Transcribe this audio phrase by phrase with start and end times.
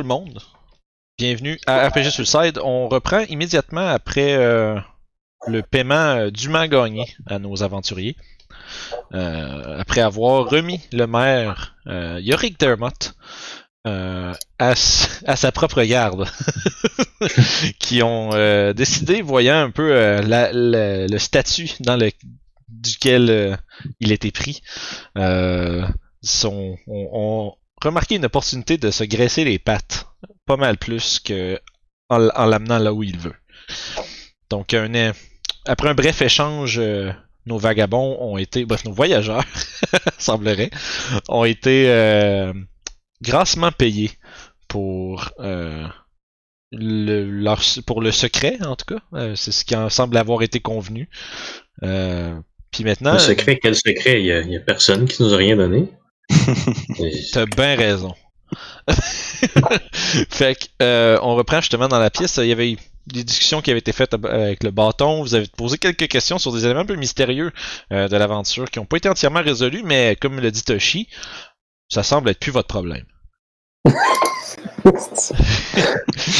[0.00, 0.40] le monde.
[1.18, 2.58] Bienvenue à RPG Suicide.
[2.64, 4.78] On reprend immédiatement après euh,
[5.46, 8.16] le paiement euh, dûment gagné à nos aventuriers.
[9.14, 13.14] Euh, après avoir remis le maire euh, Yorick Dermott
[13.84, 16.26] à, sa propre garde.
[17.78, 18.30] qui ont
[18.72, 19.92] décidé, voyant un peu
[20.22, 22.10] le statut dans le
[22.68, 23.58] duquel
[24.00, 24.62] il était pris,
[25.16, 30.06] ont, ont remarqué une opportunité de se graisser les pattes
[30.46, 31.58] pas mal plus que
[32.08, 33.34] en, l'amenant là où il veut.
[34.50, 35.12] Donc, un,
[35.64, 37.12] après un bref échange, euh,
[37.46, 39.44] nos vagabonds ont été, bref, nos voyageurs,
[40.18, 40.70] semblerait,
[41.28, 42.52] ont été euh,
[43.22, 44.10] grassement payés
[44.66, 45.86] pour euh,
[46.72, 49.34] le, pour le secret, en tout cas.
[49.36, 51.08] C'est ce qui semble avoir été convenu.
[51.80, 54.20] Puis maintenant, Un secret, quel secret?
[54.20, 55.88] Il y a, il y a personne qui nous a rien donné.
[57.32, 58.14] T'as bien raison.
[60.30, 62.36] fait que, euh, on reprend justement dans la pièce.
[62.38, 65.22] Il y avait eu des discussions qui avaient été faites avec le bâton.
[65.22, 67.52] Vous avez posé quelques questions sur des éléments un peu mystérieux
[67.92, 71.08] euh, de l'aventure qui n'ont pas été entièrement résolus, mais comme le dit Toshi,
[71.88, 73.04] ça semble être plus votre problème.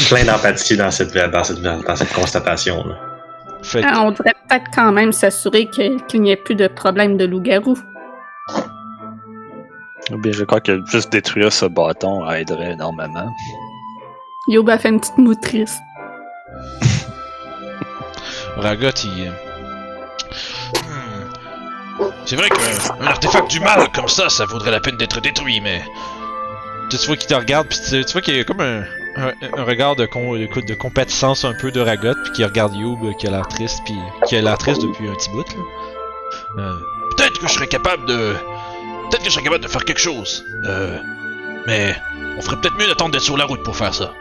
[0.09, 2.85] plein d'empathie dans cette, dans cette, dans cette constatation.
[2.85, 2.99] Là.
[3.63, 6.67] Fait que, Ah, on devrait peut-être quand même s'assurer que- qu'il n'y ait plus de
[6.67, 7.77] problème de loup-garou.
[10.13, 13.29] Ou bien je crois que juste détruire ce bâton aiderait énormément.
[14.47, 15.77] Yoba fait une petite moutrice.
[18.57, 19.31] Ragot, il.
[20.87, 22.11] Hmm.
[22.25, 25.61] C'est vrai qu'un un artefact du mal comme ça, ça vaudrait la peine d'être détruit,
[25.61, 25.81] mais.
[26.89, 28.81] Tu vois qu'il te regarde, puis tu, tu vois qu'il y a comme un,
[29.15, 32.75] un, un regard de, con- de, de compatissance un peu de Ragot, puis qui regarde
[32.75, 33.95] Youb, qui a l'air triste, puis
[34.27, 36.63] qui a l'air triste depuis un petit bout, là.
[36.63, 36.73] Euh,
[37.15, 38.33] Peut-être que je serais capable de.
[39.11, 40.45] Peut-être que je serais capable de faire quelque chose.
[40.65, 40.97] Euh.
[41.67, 41.95] Mais.
[42.37, 44.13] On ferait peut-être mieux d'attendre d'être sur la route pour faire ça.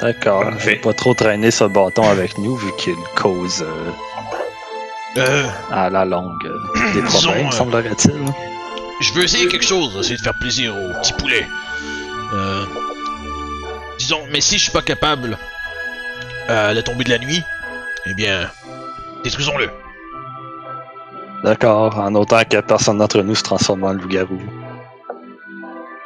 [0.00, 0.42] D'accord.
[0.44, 0.76] Parfait.
[0.82, 3.90] Faut Pas trop traîner ce bâton avec nous vu qu'il cause euh,
[5.16, 5.48] Euh.
[5.72, 8.12] à la longue euh, des Disons, problèmes, euh, semblerait-il.
[9.00, 11.46] Je veux essayer quelque chose, essayer de faire plaisir au petit poulet.
[12.34, 12.64] Euh,
[13.98, 15.36] disons, mais si je suis pas capable
[16.48, 17.42] à la tombée de la nuit,
[18.06, 18.50] eh bien,
[19.24, 19.68] détruisons-le.
[21.44, 24.40] D'accord, en autant que personne d'entre nous se transforme en loup-garou.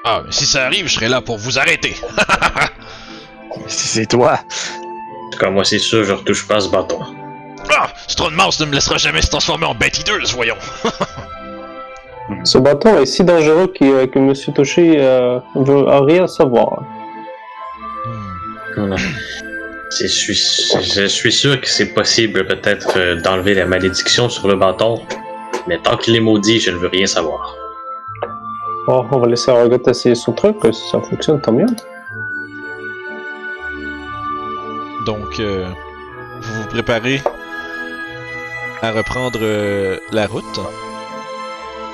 [0.04, 1.96] Ah, mais si ça arrive, je serai là pour vous arrêter.
[3.66, 6.98] Si c'est toi, En tout cas, moi, c'est sûr, je retouche pas ce bâton.
[7.70, 10.56] Ah, ce trou de mouse ne me laissera jamais se transformer en bête hideuse, voyons.
[12.44, 16.82] Ce bâton est si dangereux que, euh, que Monsieur Toshi euh, veut rien savoir.
[18.76, 18.96] Hmm.
[19.90, 25.02] Suis, je suis sûr que c'est possible peut-être euh, d'enlever la malédiction sur le bâton,
[25.66, 27.54] mais tant qu'il est maudit, je ne veux rien savoir.
[28.86, 31.66] Bon, on va laisser Aragot essayer son truc, si ça fonctionne, tant mieux.
[35.06, 35.66] Donc, euh,
[36.40, 37.20] vous vous préparez
[38.82, 40.60] à reprendre euh, la route.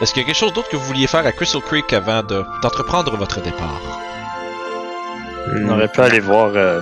[0.01, 2.23] Est-ce qu'il y a quelque chose d'autre que vous vouliez faire à Crystal Creek avant
[2.23, 3.81] de- d'entreprendre votre départ?
[5.51, 6.81] on aurait pu aller voir euh,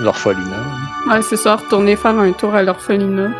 [0.00, 0.64] l'orphelinat.
[1.08, 3.30] Ouais, c'est ça, retourner faire un tour à l'orphelinat.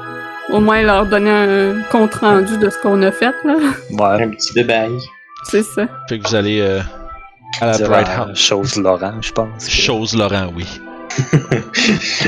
[0.53, 3.55] Au moins leur donner un compte rendu de ce qu'on a fait, là.
[3.91, 4.93] Ouais, Un petit bébail.
[5.45, 5.87] C'est ça.
[6.09, 6.81] Fait que vous allez euh,
[7.61, 8.39] à la Bright House.
[8.39, 9.65] chose Laurent, je pense.
[9.65, 10.67] que- Chose Laurent, oui.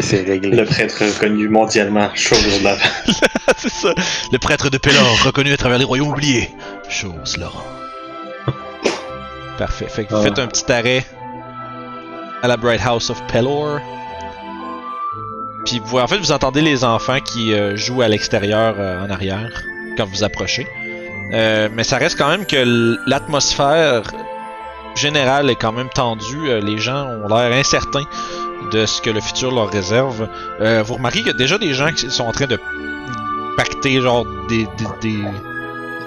[0.03, 0.51] c'est réglé.
[0.57, 2.77] Le prêtre reconnu mondialement, chose là.
[3.57, 3.95] c'est ça.
[4.33, 6.51] Le prêtre de Pélor, reconnu à travers les royaumes oubliés.
[6.89, 7.65] Chose Laurent.
[9.59, 9.87] Parfait.
[9.89, 10.25] Fait que vous Ah.
[10.25, 11.05] faites un petit arrêt
[12.43, 13.81] à la Bright House of Pelor.
[15.65, 19.11] Puis vous, en fait, vous entendez les enfants qui euh, jouent à l'extérieur euh, en
[19.11, 19.63] arrière
[19.97, 20.67] quand vous approchez.
[21.33, 24.03] Euh, mais ça reste quand même que l'atmosphère
[24.95, 26.61] générale est quand même tendue.
[26.61, 28.05] Les gens ont l'air incertains
[28.73, 30.29] de ce que le futur leur réserve.
[30.61, 32.59] Vous remarquez qu'il y a déjà des gens qui sont en train de
[33.57, 34.69] pacter genre des,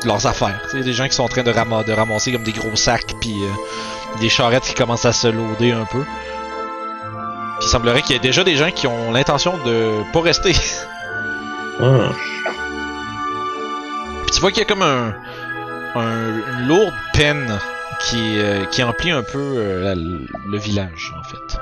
[0.06, 0.62] leurs affaires.
[0.72, 2.76] Tu sais, des gens qui sont en train de, ram- de ramasser comme des gros
[2.76, 3.36] sacs puis
[4.22, 6.04] des charrettes qui commencent à se loader un peu.
[7.68, 10.54] Il semblerait qu'il y ait déjà des gens qui ont l'intention de pas rester.
[11.82, 12.12] Ah.
[14.24, 15.14] Puis tu vois qu'il y a comme un,
[15.96, 17.60] un- une lourde peine
[18.02, 21.60] qui, euh, qui emplit un peu euh, la- le village en fait.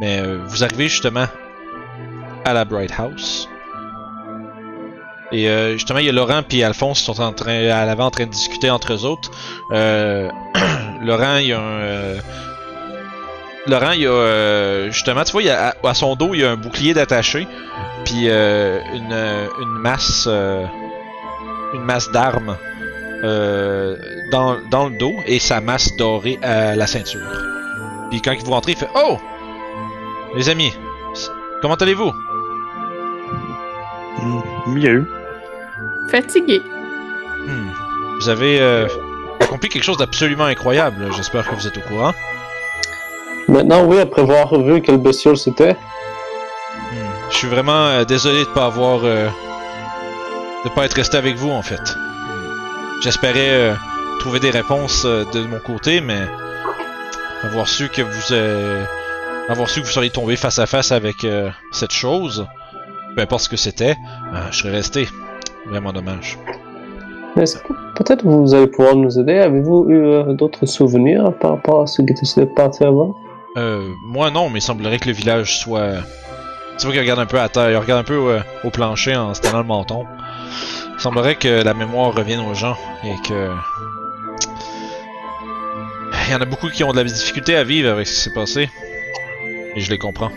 [0.00, 1.26] Mais euh, vous arrivez justement
[2.44, 3.48] à la Bright House.
[5.32, 8.10] Et justement, il y a Laurent puis Alphonse qui sont en train, à l'avant en
[8.10, 9.30] train de discuter entre eux autres.
[11.02, 12.14] Laurent, il y a un.
[13.68, 16.30] Laurent, il y a euh, justement, tu vois, il y a, à, à son dos,
[16.34, 17.46] il y a un bouclier d'attaché,
[18.04, 20.64] puis euh, une, euh, une masse, euh,
[21.74, 22.56] une masse d'armes
[23.24, 23.96] euh,
[24.32, 27.20] dans, dans le dos et sa masse dorée à la ceinture.
[28.10, 29.18] Puis quand il vous rentrez, il fait Oh
[30.34, 30.72] Les amis,
[31.60, 32.12] comment allez-vous?
[34.20, 35.06] Hmm, Mieux.
[36.10, 36.62] Fatigué.
[37.46, 37.68] Hmm.
[38.20, 38.88] Vous avez euh,
[39.40, 41.08] accompli quelque chose d'absolument incroyable.
[41.16, 42.12] J'espère que vous êtes au courant.
[43.48, 45.72] Maintenant, oui, après avoir vu quelle bestiole c'était.
[45.72, 47.08] Hmm.
[47.30, 49.26] Je suis vraiment euh, désolé de pas avoir euh,
[50.64, 51.80] de pas être resté avec vous en fait.
[51.80, 53.00] Hmm.
[53.02, 53.74] J'espérais euh,
[54.20, 56.20] trouver des réponses euh, de mon côté, mais
[57.42, 58.34] avoir su que vous
[59.48, 61.24] avoir su que vous seriez tombé face à face avec
[61.72, 62.46] cette chose,
[63.16, 63.96] peu importe ce que c'était,
[64.50, 65.08] je serais resté.
[65.66, 66.38] Vraiment dommage.
[67.40, 69.38] Est-ce que peut-être vous allez pouvoir nous aider?
[69.38, 73.14] Avez-vous eu d'autres souvenirs par rapport à ce qui s'est passé avant?
[73.58, 75.94] Euh, moi non, mais il semblerait que le village soit.
[76.78, 79.16] Tu vois qu'il regarde un peu à terre, il regarde un peu euh, au plancher
[79.16, 80.06] en se tenant le menton.
[80.94, 83.50] Il semblerait que la mémoire revienne aux gens et que.
[86.26, 88.20] Il y en a beaucoup qui ont de la difficulté à vivre avec ce qui
[88.20, 88.70] s'est passé.
[89.74, 90.30] Et je les comprends.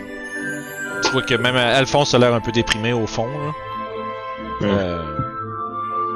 [1.04, 3.26] Tu vois que même Alphonse a l'air un peu déprimé au fond.
[3.28, 4.66] Là.
[4.68, 5.02] Euh,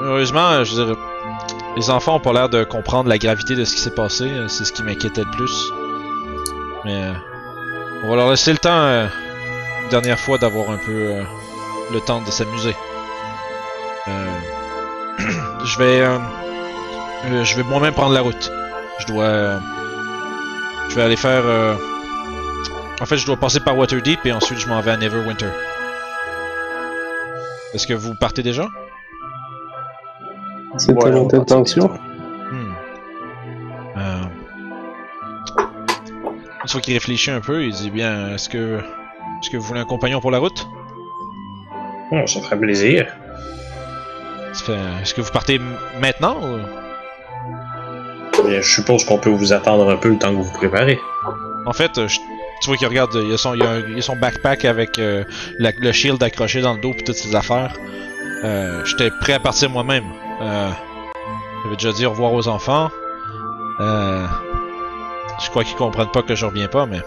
[0.01, 0.97] heureusement, je veux dire,
[1.77, 4.31] les enfants ont pas l'air de comprendre la gravité de ce qui s'est passé.
[4.49, 5.73] C'est ce qui m'inquiétait le plus.
[6.85, 7.13] Mais euh,
[8.05, 9.07] on va leur laisser le temps, euh,
[9.85, 11.23] une dernière fois, d'avoir un peu euh,
[11.93, 12.77] le temps de s'amuser.
[14.09, 14.39] Euh,
[15.65, 16.19] je vais, euh,
[17.27, 18.51] euh, je vais moi-même prendre la route.
[18.99, 19.59] Je dois, euh,
[20.89, 21.43] je vais aller faire.
[21.45, 21.75] euh,
[23.01, 25.51] en fait, je dois passer par Waterdeep et ensuite je m'en vais à Neverwinter.
[27.75, 28.69] Est-ce que vous partez déjà?
[30.79, 31.91] C'était Ouais, intention.
[36.77, 38.77] Fois qu'il réfléchit un peu, il dit bien est-ce que
[39.41, 40.69] est-ce que vous voulez un compagnon pour la route?
[42.11, 43.07] Bon, ça ferait plaisir.
[44.53, 45.59] Est-ce que vous partez
[46.03, 46.59] maintenant ou...
[48.47, 50.99] Bien, je suppose qu'on peut vous attendre un peu le temps que vous vous préparez.
[51.65, 52.19] En fait, euh, je-
[52.61, 54.99] tu vois qu'il regarde, il a son, il a un- il a son backpack avec
[54.99, 55.25] euh,
[55.59, 57.73] la- le shield accroché dans le dos puis toutes ses affaires.
[58.45, 60.05] Euh, J'étais prêt à partir moi-même.
[60.43, 60.69] Euh,
[61.65, 62.91] J'avais déjà dit au revoir aux enfants.
[63.81, 64.27] Euh,
[65.43, 67.01] je crois qu'ils comprennent pas que je reviens pas, mais.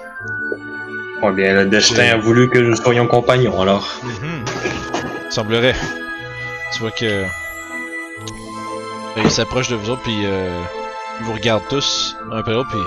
[1.22, 3.88] Bon, bien, le destin a voulu que nous soyons compagnons, alors.
[4.04, 4.46] Mhm.
[5.30, 5.76] Semblerait.
[6.74, 7.24] Tu vois que.
[9.16, 10.62] Ben, il s'approche de vous autres, puis euh,
[11.20, 12.80] il vous regarde tous, un après l'autre, puis.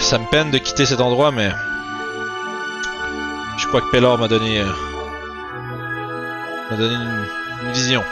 [0.00, 1.50] Ça me peine de quitter cet endroit, mais.
[3.58, 4.60] Je crois que Pellor m'a donné.
[4.60, 4.66] euh,
[6.70, 7.26] m'a donné une,
[7.66, 8.04] une vision.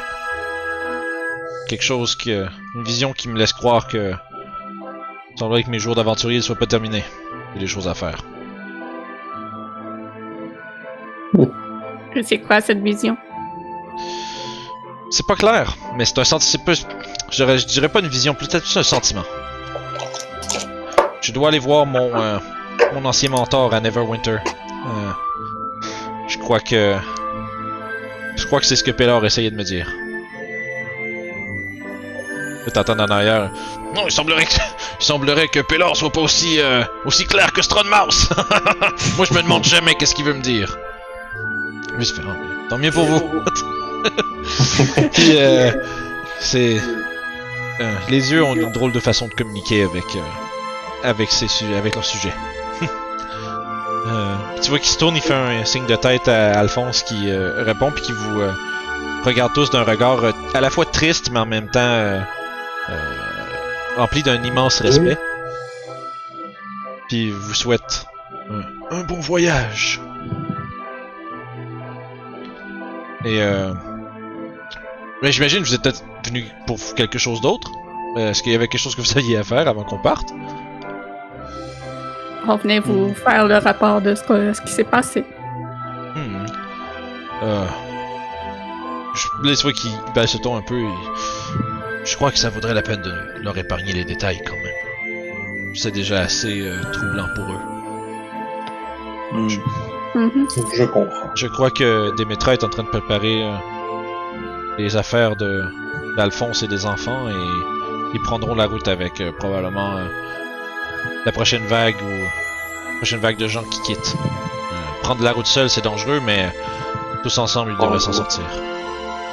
[1.69, 2.47] Quelque chose que.
[2.75, 4.13] Une vision qui me laisse croire que.
[5.35, 7.05] Il semblerait que mes jours d'aventurier ne soient pas terminés.
[7.51, 8.23] Il y a des choses à faire.
[12.23, 13.17] C'est quoi cette vision?
[15.11, 16.65] C'est pas clair, mais c'est un sentiment.
[17.31, 19.25] Je dirais, je dirais pas une vision, peut-être plus un sentiment.
[21.21, 22.39] Je dois aller voir mon, euh,
[22.93, 24.39] mon ancien mentor à Neverwinter.
[24.39, 25.11] Euh,
[26.29, 26.97] je crois que.
[28.37, 29.89] Je crois que c'est ce que Pellor essayait de me dire.
[32.67, 33.51] Je t'entends en arrière.
[33.95, 34.53] Non, il semblerait que,
[35.01, 38.29] il semblerait que Pellor soit pas aussi, euh, aussi clair que Strongmouse.
[39.17, 40.77] Moi, je me demande jamais qu'est-ce qu'il veut me dire.
[41.99, 42.35] Fait, Ah,
[42.71, 43.21] tant mieux pour vous.
[45.13, 45.71] Puis, euh,
[46.41, 46.77] c'est.
[47.81, 50.05] euh, les yeux ont une drôle de façon de communiquer avec.
[50.17, 50.21] euh,
[51.09, 52.33] avec, ses su- avec leur sujet.
[54.07, 57.31] Euh, tu vois qu'il se tourne, il fait un signe de tête à Alphonse qui
[57.31, 58.53] euh, répond, puis qui vous euh,
[59.25, 61.81] regarde tous d'un regard euh, à la fois triste, mais en même temps
[63.97, 65.19] rempli d'un immense respect.
[67.09, 68.07] Puis vous souhaite
[68.51, 68.63] un,
[68.97, 70.01] un bon voyage.
[73.25, 73.73] Et euh,
[75.23, 77.71] mais j'imagine que vous êtes peut-être venu pour quelque chose d'autre.
[78.19, 80.29] Euh, Est-ce qu'il y avait quelque chose que vous aviez à faire avant qu'on parte?
[82.47, 85.25] On venait vous faire le rapport de ce, que- ce qui s'est passé.
[86.15, 86.45] Hmm.
[87.43, 87.67] Euh...
[89.15, 90.79] Je laisse voir qu'il baisse le ton un peu.
[90.79, 90.89] et-
[92.05, 95.75] Je crois que ça vaudrait la peine de leur épargner les détails quand même.
[95.75, 97.61] C'est déjà assez euh, troublant pour eux.
[99.33, 99.49] Hmm.
[100.15, 100.47] Mhm.
[100.77, 101.35] Je comprends.
[101.35, 103.57] Je crois que Demetra est en train de préparer euh,
[104.79, 105.65] les affaires de
[106.17, 110.07] d'Alphonse et des enfants et ils prendront la route avec euh, probablement euh,
[111.27, 112.23] la prochaine vague ou
[112.93, 114.15] la prochaine vague de gens qui quittent.
[114.17, 116.53] Euh, prendre la route seul c'est dangereux mais
[117.25, 118.45] tous ensemble ils devraient s'en sortir.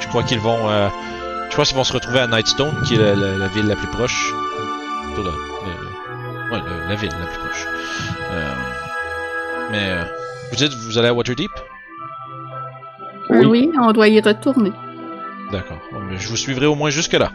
[0.00, 0.88] Je crois qu'ils vont euh,
[1.52, 3.76] je crois qu'ils vont se retrouver à Nightstone qui est la, la- la ville la
[3.76, 4.32] plus proche.
[5.04, 7.66] Plutôt la, la- ouais, la- la ville la plus proche.
[8.32, 8.54] Euh,
[9.70, 10.02] mais euh,
[10.50, 11.50] vous dites vous allez à Waterdeep?
[13.28, 13.70] Oui.
[13.78, 14.72] on doit y retourner.
[15.50, 15.76] D'accord.
[16.16, 17.30] Je vous suivrai au moins jusque-là.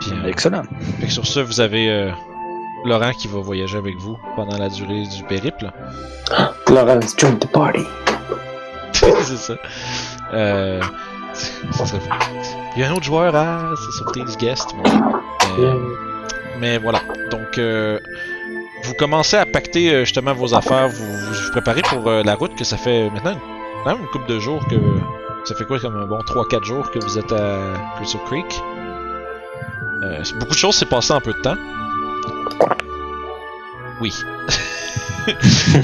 [0.00, 0.62] Puis, euh, Excellent.
[1.00, 2.10] fait que sur ce, vous avez euh,
[2.84, 5.72] Laurent qui va voyager avec vous pendant la durée du périple.
[6.68, 7.84] Laurence, join the party.
[8.92, 9.54] c'est ça.
[10.32, 10.80] Euh,
[11.72, 11.84] ça.
[12.76, 14.68] Il y a un autre joueur à c'est surprise guest.
[14.76, 14.90] Mais,
[15.58, 15.74] mais-
[16.58, 17.00] mais voilà.
[17.30, 17.98] Donc, euh,
[18.84, 20.88] vous commencez à pacter euh, justement vos affaires.
[20.88, 23.36] Vous vous, vous préparez pour euh, la route que ça fait maintenant
[23.84, 24.76] même une couple de jours que.
[25.44, 28.60] Ça fait quoi comme un bon 3-4 jours que vous êtes à Crystal Creek?
[30.02, 31.54] Euh, beaucoup de choses s'est passé en peu de temps.
[34.00, 34.12] Oui.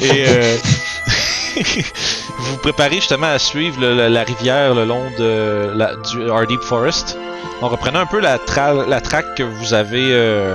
[0.00, 0.56] Et euh,
[1.56, 6.30] vous vous préparez justement à suivre le- la, la rivière le long de la, du
[6.62, 7.18] Forest
[7.61, 10.54] en reprenant un peu la, tra- la traque que vous avez, euh,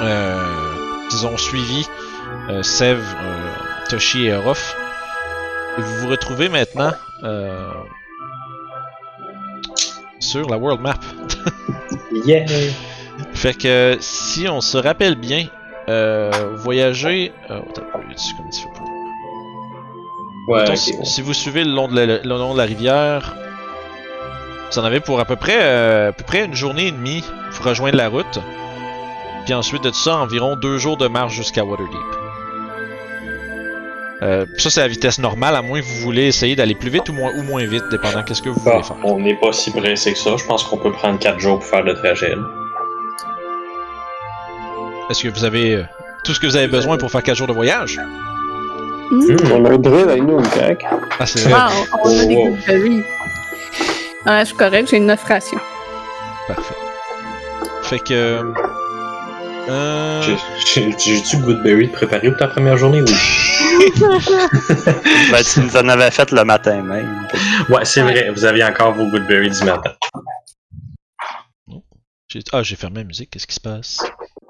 [0.00, 0.42] euh,
[1.10, 1.86] disons, suivi
[2.48, 3.52] euh, Sev, euh,
[3.90, 4.76] Toshi et Orof.
[5.78, 6.92] Et vous vous retrouvez maintenant
[7.24, 7.70] euh,
[10.20, 10.94] sur la world map.
[12.26, 12.44] Yeah!
[13.34, 15.46] Fait que si on se rappelle bien,
[16.56, 17.32] voyager.
[17.48, 18.88] Attends, un peu, tu- fais pour-
[20.48, 21.04] Ouais, Mettons, ok, si, bon.
[21.04, 23.34] si vous suivez le long de la, le long de la rivière,
[24.70, 27.22] vous en avez pour à peu près, euh, à peu près une journée et demie
[27.54, 28.38] pour rejoindre la route.
[29.44, 31.96] Puis ensuite de tout ça, environ deux jours de marche jusqu'à Waterdeep.
[34.22, 37.08] Euh, ça, c'est la vitesse normale, à moins que vous voulez essayer d'aller plus vite
[37.08, 38.96] ou moins, ou moins vite, dépendant qu'est-ce que vous Bon, voulez faire.
[39.04, 40.36] on n'est pas si pressé que ça.
[40.36, 42.32] Je pense qu'on peut prendre 4 jours pour faire le trajet.
[45.10, 45.84] Est-ce que vous avez euh,
[46.24, 47.98] tout ce que vous avez besoin pour faire 4 jours de voyage?
[49.12, 49.52] Hmm.
[49.52, 50.82] On a un drill avec nous, correct?
[51.18, 51.52] Ah, c'est vrai.
[51.54, 51.68] Ah,
[52.02, 52.48] on, on a des Oh.
[52.48, 53.02] goodberries.
[54.24, 55.58] Ah, je suis correct, j'ai 9 rations.
[56.48, 56.74] Parfait.
[57.82, 58.40] Fait que.
[59.68, 60.22] Euh...
[60.22, 63.02] J'ai- J'ai j'ai-tu Goodberry de préparer pour ta première journée?
[63.02, 63.14] Oui?
[65.30, 67.28] Ben, tu nous en avais fait le matin même.
[67.68, 68.30] Ouais, c'est vrai.
[68.30, 69.92] Vous aviez encore vos Goodberry du matin.
[72.52, 73.98] Ah, j'ai fermé la musique, qu'est-ce qui se passe?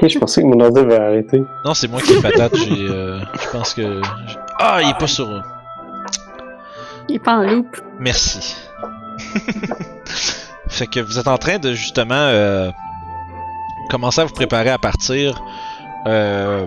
[0.02, 1.42] Ok, je pensais que mon ordi avait arrêté.
[1.64, 2.88] Non, c'est moi qui ai patate, j'ai.
[2.88, 4.02] euh, Je pense que.
[4.26, 5.28] j'ai- Ah, il est pas sur.
[7.08, 7.76] Il est pas en loop.
[8.00, 8.56] Merci.
[10.68, 12.70] fait que vous êtes en train de justement euh,
[13.90, 15.40] commencer à vous préparer à partir.
[16.06, 16.66] Euh,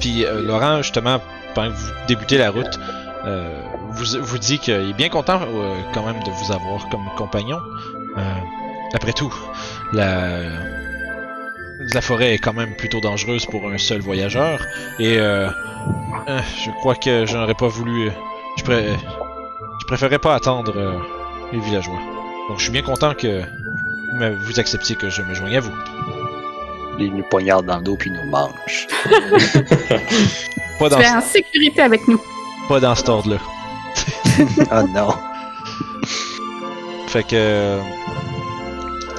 [0.00, 1.20] Puis euh, Laurent, justement,
[1.54, 2.80] pendant que vous débutez la route,
[3.26, 3.60] euh,
[3.90, 7.58] vous, vous dit qu'il est bien content euh, quand même de vous avoir comme compagnon.
[8.18, 8.22] Euh,
[8.94, 9.32] après tout,
[9.92, 10.40] la,
[11.94, 14.60] la forêt est quand même plutôt dangereuse pour un seul voyageur.
[14.98, 15.48] Et euh,
[16.28, 18.08] euh, je crois que je n'aurais pas voulu.
[18.08, 18.12] euh,
[18.58, 18.96] Je, pré-
[19.80, 20.98] je préférais pas attendre euh,
[21.52, 21.98] les villageois.
[22.48, 23.42] Donc je suis bien content que
[24.46, 25.72] vous acceptiez que je me joigne à vous.
[26.98, 28.86] Il nous poignarde dans le dos puis nous mange.
[30.78, 32.20] Pas dans, Tu es en sécurité avec nous.
[32.68, 33.38] pas dans cet ordre-là.
[34.72, 35.08] oh non.
[37.08, 37.78] Fait que.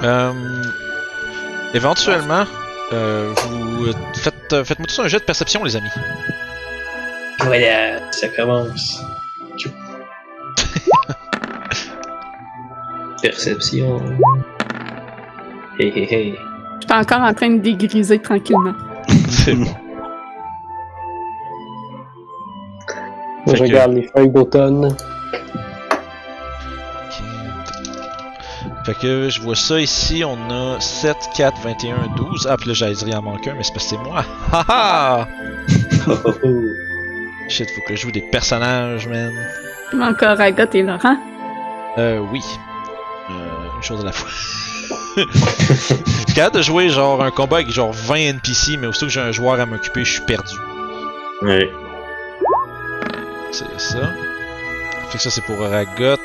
[0.03, 0.33] euh,
[1.73, 2.43] éventuellement,
[2.91, 5.89] euh, vous faites, euh, faites-moi tous un jet de perception, les amis.
[7.41, 9.01] Voilà, ça commence.
[13.21, 14.01] Perception.
[15.79, 16.35] Hé hé hé.
[16.81, 18.73] Je suis encore en train de dégriser tranquillement.
[19.29, 19.65] C'est bon.
[23.47, 24.95] Je que- regarde les feuilles d'automne.
[28.85, 32.47] Fait que je vois ça ici, on a 7, 4, 21, 12.
[32.49, 34.25] Ah, puis là, j'allais dire il en manque un, mais c'est parce que c'est moi.
[34.51, 35.27] Haha!
[36.07, 36.63] Oh, oh, oh.
[37.47, 39.31] Shit, faut que je joue des personnages, man.
[39.93, 41.17] Encore Agathe et Laurent.
[41.97, 42.41] Euh, oui.
[43.29, 43.33] Euh,
[43.77, 44.29] une chose à la fois.
[46.35, 49.31] Capable de jouer genre un combat avec genre 20 NPC, mais aussitôt que j'ai un
[49.31, 50.55] joueur à m'occuper, je suis perdu.
[51.41, 51.69] Oui.
[53.51, 54.09] C'est ça.
[55.09, 56.17] Fait que ça, c'est pour Ragot.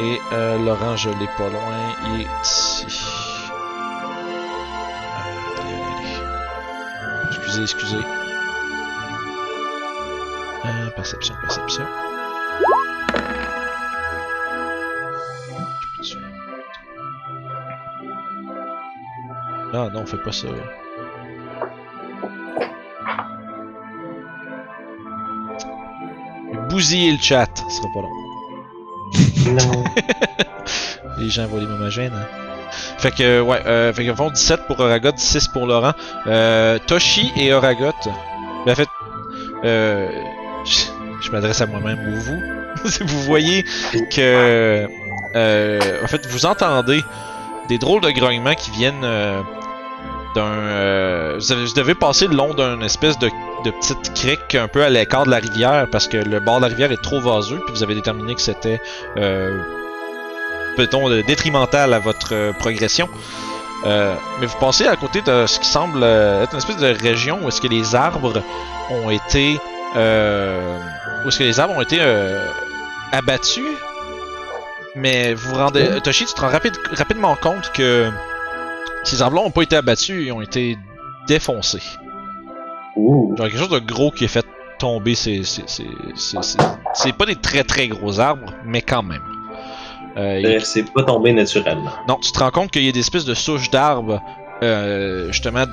[0.00, 1.94] Et euh, Laurent, je l'ai pas loin.
[2.06, 2.86] Il est ici.
[5.58, 6.22] Allez, allez, allez.
[7.28, 8.04] Excusez, excusez.
[10.64, 11.84] Euh, perception, perception.
[19.74, 20.48] Ah non, fais pas ça.
[26.68, 28.21] Bousiller le chat, ce sera pas long.
[29.46, 29.84] Non.
[31.18, 32.12] Les gens voient les momagènes.
[32.14, 32.26] Hein.
[32.98, 35.92] Fait que, ouais, euh, fait que font 17 pour Oragot, 6 pour Laurent.
[36.26, 37.92] Euh, Toshi et Oragot.
[38.64, 38.88] Ben, en fait,
[39.64, 40.08] euh,
[41.20, 42.40] je, m'adresse à moi-même ou vous.
[43.06, 43.64] vous voyez
[44.10, 44.88] que,
[45.34, 47.02] euh, en fait, vous entendez
[47.68, 49.40] des drôles de grognements qui viennent euh,
[50.34, 51.38] d'un.
[51.38, 53.28] vous, devez passer le long d'un espèce de,
[53.64, 56.62] de petite crique un peu à l'écart de la rivière parce que le bord de
[56.62, 58.80] la rivière est trop vaseux, puis vous avez déterminé que c'était,
[59.16, 59.60] euh,
[60.76, 63.08] peut-on, euh, détrimental à votre euh, progression.
[63.84, 67.40] Euh, mais vous passez à côté de ce qui semble être une espèce de région
[67.42, 68.42] où est-ce que les arbres
[68.90, 69.58] ont été,
[69.96, 70.78] euh,
[71.24, 72.46] où est-ce que les arbres ont été euh,
[73.10, 73.64] abattus.
[74.94, 78.08] Mais vous vous rendez, Toshi, tu te rends rapide- rapidement compte que
[79.04, 80.76] ces arbres-là n'ont pas été abattus, ils ont été
[81.26, 81.82] défoncés.
[82.96, 83.34] Ouh.
[83.36, 84.44] Genre quelque chose de gros qui a fait
[84.78, 85.44] tomber ces.
[85.44, 86.58] ces- ces- ces- ces-
[86.94, 89.22] C'est pas des très très gros arbres, mais quand même.
[90.16, 91.90] Euh, Euh, C'est pas tombé naturellement.
[92.06, 94.20] non, tu te rends compte qu'il y a des espèces de souches d'arbres,
[94.62, 95.64] euh, justement,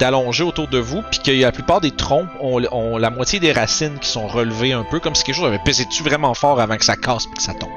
[0.00, 3.52] d'allongées autour de vous, puis que la plupart des troncs ont, ont la moitié des
[3.52, 6.60] racines qui sont relevées un peu, comme si quelque chose avait pesé dessus vraiment fort
[6.60, 7.70] avant que ça casse puis que ça tombe.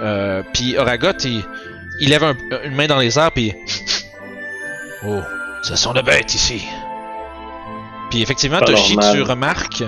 [0.00, 1.42] Euh, puis Oragot, il,
[2.00, 3.52] il lève un- une main dans les airs, puis
[5.06, 5.20] Oh,
[5.62, 6.64] ce sont de bêtes ici.
[8.10, 9.84] Puis effectivement, Toshi, tu remarques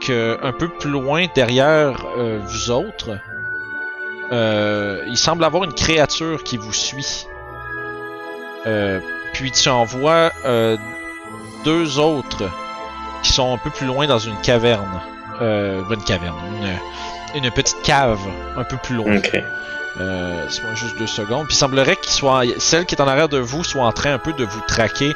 [0.00, 3.18] que un peu plus loin derrière euh, vous autres,
[4.32, 7.26] euh, il semble avoir une créature qui vous suit.
[8.66, 9.00] Euh,
[9.32, 10.30] puis tu en vois
[11.64, 12.44] deux autres
[13.22, 15.00] qui sont un peu plus loin dans une caverne.
[15.40, 16.36] Une caverne,
[17.34, 18.20] une, une petite cave
[18.56, 19.16] un peu plus loin.
[19.16, 19.40] Ok.
[20.00, 21.46] Euh, Laisse-moi juste deux secondes.
[21.46, 24.12] Puis il semblerait qu'il soit, celle qui est en arrière de vous soit en train
[24.12, 25.14] un peu de vous traquer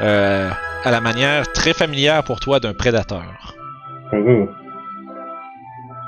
[0.00, 0.48] euh,
[0.84, 3.54] à la manière très familière pour toi d'un prédateur.
[4.12, 4.48] Ouh.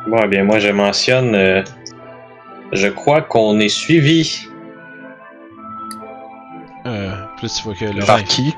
[0.07, 1.35] Bon, eh bien, moi, je mentionne.
[1.35, 1.63] euh,
[2.73, 4.47] je crois qu'on est suivi.
[6.87, 8.55] Euh, plus tu vois que le Par qui?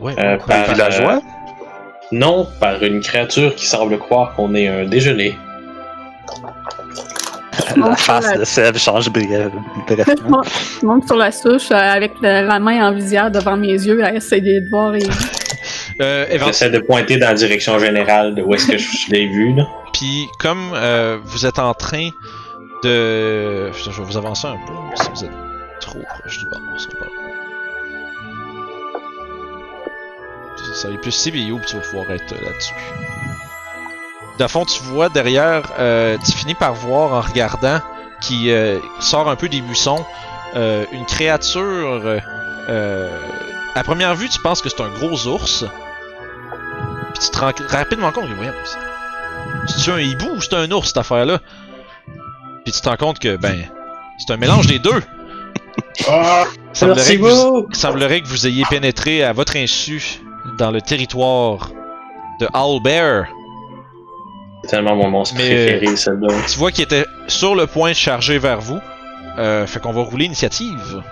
[0.00, 0.14] Ouais.
[0.18, 1.20] euh, Par par, les villageois euh,
[2.12, 5.34] non, par une créature qui semble croire qu'on est un déjeuner.
[7.76, 9.50] La face de Seb change bref.
[9.86, 10.08] bref.
[10.80, 14.02] Je monte sur la souche euh, avec la, la main en visière devant mes yeux
[14.04, 15.02] à essayer de voir et...
[16.00, 19.54] Euh, J'essaie de pointer dans la direction générale de où est-ce que je l'ai vu.
[19.54, 19.66] Là.
[19.92, 22.08] Puis comme euh, vous êtes en train
[22.82, 23.70] de...
[23.72, 25.30] Je vais vous avancer un peu si vous êtes
[25.80, 26.60] trop proche du bord.
[26.78, 27.06] Ça va.
[30.74, 32.74] Ça va être plus CPU puis tu vas pouvoir être euh, là-dessus.
[34.38, 37.80] Dans le fond, tu vois derrière, euh, tu finis par voir en regardant
[38.20, 40.04] qui euh, sort un peu des buissons
[40.56, 41.62] euh, une créature.
[42.04, 42.18] euh,
[42.68, 43.10] euh,
[43.74, 45.64] à première vue, tu penses que c'est un gros ours.
[47.14, 50.70] Puis tu te rends rapidement compte que voyons, c'est- c'est un hibou ou c'est un
[50.70, 51.38] ours cette affaire-là?
[52.64, 53.64] Puis tu te rends compte que, ben,
[54.18, 55.02] c'est un mélange des deux.
[56.08, 60.20] Ah, semblerait, que vous, semblerait que vous ayez pénétré à votre insu
[60.58, 61.70] dans le territoire
[62.40, 63.26] de Owlbear.
[64.64, 66.28] C'est tellement mon monstre Mais- préféré, celle-là.
[66.48, 68.78] Tu vois qu'il était sur le point de charger vers vous.
[69.38, 71.02] Euh, fait qu'on va rouler l'initiative.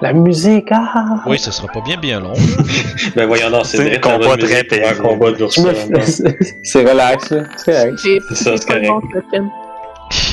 [0.00, 1.22] La musique, ah!
[1.26, 2.32] Oui, ce sera pas bien bien long.
[3.16, 7.42] Ben voyons donc, c'est un combat musique très un combat de fais- C'est relax, là.
[7.56, 8.90] C'est ça, c'est correct.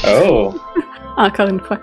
[0.07, 0.53] Oh!
[1.17, 1.77] Encore une fois.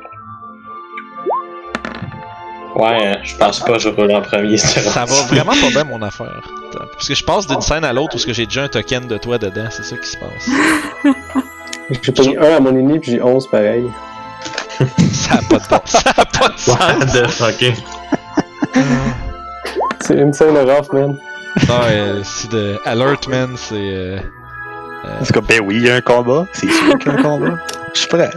[2.76, 4.56] Ouais, hein, je pense pas que je roule en premier.
[4.58, 5.22] Ça va vrai.
[5.28, 6.42] vraiment pas bien mon affaire.
[6.92, 9.16] Parce que je passe d'une scène à l'autre parce que j'ai déjà un token de
[9.16, 11.14] toi dedans, c'est ça qui se passe.
[12.02, 13.86] J'ai pris un à mon ennemi puis j'ai 11 pareil.
[15.12, 16.76] Ça a pas de, ça a pas de sens.
[16.78, 17.64] What the fuck?
[20.00, 21.16] C'est une scène rough, man.
[21.68, 23.74] Non, euh, c'est de Alert Man, c'est.
[23.76, 24.18] euh,
[25.22, 26.46] C'est comme, ben oui, il y a un combat.
[26.52, 27.54] C'est sûr qu'il y a un combat.
[27.94, 28.30] Je suis prêt.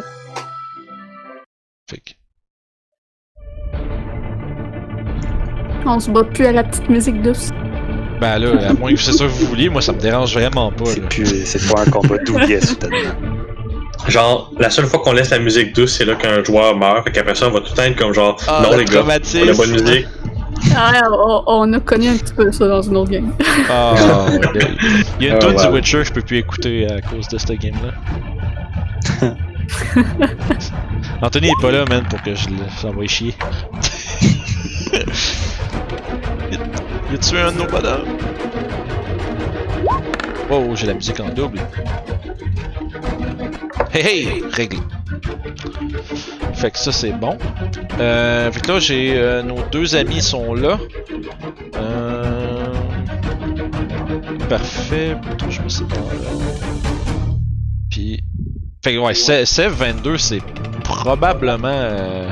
[5.85, 7.49] On se bat plus à la petite musique douce.
[8.19, 10.71] Ben là, à moins que c'est ça que vous vouliez, moi ça me dérange vraiment
[10.71, 10.85] pas.
[10.85, 13.15] C'est plus, c'est pas un combat douillet soudainement.
[14.07, 17.03] Genre, la seule fois qu'on laisse la musique douce, c'est là qu'un joueur meurt.
[17.05, 18.85] Fait qu'après ça, on va tout le temps être comme genre, Ah, non le les
[18.85, 20.07] gars, on a la bonne musique.
[20.75, 23.31] Ah, on, on a connu un petit peu ça dans une autre game.
[23.69, 23.93] Ah,
[25.19, 25.67] Il y a une tonne wow.
[25.67, 27.91] du Witcher que je peux plus écouter à cause de cette game-là.
[31.21, 33.35] Anthony est pas là, man, pour que je le envoie chier.
[37.09, 38.17] Il a tué un de nos bonhommes?
[40.51, 41.59] Oh, j'ai la musique en double.
[43.91, 44.79] Hey hey, réglé.
[46.53, 47.37] Fait que ça c'est bon.
[47.99, 50.77] Euh, fait que là j'ai euh, nos deux amis sont là.
[51.75, 52.65] Euh...
[54.47, 55.15] Parfait.
[55.31, 56.29] Attends, je me pas là.
[57.89, 58.23] Puis.
[58.83, 60.41] Fait que ouais, Sev 22 c'est
[60.83, 62.29] probablement.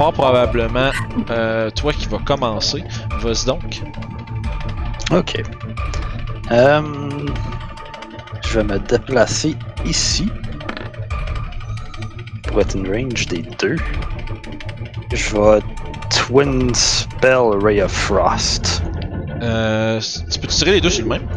[0.00, 0.92] Fort probablement
[1.28, 2.82] euh, toi qui va commencer.
[3.20, 3.82] Vas-y donc.
[5.10, 5.42] Ok.
[6.50, 6.80] Euh,
[8.48, 10.26] je vais me déplacer ici.
[12.44, 13.76] Pour être une range des deux.
[15.12, 15.60] Je vais
[16.08, 18.82] Twin Spell Ray of Frost.
[19.42, 20.00] Euh,
[20.32, 21.28] tu peux tirer les deux sur le même?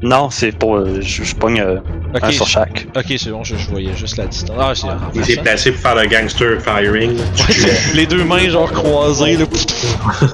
[0.00, 0.86] Non, c'est pour.
[1.00, 1.80] je, je pogne
[2.22, 2.86] un sur chaque.
[2.96, 4.56] ok, c'est bon, je, je voyais juste la distance.
[4.58, 7.16] Ah, c'est Il s'est placé pour faire le gangster firing.
[7.94, 9.44] Les deux mains genre croisées là.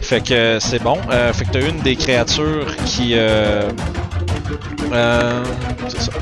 [0.00, 0.98] fait que euh, c'est bon.
[1.10, 3.12] Euh, fait que t'as une des créatures qui.
[3.14, 3.70] Euh,
[4.92, 5.44] euh,
[5.88, 6.12] c'est ça.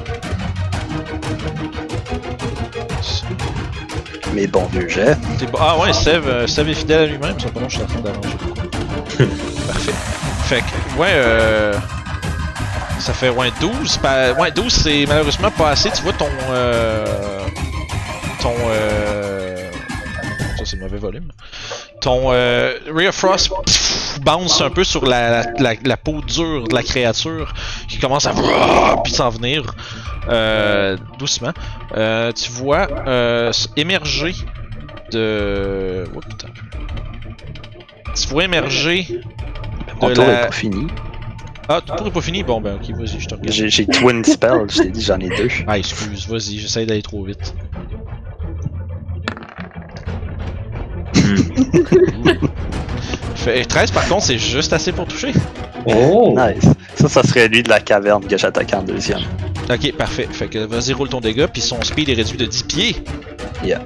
[4.34, 5.16] Mes bons vieux jets.
[5.58, 8.00] Ah ouais, Seb, euh, Seb est fidèle à lui-même, ça pas je suis en train
[8.00, 8.28] d'arranger.
[9.66, 9.92] Parfait.
[10.44, 11.74] Fait que, ouais, euh.
[13.04, 13.98] Ça fait, ouais, 12.
[13.98, 15.90] pa- Ouais, 12, c'est malheureusement pas assez.
[15.90, 16.28] Tu vois ton.
[16.50, 17.04] Euh,
[18.40, 18.54] ton.
[18.68, 19.70] Euh,
[20.56, 21.32] ça, c'est le mauvais volume.
[22.00, 22.28] Ton.
[22.32, 26.74] Euh, Ray of Frost pff, bounce un peu sur la, la, la peau dure de
[26.74, 27.52] la créature
[27.88, 28.32] qui commence à.
[29.02, 29.74] puis s'en venir.
[30.28, 31.52] Euh, doucement.
[31.96, 32.86] Euh, tu vois
[33.76, 34.34] émerger
[35.10, 36.04] de.
[36.06, 36.52] Un peu.
[38.14, 39.08] Tu vois émerger.
[40.00, 40.86] Mon De tour la- est pas fini.
[41.68, 42.42] Ah, tu pourrais pas fini?
[42.42, 43.52] Bon, ben, ok, vas-y, je te regarde.
[43.52, 45.48] J'ai j'ai Twin Spell, je t'ai dit, j'en ai deux.
[45.66, 47.54] Ah, excuse, vas-y, j'essaie d'aller trop vite.
[53.36, 55.32] Fait, 13 par contre, c'est juste assez pour toucher.
[55.86, 56.36] Oh!
[56.36, 56.64] Nice.
[56.94, 59.22] Ça, ça serait lui de la caverne que j'attaque en deuxième.
[59.70, 60.28] Ok, parfait.
[60.30, 62.96] Fait que vas-y, roule ton dégât, puis son speed est réduit de 10 pieds.
[63.64, 63.80] Yeah.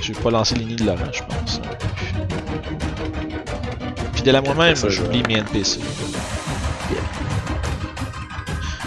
[0.00, 1.39] Je vais pas lancer l'ini de l'avant, je pense.
[4.20, 5.80] Fidèle à moi-même, j'oublie mes NPC.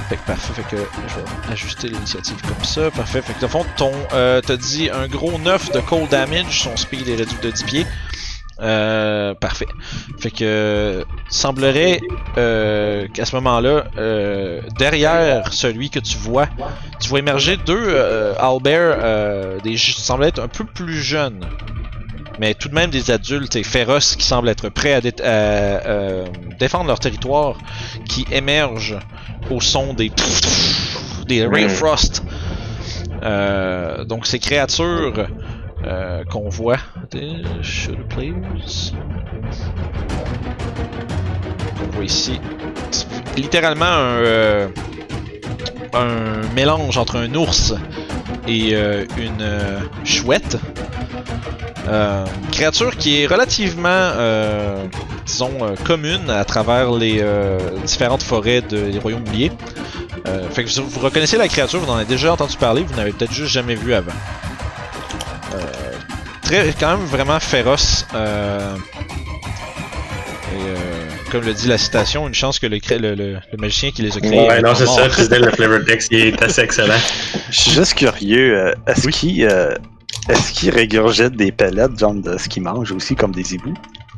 [0.08, 2.92] Fait que parfait, fait que je vais ajuster l'initiative comme ça.
[2.92, 6.62] Parfait, fait que le fond, ton, euh, t'as dit un gros 9 de cold damage,
[6.62, 7.86] son speed est réduit de 10 pieds.
[8.62, 9.66] Euh, parfait.
[10.20, 12.00] Fait que semblerait
[12.38, 16.48] euh, qu'à ce moment-là, euh, derrière celui que tu vois,
[17.00, 17.98] tu vois émerger deux
[18.38, 21.44] Albert, des qui semblent être un peu plus jeunes,
[22.40, 25.26] mais tout de même des adultes et féroces qui semblent être prêts à, dé- à,
[25.26, 26.26] euh,
[26.60, 27.58] défendre leur territoire,
[28.08, 29.00] qui émergent
[29.50, 30.12] au son des
[31.28, 31.70] des Ray.
[31.70, 32.24] Frost.
[33.24, 35.28] Euh, donc ces créatures
[35.86, 36.78] euh, qu'on voit.
[41.78, 42.40] Qu'on voit ici.
[42.92, 43.08] C'est
[43.38, 44.68] littéralement un,
[45.94, 47.74] un mélange entre un ours
[48.48, 48.74] et
[49.18, 50.58] une chouette.
[51.88, 54.86] Euh, créature qui est relativement, euh,
[55.26, 59.52] disons, euh, commune à travers les euh, différentes forêts de- des royaumes oubliés.
[60.28, 62.96] Euh, fait que vous, vous reconnaissez la créature, vous en avez déjà entendu parler, vous
[62.96, 64.14] n'avez peut-être juste jamais vu avant.
[65.54, 65.58] Euh,
[66.42, 68.06] très, quand même vraiment féroce.
[68.16, 68.76] euh,
[70.56, 70.76] et euh,
[71.32, 74.04] comme le dit la citation, une chance que le, cré- le, le- le magicien qui
[74.04, 74.48] les a créés.
[74.48, 76.94] Ouais, est non, c'est ça, le flavor text, il est assez excellent.
[77.50, 79.74] Je suis juste curieux, euh, est-ce qu'il euh,
[80.30, 83.74] est-ce qu'il régurgite des pellets, genre de ce qu'il mange aussi, comme des ébouts?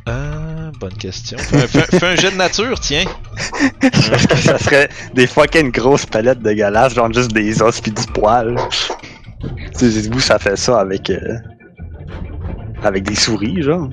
[0.06, 1.38] Ah, bonne question.
[1.38, 3.06] Fais un, fais- fais un jet de nature, tiens.
[3.82, 7.12] Parce que ça serait des fois qu'il y a une grosse palette de galas, genre
[7.12, 8.56] juste des os puis du poil.
[9.80, 11.10] Tu sais, ébouts, ça fait ça avec.
[11.10, 11.38] euh,
[12.84, 13.90] avec des souris, genre.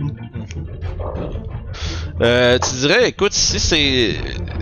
[2.21, 4.15] Euh, tu dirais, écoute, si c'est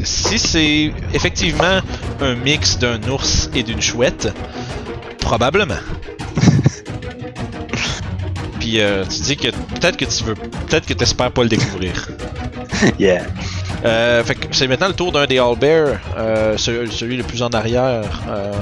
[0.04, 1.80] si c'est effectivement
[2.20, 4.32] un mix d'un ours et d'une chouette,
[5.18, 5.74] probablement.
[8.60, 12.08] Puis euh, tu dis que peut-être que tu veux, peut-être que t'espères pas le découvrir.
[12.98, 13.24] Yeah.
[13.84, 15.98] Euh, fait que c'est maintenant le tour d'un des Owlbears.
[16.16, 18.52] Euh, ce- celui le plus en arrière euh,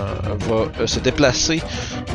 [0.48, 1.62] va euh, se déplacer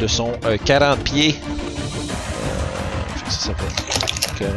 [0.01, 1.39] de son euh, 40 pieds.
[1.39, 3.67] Euh, fait que ça s'appelle
[4.37, 4.53] 40.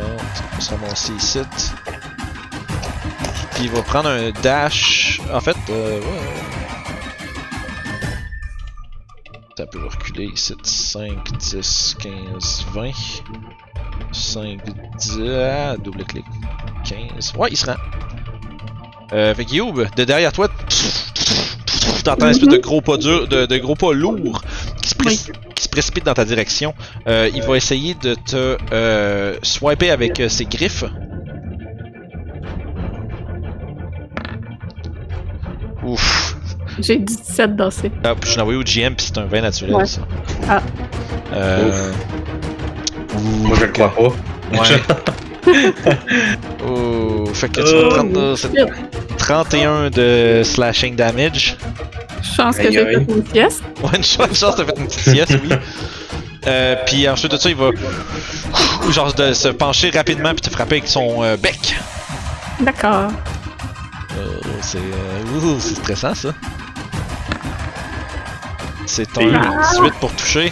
[0.53, 1.39] Il va se ramasser ici.
[3.55, 5.21] Puis il va prendre un dash.
[5.33, 6.05] En fait, euh, ouais.
[9.67, 10.55] Ça peut reculer ici.
[10.63, 12.91] 5, 10, 15, 20.
[14.13, 14.61] 5,
[14.97, 15.19] 10.
[15.29, 16.25] Ah, double clic.
[16.85, 17.33] 15.
[17.37, 17.75] Ouais, il se rend.
[19.13, 20.49] Euh, fait Youb, de derrière toi,
[22.05, 24.43] t'entends un espèce de gros pas dur, de, de gros pas lourd
[24.83, 26.73] qui se, préc- qui se précipite dans ta direction.
[27.09, 30.85] Euh, il va essayer de te euh, swiper avec euh, ses griffes.
[36.79, 37.91] J'ai 17 dansés.
[38.05, 39.87] Ah, puis je l'ai envoyé au GM, puis c'est un vin naturel, Ouais.
[39.87, 40.01] ça.
[40.49, 40.61] Ah.
[41.33, 41.93] Euh...
[43.43, 44.03] Moi, je le crois pas.
[44.53, 44.81] Ouais.
[46.69, 48.51] oh, fait que tu vas Oh, prendre euh, c'est
[49.17, 51.57] 31 de slashing damage.
[52.23, 53.61] Chance que j'ai fait une pièce.
[53.83, 55.57] Ouais, une chance, chance, t'as fait une petite sieste, oui.
[56.47, 57.71] Euh, puis ensuite de ça, il va
[58.91, 61.77] genre de se pencher rapidement puis te frapper avec son euh, bec.
[62.61, 63.11] D'accord.
[64.17, 66.29] Euh, c'est euh, ouh, c'est stressant ça.
[68.97, 70.51] C'est un 18 pour toucher.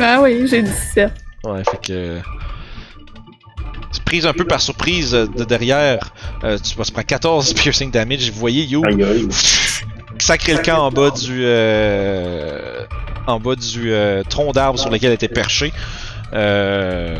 [0.00, 1.12] Ah oui, j'ai 17.
[1.44, 2.18] Ouais, fait que.
[3.92, 6.14] C'est prise un peu par surprise euh, de derrière.
[6.44, 8.30] Euh, tu vas se prendre 14 piercing damage.
[8.30, 8.82] Vous voyez, You
[10.18, 11.42] sacrer le camp en bas du.
[11.44, 12.86] euh,
[13.26, 15.74] en bas du euh, tronc d'arbre sur lequel elle était perché.
[16.32, 17.18] Euh.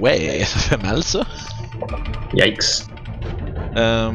[0.00, 1.22] Ouais, ça fait mal ça.
[2.34, 2.88] Yikes.
[3.76, 4.10] Euh,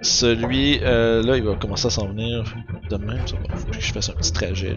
[0.00, 2.44] celui euh, là, il va commencer à s'en venir
[2.98, 3.20] de même.
[3.26, 4.76] Faut que je fasse un petit trajet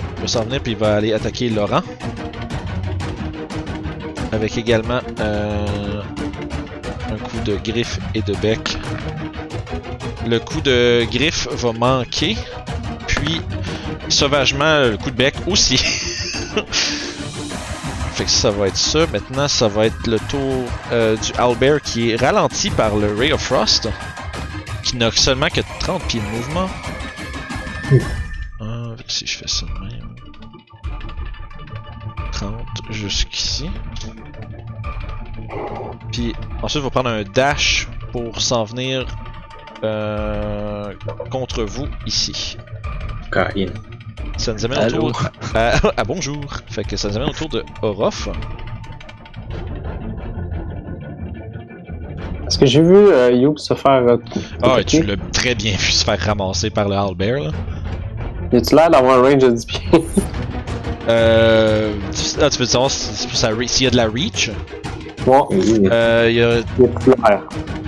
[0.00, 1.82] il va s'en venir puis il va aller attaquer Laurent.
[4.30, 6.02] Avec également euh,
[7.10, 8.78] un coup de griffe et de bec.
[10.26, 12.36] Le coup de griffe va manquer.
[13.06, 13.40] Puis
[14.08, 16.08] sauvagement le coup de bec aussi.
[18.24, 19.06] que ça va être ça.
[19.12, 23.32] Maintenant, ça va être le tour euh, du Albert qui est ralenti par le Ray
[23.32, 23.88] of Frost.
[24.82, 26.68] Qui n'a seulement que 30 pieds de mouvement.
[29.12, 30.16] Si je fais ça de même.
[32.32, 32.54] 30
[32.88, 33.70] jusqu'ici.
[36.10, 39.06] Puis ensuite, il va prendre un dash pour s'en venir
[39.84, 40.94] euh,
[41.30, 42.56] contre vous ici.
[43.30, 43.72] Caïn.
[44.42, 44.98] Ça nous amène au Allô?
[45.12, 45.22] tour.
[45.54, 46.40] à, à bonjour.
[46.68, 48.28] Fait que ça nous amène au tour de Orof.
[52.46, 54.02] Est-ce que j'ai vu euh, Youb se faire.
[54.06, 54.16] Euh,
[54.62, 57.38] Ah, et tu l'as très bien vu se faire ramasser par le Albert.
[57.40, 57.50] Là.
[58.52, 59.80] Y a-tu l'air d'avoir un range de 10 pieds?
[61.08, 63.28] Euh, tu- ah, tu veux savoir si- si
[63.66, 64.52] s'il y a de la reach?
[65.26, 66.88] Bon, euh, il y a, il.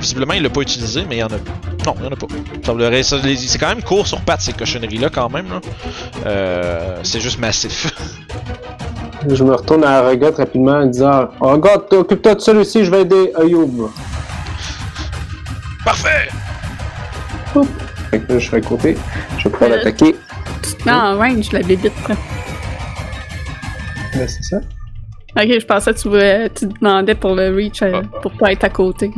[0.00, 1.73] Visiblement, il l'a pas utilisé, mais il y en a.
[1.86, 2.26] Non, il y en a pas.
[2.64, 3.02] Semblerait.
[3.02, 5.48] ça, les- C'est quand même court sur pattes ces cochonneries-là, quand même.
[5.50, 5.60] Là.
[6.26, 7.92] Euh, c'est juste massif.
[9.28, 13.32] Je me retourne à Ragot rapidement en disant Ragot, occupe-toi de celui-ci, je vais aider
[13.40, 13.90] Ayoub.
[15.84, 16.28] Parfait!
[18.10, 18.96] Fait que là, je suis à côté.
[19.38, 19.76] Je vais pouvoir Euh.
[19.76, 20.16] l'attaquer.
[20.62, 21.92] Tu te mets en range, la bébite.
[24.14, 24.56] Ben, c'est ça.
[25.36, 28.18] Ok, je pensais que tu, voulais, tu demandais pour le reach, euh, Ah.
[28.22, 29.10] pour pas être à côté.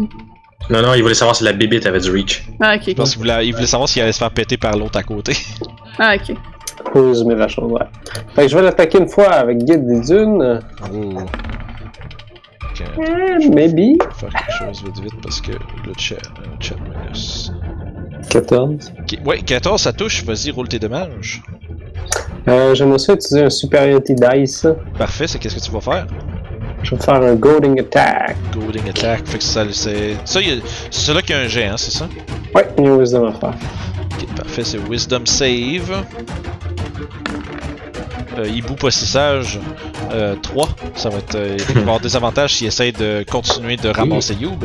[0.70, 2.44] Non, non, il voulait savoir si la bébite avait du reach.
[2.60, 2.82] Ah, ok.
[2.96, 5.36] Je voulait, il voulait savoir s'il allait se faire péter par l'autre à côté.
[5.98, 6.36] Ah, ok.
[6.92, 7.80] Pour résumer la chose, ouais.
[8.34, 10.60] Fait que je vais l'attaquer une fois avec Guide des Dunes.
[10.92, 11.18] Oh.
[12.62, 13.98] Ok, Eh, maybe.
[14.18, 16.74] faire quelque chose vite vite parce que le chat, le chat
[17.08, 17.50] laisse.
[18.28, 18.92] 14.
[19.00, 21.42] Ok, Ouais, 14 ça touche, vas-y, roule tes dommages.
[22.48, 24.66] Euh, J'aimerais ça utiliser un Superiority Dice.
[24.98, 26.06] Parfait, c'est qu'est-ce que tu vas faire?
[26.82, 28.36] Je vais faire un Goading Attack.
[28.52, 30.16] Goading attack, fait que ça, c'est.
[30.24, 32.08] Ça, y c'est celui-là qui a un jet, hein, c'est ça?
[32.54, 33.54] Ouais, il y a un Wisdom à faire.
[34.20, 36.04] Ok, parfait, c'est Wisdom Save.
[38.38, 39.58] Euh, hibou pas si sage,
[40.12, 40.68] euh, 3.
[40.94, 41.34] Ça va être.
[41.34, 44.62] euh, il va avoir des avantages s'il essaye de continuer de ramasser Youb.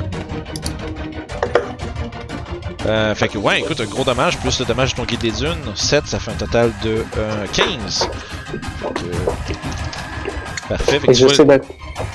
[2.88, 5.32] Euh, fait que, ouais, écoute, un gros dommage, plus le dommage de ton guide des
[5.32, 8.10] dunes, 7, ça fait un total de euh, 15.
[8.52, 9.52] Fait que-
[10.68, 11.58] Parfait, fait que tu vois-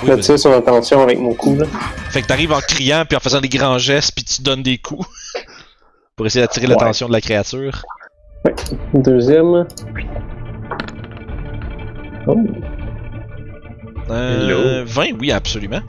[0.03, 0.17] oui, vas-y.
[0.17, 1.67] d'attirer son attention avec mon coup, là.
[2.11, 4.79] Fait que t'arrives en criant puis en faisant des grands gestes puis tu donnes des
[4.79, 5.07] coups
[6.17, 6.73] pour essayer d'attirer Ouais.
[6.75, 7.83] l'attention de la créature.
[8.95, 9.67] Deuxième.
[12.29, 12.37] Oh.
[14.11, 15.81] Euh, 20, oui, absolument.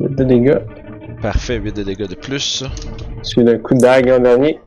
[0.00, 0.58] 8 de dégâts.
[1.20, 2.62] Parfait, 8 de dégâts de plus.
[3.22, 4.60] Suivi d'un coup de dague en dernier.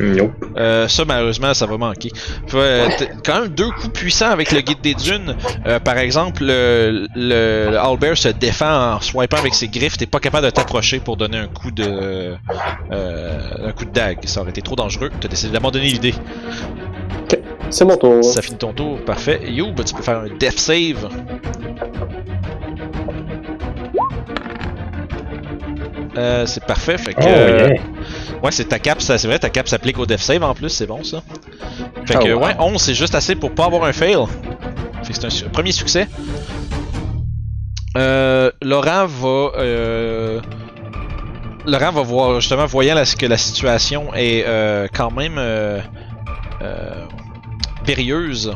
[0.00, 0.32] Nope.
[0.56, 2.10] Euh, ça, malheureusement, ça va manquer.
[2.54, 2.88] Euh,
[3.24, 5.36] quand même deux coups puissants avec le guide des dunes.
[5.66, 9.96] Euh, par exemple, le, le, se défend en swipant avec ses griffes.
[9.96, 11.84] T'es pas capable de t'approcher pour donner un coup de
[12.92, 14.18] euh, un coup de dague.
[14.26, 15.10] Ça aurait été trop dangereux.
[15.20, 16.14] T'as décidé d'abandonner l'idée.
[17.70, 18.22] C'est mon tour.
[18.22, 19.40] Ça finit ton tour, parfait.
[19.48, 21.08] Youb, tu peux faire un death save.
[26.16, 27.20] Euh, c'est parfait, fait que.
[27.22, 27.82] Oh, euh, yeah.
[28.42, 30.86] Ouais, c'est ta cap, c'est vrai, ta cap s'applique au death save en plus, c'est
[30.86, 31.22] bon ça.
[32.06, 32.44] Fait Oh, que, wow.
[32.46, 34.16] ouais, 11 c'est juste assez pour pas avoir un fail.
[35.02, 36.06] Fait que c'est un su- premier succès.
[37.96, 39.50] Euh, Laurent va.
[39.58, 40.40] Euh,
[41.66, 45.38] Laurent va voir, justement, voyant la- que la situation est euh, quand même
[47.84, 48.54] périlleuse,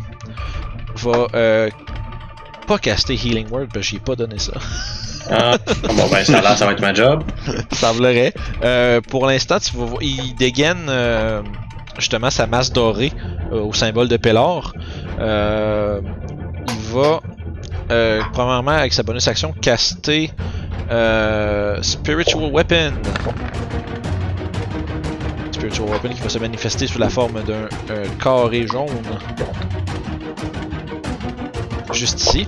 [0.96, 1.70] va euh,
[2.66, 4.52] pas caster Healing Word parce que j'ai pas donné ça.
[5.30, 5.56] Ah,
[5.88, 7.22] bon, ben, ça l'air, ça va être ma job.
[7.72, 8.32] semblerait.
[8.64, 11.42] Euh, pour l'instant, tu vas voir, il dégaine euh,
[11.98, 13.12] justement sa masse dorée
[13.52, 14.72] euh, au symbole de Pelor.
[15.20, 16.00] Euh,
[16.68, 17.20] il va,
[18.32, 20.30] premièrement, avec sa bonus action, caster
[21.82, 22.92] Spiritual Weapon.
[25.52, 27.68] Spiritual Weapon qui va se manifester sous la forme d'un
[28.22, 28.88] carré jaune.
[31.92, 32.46] Juste ici.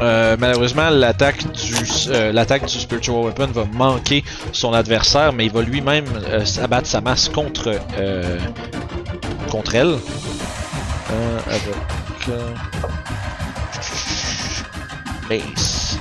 [0.00, 1.74] Euh, malheureusement, l'attaque du,
[2.08, 6.86] euh, l'attaque du Spiritual Weapon va manquer son adversaire, mais il va lui-même euh, abattre
[6.86, 7.78] sa masse contre,
[9.50, 9.96] contre elle.
[11.46, 11.74] Avec.
[15.28, 15.98] Base.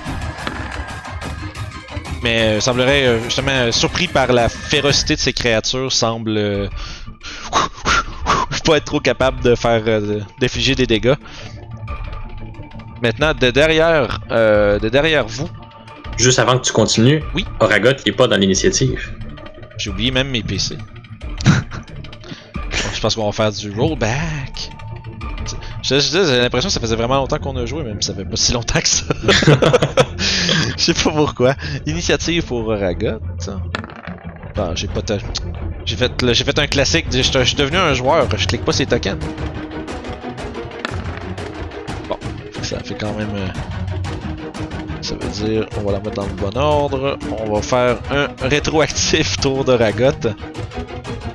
[2.24, 6.36] Mais semblerait justement surpris par la férocité de ces créatures, semble
[8.66, 9.82] pas être trop capable de faire
[10.40, 11.16] d'infliger des dégâts.
[13.02, 15.50] Maintenant, de derrière, euh, de derrière vous,
[16.18, 17.46] Juste avant que tu continues, Oui.
[17.62, 19.10] Oragot il est pas dans l'initiative.
[19.78, 20.78] j'ai oublié même mes PC.
[22.94, 24.70] Je pense qu'on va faire du rollback.
[25.82, 28.14] Je, je- je- j'ai l'impression que ça faisait vraiment longtemps qu'on a joué, même ça
[28.14, 29.06] fait pas si longtemps que ça.
[30.78, 31.56] Je sais pas pourquoi.
[31.86, 33.20] Initiative pour Ragot.
[34.56, 35.02] Bon, j'ai pas.
[35.86, 37.06] J'ai fait, là, j'ai fait un classique.
[37.12, 38.28] Je suis je suis devenu un joueur.
[38.38, 39.18] Je clique pas ces tokens.
[42.70, 43.30] Ça fait quand même.
[43.36, 43.48] euh,
[45.02, 47.18] Ça veut dire, on va la mettre dans le bon ordre.
[47.44, 50.30] On va faire un rétroactif tour de Ragot.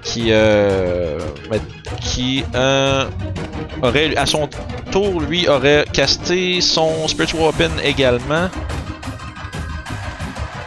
[0.02, 1.18] Qui, euh,
[2.00, 3.06] qui, euh,
[3.82, 4.48] aurait, à son
[4.92, 8.48] tour, lui, aurait casté son Spiritual Weapon également.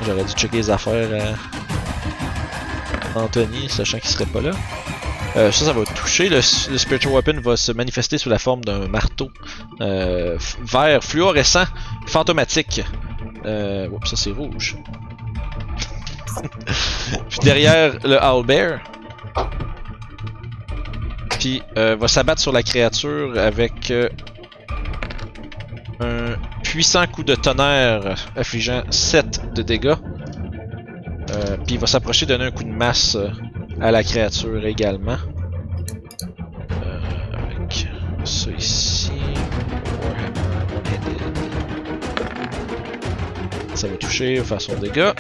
[0.06, 1.36] J'aurais dû checker les affaires
[3.16, 4.52] à Anthony, sachant qu'il serait pas là.
[5.38, 6.30] Euh, ça, ça va toucher.
[6.30, 9.30] Le, Spiritual Weapon va se manifester sous la forme d'un marteau
[9.82, 11.66] euh, vert fluorescent,
[12.08, 12.82] fantomatique.
[13.46, 14.78] Euh, oups, ça c'est rouge.
[17.30, 18.80] Puis derrière le Owlbear.
[21.40, 23.94] Puis va s'abattre sur la créature avec
[26.00, 29.98] un puissant coup de tonnerre affligeant 7 de dégâts.
[31.28, 33.16] Puis il va s'approcher donner un coup de masse
[33.82, 35.18] à la créature également.
[36.72, 37.00] Euh,
[37.34, 37.88] avec
[38.24, 39.12] ça ici.
[43.76, 45.14] Ça va toucher, faire son dégât.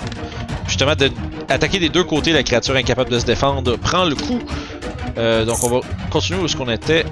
[0.67, 1.11] Justement, de
[1.49, 4.39] attaquer des deux côtés, la créature incapable de se défendre prend le coup.
[5.17, 7.05] Euh, donc on va continuer où est-ce qu'on était.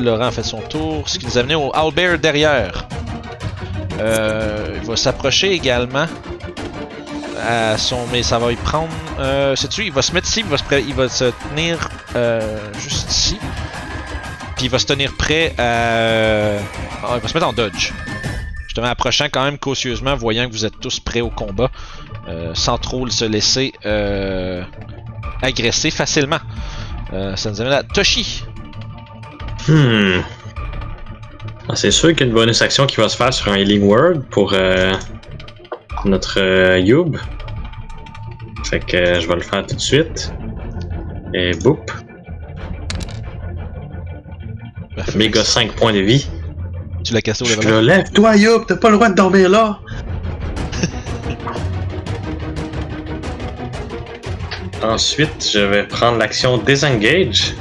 [0.00, 2.88] Laurent fait son tour, ce qui nous a amené au Owlbear derrière.
[4.00, 6.06] Euh, il va s'approcher également
[7.76, 8.88] son, mais ça va y prendre.
[9.22, 11.78] Euh, Sais-tu, il va se mettre ici, il va se, il va se tenir
[12.16, 13.38] euh, juste ici.
[14.56, 16.58] Puis il va se tenir prêt à.
[17.04, 17.92] Ah, il va se mettre en dodge.
[18.64, 21.70] Justement, approchant quand même cautieusement, voyant que vous êtes tous prêts au combat,
[22.28, 24.64] euh, sans trop se laisser euh,
[25.42, 26.40] agresser facilement.
[27.36, 28.42] Ça nous amène à Toshi.
[29.68, 30.20] Hmm.
[31.68, 33.56] Ah, C'est sûr qu'il y a une bonus action qui va se faire sur un
[33.56, 34.54] Healing Word pour
[36.06, 37.18] notre Youb.
[38.72, 40.32] Fait que je vais le faire tout de suite.
[41.34, 41.90] Et boop.
[44.96, 45.18] Parfait.
[45.18, 46.26] Méga 5 points de vie.
[47.04, 49.14] Tu l'as cassé au Je level te lève, toi Youb, t'as pas le droit de
[49.14, 49.78] dormir là.
[54.82, 57.52] Ensuite, je vais prendre l'action Disengage.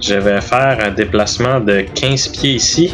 [0.00, 2.92] Je vais faire un déplacement de 15 pieds ici.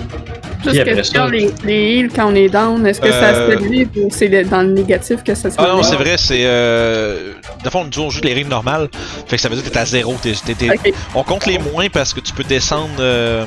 [0.64, 3.88] Juste question, les, les heals quand on est down, est-ce que ça Euh, se stabilise
[3.96, 6.42] ou c'est dans le négatif que ça se Ah non, c'est vrai, c'est.
[6.44, 7.33] Euh...
[7.64, 8.88] Le fond, nous on joue les rimes normales.
[9.27, 10.14] Fait que ça veut dire que t'es à zéro.
[10.22, 10.33] t'es-
[10.70, 13.44] Ok, On compte les moins parce que tu peux descendre euh,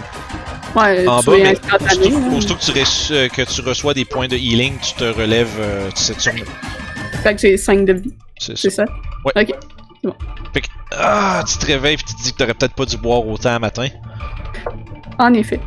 [0.75, 2.33] ouais, en tu bas, es mais aussitôt, hein.
[2.37, 2.62] aussitôt que,
[3.08, 5.50] tu euh, que tu reçois des points de healing, tu te relèves.
[5.60, 6.29] euh, tu sais, tu-
[7.23, 8.69] Fait que j'ai 5 de vie, c'est ça.
[8.69, 8.85] ça?
[9.25, 9.31] Ouais.
[9.42, 10.13] Ok.
[10.54, 10.67] Fait que,
[10.98, 13.56] ah, tu te réveilles et tu te dis que t'aurais peut-être pas dû boire autant
[13.56, 13.87] à matin.
[15.17, 15.60] En effet.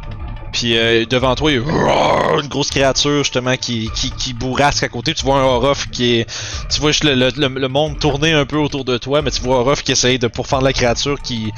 [0.59, 4.83] Puis euh, devant toi, il y a une grosse créature justement qui, qui, qui bourrasque
[4.83, 5.15] à côté.
[5.15, 6.27] Tu vois un Orof qui est.
[6.69, 9.31] Tu vois juste le, le, le- le monde tourner un peu autour de toi, mais
[9.31, 11.53] tu vois Orof qui essaye de pourfendre la créature qui,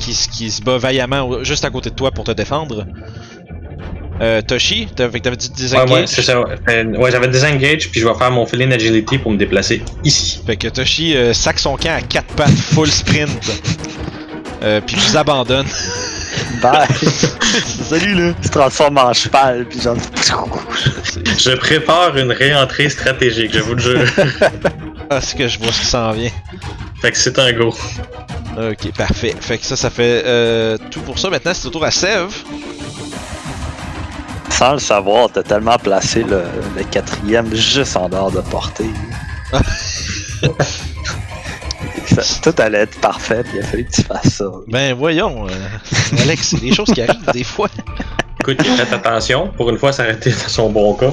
[0.00, 2.86] qui, qui se bat vaillamment juste à côté de toi pour te défendre.
[4.20, 5.90] Euh, Toshi, t'avais dit Ouais, disengage?
[5.92, 6.42] ouais, c'est ça.
[6.68, 10.40] Euh, ouais, j'avais Disengage, puis je vais faire mon feeling agility pour me déplacer ici.
[10.44, 13.30] Fait que Toshi euh, sac son camp à quatre pattes, full sprint.
[14.62, 15.66] Euh, puis vous abandonne.
[16.62, 16.86] Bye!
[17.88, 18.34] Salut là!
[18.38, 19.96] Il se transforme en cheval, puis genre.
[21.38, 24.04] Je prépare une réentrée stratégique, je vous le jure.
[25.12, 26.30] Ah, c'est que je vois ce qui s'en vient.
[27.02, 27.74] fait que c'est un go.
[28.56, 29.34] Ok, parfait.
[29.40, 31.28] Fait que ça, ça fait euh, tout pour ça.
[31.28, 32.32] Maintenant, c'est au tour à Sève.
[34.50, 36.44] Sans le savoir, t'as tellement placé le,
[36.76, 38.90] le quatrième juste en dehors de portée.
[42.42, 44.50] Tout allait être parfait, puis il a fallu que tu fasses ça.
[44.68, 45.50] Ben voyons, euh,
[46.22, 47.68] Alex, c'est des choses qui arrivent des fois.
[48.40, 49.48] Écoute, faites attention.
[49.56, 51.12] Pour une fois, été dans son bon cas.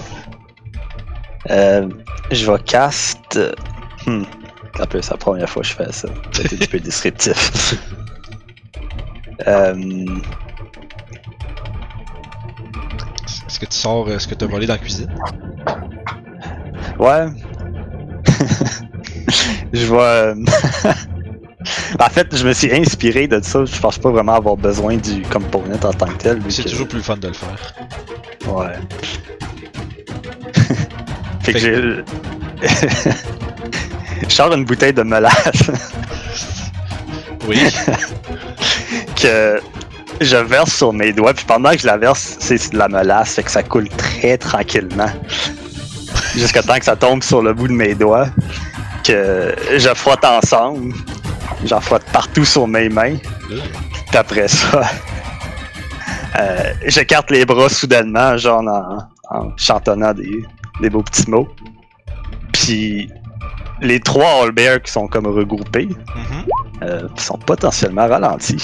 [1.50, 1.88] Euh,
[2.32, 3.40] je vais cast.
[4.06, 4.24] Hmm.
[4.80, 6.08] Un peu, c'est la première fois que je fais ça.
[6.32, 7.76] C'est un petit peu descriptif.
[9.48, 10.06] Euh,
[13.48, 15.14] Est-ce que tu sors euh, ce que t'as volé dans la cuisine?
[17.00, 17.28] Ouais.
[19.74, 20.04] Je vois.
[20.04, 20.36] euh,
[22.00, 23.66] en fait, je me suis inspiré de ça.
[23.66, 26.42] Je pense pas vraiment avoir besoin du component en tant que tel.
[26.50, 27.74] C'est que- toujours plus fun de le faire.
[28.48, 28.74] Ouais.
[31.42, 32.04] fait que j'ai.
[34.28, 35.70] je sors une bouteille de mélasse
[37.48, 37.60] Oui.
[39.22, 39.60] que
[40.22, 41.34] je verse sur mes doigts.
[41.34, 43.36] Puis pendant que je la verse, c'est de la mélasse.
[43.36, 45.12] Fait que ça coule très tranquillement.
[46.36, 48.28] Jusqu'à temps que ça tombe sur le bout de mes doigts.
[49.08, 50.94] Que je frotte ensemble.
[51.66, 53.16] J'en frotte partout sur mes mains.
[53.48, 54.82] Puis après ça,
[56.40, 60.44] euh, j'écarte les bras soudainement, genre en, en chantonnant des,
[60.82, 61.48] des beaux petits mots.
[62.52, 63.10] Puis
[63.82, 66.46] les trois All qui sont comme regroupés Mhm.
[66.84, 68.64] euh, sont potentiellement ralentis.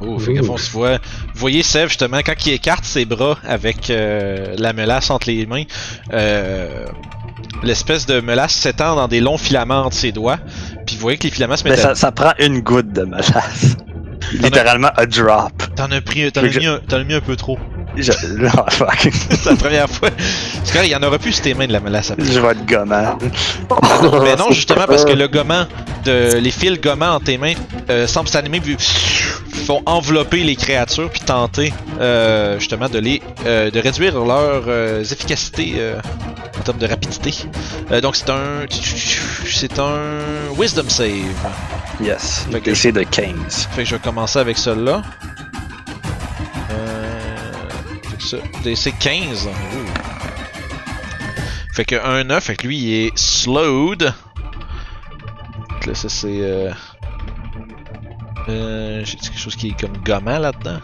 [0.00, 3.88] Oh, fait fond, tu vois, vous voyez Sev justement quand il écarte ses bras avec
[3.88, 5.64] euh, la melasse entre les mains,
[6.12, 6.84] euh,
[7.62, 10.38] l'espèce de melasse s'étend dans des longs filaments entre ses doigts,
[10.86, 11.80] puis vous voyez que les filaments se Mais mettent.
[11.80, 13.76] ça, ça prend une goutte de mélasse.
[14.32, 15.52] Littéralement a drop.
[15.76, 17.58] T'en as pris, t'en as, mis un, t'en as mis un peu trop.
[17.96, 18.12] Je.
[19.30, 20.10] C'est la première fois.
[20.72, 22.26] Correct, il y en aura plus sur tes mains de la melasse après.
[22.26, 23.18] je vais être gommant.
[24.24, 25.66] Mais non, justement parce que le gommant,
[26.04, 27.54] de, les fils gommants en tes mains
[27.90, 28.76] euh, semblent s'animer puis
[29.66, 35.02] font envelopper les créatures puis tenter euh, justement de les euh, de réduire leur euh,
[35.02, 35.98] efficacité euh,
[36.58, 37.34] en termes de rapidité.
[38.00, 38.64] Donc c'est un
[39.50, 40.20] c'est un
[40.56, 41.10] wisdom save.
[42.00, 42.46] Yes.
[42.52, 43.68] Fait que- DC de 15.
[43.72, 45.02] Fait que je vais commencer avec celui-là.
[46.70, 47.20] Euh,
[48.64, 49.46] DC 15.
[49.46, 49.50] Ouh.
[51.74, 54.12] Fait que un 9, fait que lui il est slowed.
[55.80, 56.70] Que là ça c'est euh...
[58.48, 60.78] euh j'ai quelque chose qui est comme gommant là-dedans?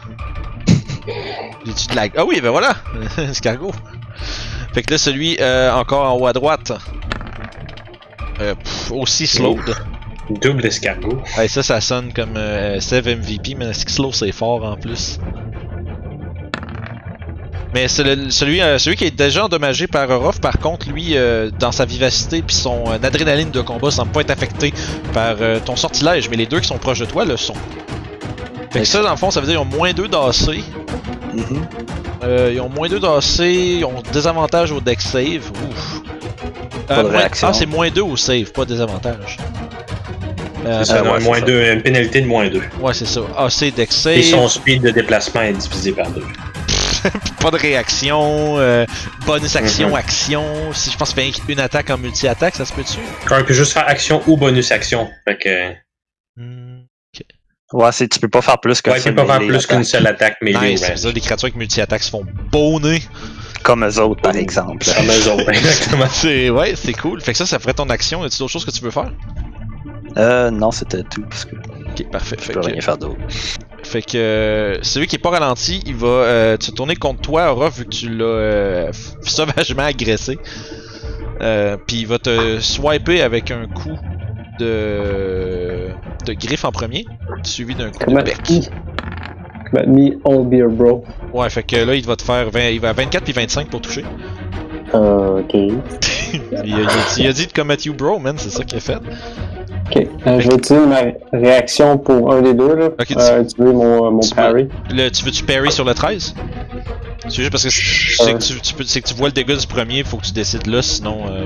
[1.64, 2.06] J'ai-tu de la...
[2.16, 2.74] Ah oui, ben voilà!
[3.18, 3.72] Escargot.
[4.72, 6.72] Fait que là celui euh, encore en haut à droite.
[8.40, 9.74] Euh, pff, aussi slowed.
[10.40, 11.20] Double escargot.
[11.36, 15.18] Ouais, ça, ça sonne comme euh, Save MVP, mais slow, c'est fort en plus.
[17.74, 21.16] Mais c'est le- celui, euh, celui qui est déjà endommagé par Orof, par contre, lui,
[21.16, 24.74] euh, dans sa vivacité puis son euh, adrénaline de combat, semble pas être affecté
[25.14, 27.54] par euh, ton sortilège, mais les deux qui sont proches de toi le sont.
[28.70, 30.58] Fait que ça, dans le fond, ça veut dire qu'ils ont moins 2 d'AC.
[31.34, 31.66] Mhm.
[32.24, 35.50] Euh, ils ont moins 2 d'AC, ils ont désavantage au deck save.
[35.70, 36.00] Ouf.
[36.86, 37.48] Pas de moins- réaction.
[37.48, 39.38] ah, c'est moins 2 au save, pas désavantage.
[40.66, 41.44] Euh, C'est ça, ouais, non, c'est moins ça.
[41.46, 42.60] deux, une pénalité de moins 2.
[42.80, 43.20] ouais, c'est ça.
[43.36, 44.18] AC, deck save.
[44.18, 46.22] Et son speed de déplacement est divisé par 2.
[47.40, 48.84] pas de réaction, euh,
[49.26, 49.94] bonus action, Mhm.
[49.94, 50.72] action.
[50.72, 52.98] Si je pense qu'il fait une attaque en multi-attaque, ça se peut-tu?
[53.26, 55.08] Quand il peut juste faire action ou bonus action.
[55.26, 55.72] Fait que.
[56.40, 56.82] Hmm,
[57.72, 59.82] Ouais, c'est, tu peux pas faire plus qu'un Ouais, peut seul pas faire plus qu'une
[59.84, 63.02] seule attaque melee Nice, les créatures avec multi-attaque se font bonner.
[63.62, 64.84] Comme eux autres, par exemple.
[64.94, 66.06] Comme eux autres, exactement.
[66.10, 67.22] C'est, ouais, c'est cool.
[67.22, 68.22] Fait que ça, ça ferait ton action.
[68.24, 69.10] As-tu d'autres choses que tu veux faire?
[70.18, 72.36] Euh, non, c'était tout, parce que Ok, parfait.
[72.38, 73.16] je Fait peux que, rien faire d'autre.
[73.82, 77.52] Fait que euh, celui qui est pas ralenti, il va euh, te tourner contre toi,
[77.52, 80.38] Aura, vu que tu l'as euh, sauvagement agressé.
[81.40, 83.98] Euh, Puis il va te swiper avec un coup
[84.58, 85.88] de,
[86.26, 87.06] de griffe en premier,
[87.42, 88.36] suivi d'un coup de bec.
[89.72, 90.18] me.
[90.24, 91.04] All beer, bro.
[91.32, 93.68] Ouais, fait que là, il va te faire 20, il va à 24 puis 25
[93.68, 94.04] pour toucher.
[94.94, 95.54] Euh, ok.
[96.32, 98.78] il, a, il a- il a dit de combat you, bro, man, c'est ça qu'il
[98.78, 98.96] a fait.
[98.96, 100.06] Ok.
[100.26, 102.86] Euh, je vais utiliser ma réaction pour un des deux, là.
[102.86, 104.68] Ok, tu- euh, utiliser mon, euh, mon tu parry?
[104.90, 106.34] Le, tu veux-tu parry sur le 13
[107.24, 109.56] C'est juste parce que c'est que, tu, tu peux- c'est que tu vois le dégât
[109.56, 111.18] du premier, faut que tu décides là, sinon.
[111.28, 111.44] Euh,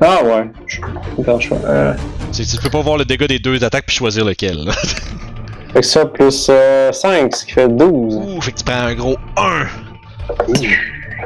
[0.00, 0.50] Ah ouais.
[0.66, 0.80] Je-
[1.20, 4.64] Attends, je tu peux pas voir le dégât des deux attaques puis choisir lequel.
[4.64, 4.72] là.
[5.72, 8.14] fait que ça, plus euh, 5, ce qui fait 12.
[8.16, 9.66] Ouh, fait que tu prends un gros 1.
[10.54, 10.66] Si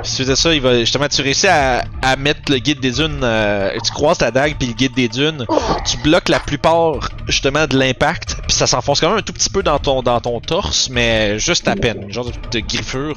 [0.02, 3.20] tu faisais ça, il va justement, tu réussis à, à mettre le guide des dunes,
[3.22, 5.44] euh, tu croises ta dague puis le guide des dunes,
[5.84, 9.50] tu bloques la plupart justement de l'impact, puis ça s'enfonce quand même un tout petit
[9.50, 13.16] peu dans ton dans ton torse, mais juste à peine, genre de, de griffure.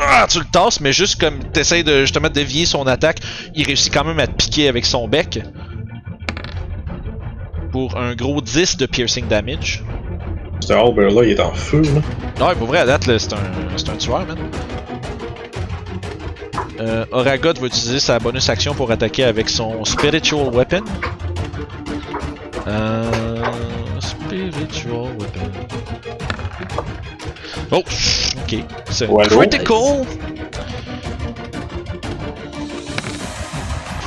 [0.00, 3.18] Ah, tu le tasses, mais juste comme t'essayes de justement dévier son attaque,
[3.54, 5.40] il réussit quand même à te piquer avec son bec.
[7.72, 9.84] Pour un gros 10 de piercing damage.
[10.60, 12.46] Ce Albert là, il est en feu, là.
[12.46, 13.38] Ouais, pour vrai, à date, là, c'est un,
[13.76, 14.38] c'est un tueur, man.
[16.80, 20.84] Euh, Oragot va utiliser sa bonus action pour attaquer avec son Spiritual Weapon.
[22.66, 23.40] Euh,
[24.00, 25.50] spiritual Weapon.
[27.70, 28.58] Oh, ok.
[28.90, 30.04] C'est critical.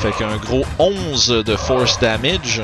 [0.01, 2.61] Fait qu'un gros 11 de force damage.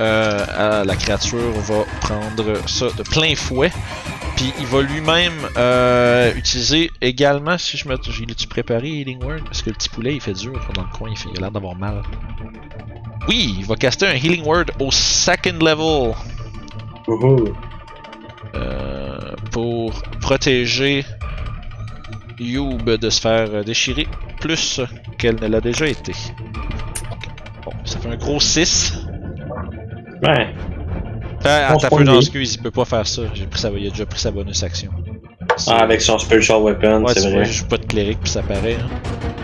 [0.00, 3.72] Euh, à la créature va prendre ça de plein fouet.
[4.38, 7.96] Puis il va lui-même euh, utiliser également, si je me.
[7.96, 9.42] L'ai-tu préparé Healing Word?
[9.46, 11.28] Parce que le petit poulet il fait dur dans le coin, il, fait...
[11.32, 12.02] il a l'air d'avoir mal.
[13.26, 16.14] Oui, il va caster un Healing Word au second level
[18.54, 21.04] euh, pour protéger
[22.38, 24.06] Youb de se faire déchirer
[24.40, 24.80] plus
[25.18, 26.12] qu'elle ne l'a déjà été.
[27.64, 29.04] Bon, ça fait un gros 6.
[30.22, 30.54] Ouais.
[31.48, 32.18] Ah, un peu, prend non, lui.
[32.18, 33.22] excuse, il peut pas faire ça.
[33.34, 33.70] J'ai pris sa...
[33.70, 34.90] Il a déjà pris sa bonus action.
[35.66, 37.44] Ah, avec son Spiritual Weapon, Ouais, c'est vrai.
[37.44, 38.76] je joue pas de cléric puis ça paraît.
[38.80, 38.88] Hein.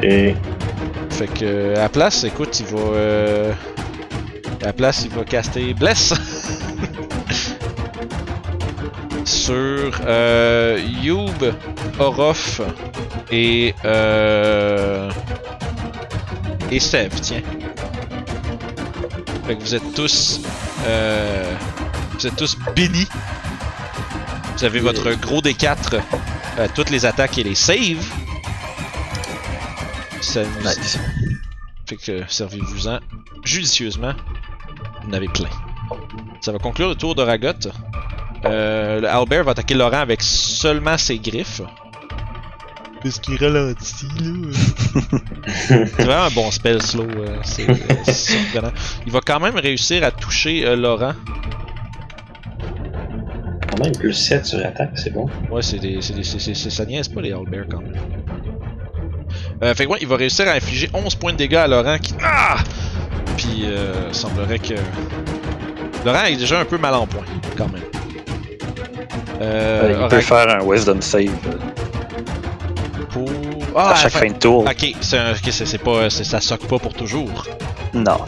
[0.02, 0.34] Et...
[1.10, 2.78] Fait que euh, à la place, écoute, il va.
[2.80, 3.52] Euh...
[4.62, 6.14] À la place, il va caster Bless
[9.24, 11.52] sur euh, Youb,
[11.98, 12.60] Orof
[13.30, 15.10] et euh...
[16.70, 17.42] et Sev, tiens.
[19.46, 20.40] Fait que vous êtes tous
[20.86, 21.52] euh...
[22.18, 23.06] vous êtes tous bénis.
[24.56, 26.00] Vous avez votre gros D4
[26.58, 28.04] à toutes les attaques et les saves.
[30.20, 30.98] Ça nous- Nice.
[31.86, 32.98] fait que servez-vous-en
[33.44, 34.12] judicieusement.
[35.02, 35.48] Vous en avez plein.
[36.40, 37.52] Ça va conclure le tour de Ragot.
[38.46, 41.60] Euh, le Albert va attaquer Laurent avec seulement ses griffes.
[43.04, 44.50] Est-ce qu'il ralentit là?
[45.46, 47.04] c'est vraiment un bon spell slow.
[47.04, 48.70] euh, c'est euh.
[49.06, 51.12] Il va quand même réussir à toucher euh, Laurent.
[53.76, 55.28] Quand même, plus 7 sur attaque, c'est bon.
[55.50, 57.94] Ouais, c'est des, c'est des, c'est, c'est, c'est- ça niaise pas les Albert quand même.
[59.62, 61.98] Euh, fait que ouais, il va réussir à infliger 11 points de dégâts à Laurent
[61.98, 62.14] qui.
[62.22, 62.56] Ah!
[63.36, 64.74] Puis, euh, semblerait que.
[66.04, 67.24] Laurent est déjà un peu mal en point,
[67.56, 67.82] quand même.
[69.40, 73.28] Euh, Euh, il peut faire un Wisdom Save euh, pour...
[73.74, 74.64] Ah, à chaque fin- fin de tour.
[74.64, 77.46] Ok, c'est, un- ok, c'est, c'est pas, c'est- ça soque pas pour toujours.
[77.92, 78.18] Non.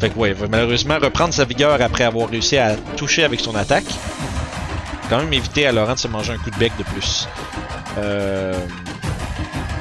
[0.00, 3.40] Fait que ouais, il va malheureusement reprendre sa vigueur après avoir réussi à toucher avec
[3.40, 3.84] son attaque.
[5.10, 7.28] Quand même éviter à Laurent de se manger un coup de bec de plus.
[7.98, 8.58] Euh...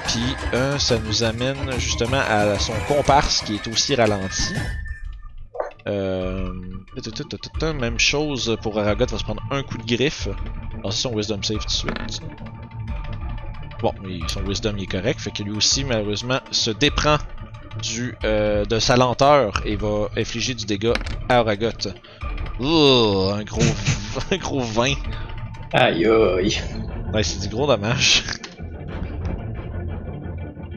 [0.08, 4.56] Puis euh, ça nous amène justement à son comparse qui est aussi ralenti.
[5.88, 6.52] Euh...
[7.80, 10.28] Même chose pour Aragot, va se prendre un coup de griffe.
[10.80, 12.22] Alors c'est son wisdom save tout de suite.
[13.82, 13.94] Bon,
[14.28, 17.18] son wisdom il est correct, fait que lui aussi malheureusement se déprend
[17.82, 20.94] du, euh, de sa lenteur et va infliger du dégât
[21.30, 21.70] à Aragot.
[22.60, 23.62] Ouh, un gros,
[24.32, 24.94] un gros 20.
[25.74, 26.58] Aïe aïe.
[27.14, 28.24] Ouais, c'est du gros dommage.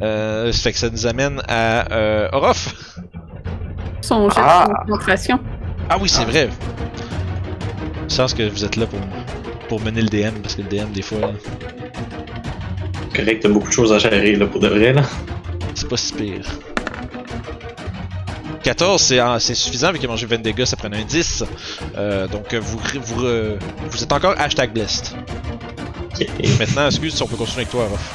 [0.03, 2.97] Euh, ça fait que ça nous amène à euh, Orof.
[4.01, 4.67] Son jet Ah.
[4.69, 5.39] de concentration.
[5.89, 6.49] Ah oui, c'est vrai.
[8.09, 8.99] Je pense que vous êtes là pour,
[9.69, 11.29] pour mener le DM, parce que le DM, des fois, là,
[13.15, 15.03] Correct, t'as beaucoup de choses à gérer là pour de vrai là.
[15.75, 16.45] c'est pas si pire.
[18.63, 21.45] 14, c'est en- c'est suffisant, vu qu'il a mangé 20 dégâts, ça prenait un 10.
[21.97, 23.59] Euh, donc, euh, vous, vous, euh,
[23.91, 25.15] vous êtes encore hashtag blessed.
[26.59, 28.15] Maintenant, excuse si on peut continuer avec toi, Orof.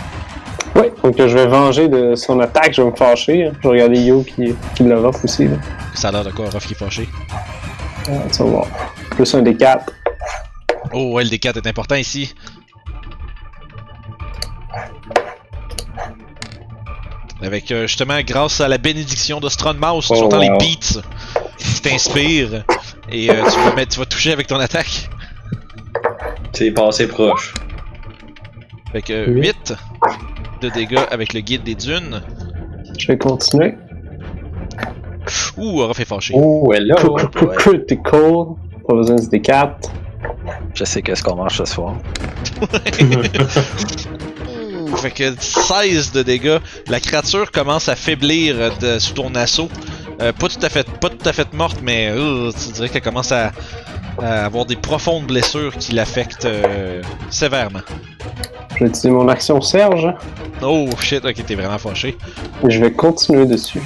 [0.75, 3.45] Oui, donc je vais venger de son attaque, je vais me fâcher.
[3.47, 3.51] hein.
[3.57, 5.45] Je vais regarder Yo qui, qui l'a off aussi.
[5.47, 5.57] Là.
[5.95, 7.09] Ça a l'air de quoi, qui est fâché?
[8.07, 8.65] Ah, tu vas voir.
[9.11, 9.91] Plus un des 4.
[10.93, 12.33] Oh, ouais, le D4 est important ici.
[17.41, 21.01] Avec euh, justement, grâce à la bénédiction de Mouse, tu Oh, entends les beats
[21.57, 22.63] qui t'inspirent
[23.11, 25.09] et euh, tu, vas mettre, tu vas toucher avec ton attaque.
[26.53, 27.53] C'est passé proche.
[28.91, 29.41] Fait que Oui.
[29.41, 29.73] 8
[30.61, 32.21] de dégâts avec le guide des dunes.
[32.97, 33.75] Je vais continuer.
[35.57, 36.33] Ouh, Orof est fâché.
[36.35, 38.45] Oh, cr- Critical.
[38.87, 39.91] Pas besoin de des 4.
[40.73, 41.95] Je sais qu'est-ce qu'on mange ce soir.
[44.95, 46.57] Fait que 16 de dégâts.
[46.87, 49.69] La créature commence à faiblir euh, de- sous ton assaut.
[50.21, 53.01] Euh, pas tout à fait, pas tout à fait morte, mais euh, tu dirais qu'elle
[53.03, 53.51] commence à,
[54.21, 57.81] à avoir des profondes blessures qui l'affectent euh, sévèrement.
[58.75, 60.07] Je vais utiliser mon action Serge.
[60.61, 62.17] Oh shit, ok, t'es vraiment fâché.
[62.67, 63.81] Je vais continuer dessus.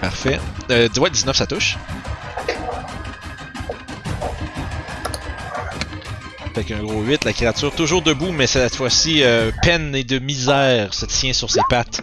[0.00, 0.38] Parfait.
[0.70, 1.76] Euh, ouais, 19 ça touche?
[6.54, 10.18] Fait qu'un gros 8, la créature toujours debout, mais cette fois-ci, euh, peine et de
[10.18, 12.02] misère se tient sur ses pattes.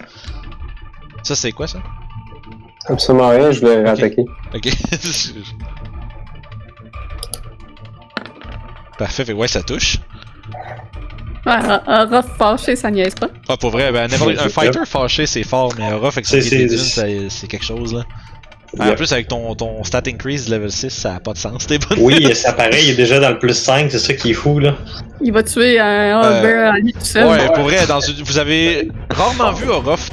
[1.22, 1.84] Ça, c'est quoi ça?
[2.88, 4.26] Absolument rien, je vais attaquer.
[4.56, 4.70] Ok.
[8.98, 9.98] Parfait, fait ouais, ça touche.
[11.46, 11.54] Ouais,
[11.88, 13.30] un, rough fâché, ça niaise pas.
[13.48, 17.64] Ah, pour vrai, ben, un fighter fâché, c'est fort, mais un rough avec c'est quelque
[17.64, 18.04] chose, là.
[18.78, 21.66] Ah, En plus, avec ton, ton stat increase level 6, ça a pas de sens.
[21.66, 21.98] T'es bonne.
[22.00, 24.60] Oui, c'est pareil, il est déjà dans le plus 5, c'est ça qui est fou
[24.60, 24.76] là.
[25.22, 27.28] Il va tuer un Euh, à lui tout seul.
[27.28, 30.10] Ouais, pour vrai, dans une- vous avez rarement vu Orof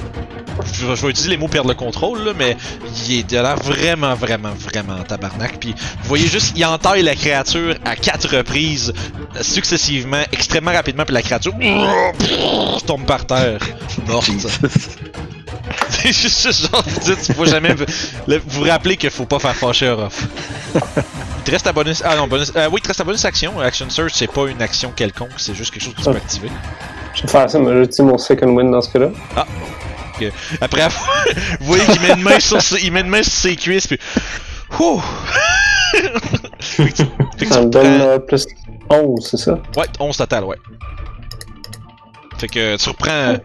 [0.73, 2.57] je, je vais utiliser les mots perdre le contrôle, là, mais
[3.07, 5.59] il est de l'air vraiment, vraiment, vraiment en tabarnak.
[5.61, 8.93] Puis vous voyez juste, il entaille la créature à quatre reprises,
[9.43, 11.53] successivement, extrêmement rapidement, puis la créature
[12.87, 13.59] tombe par terre,
[14.09, 14.31] morte.
[15.91, 17.74] C'est juste genre, vous dites, faut jamais.
[18.26, 20.24] le- vous vous rappelez qu'il faut pas faire fâcher Orof.
[20.74, 22.03] Il te reste ta bonus.
[22.05, 22.53] Ah non, bonus.
[22.57, 23.61] euh, oui, il te reste ta bonus action.
[23.61, 26.51] Action Search, c'est pas une action quelconque, c'est juste quelque chose que tu peux activer.
[27.14, 29.09] Je vais faire ça, mais j'utilise mon second win dans ce cas-là.
[30.61, 31.24] Après avoir.
[31.61, 33.87] vous voyez qu'il met une main sur ses, il met une main sur ses cuisses,
[33.87, 33.99] puis.
[34.80, 35.01] Ouh!
[36.61, 37.05] fait que tu,
[37.39, 38.47] fait que Ça me donne euh, plus
[38.91, 39.59] 11, c'est ça?
[39.76, 40.57] Ouais, 11 total, ouais.
[42.39, 43.37] Fait que tu reprends.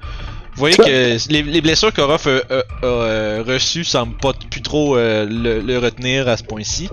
[0.54, 4.62] Vous voyez que les, les blessures qu'Orof a, a- a, euh, reçues semblent pas plus
[4.62, 6.90] trop euh, le, le retenir à ce point-ci.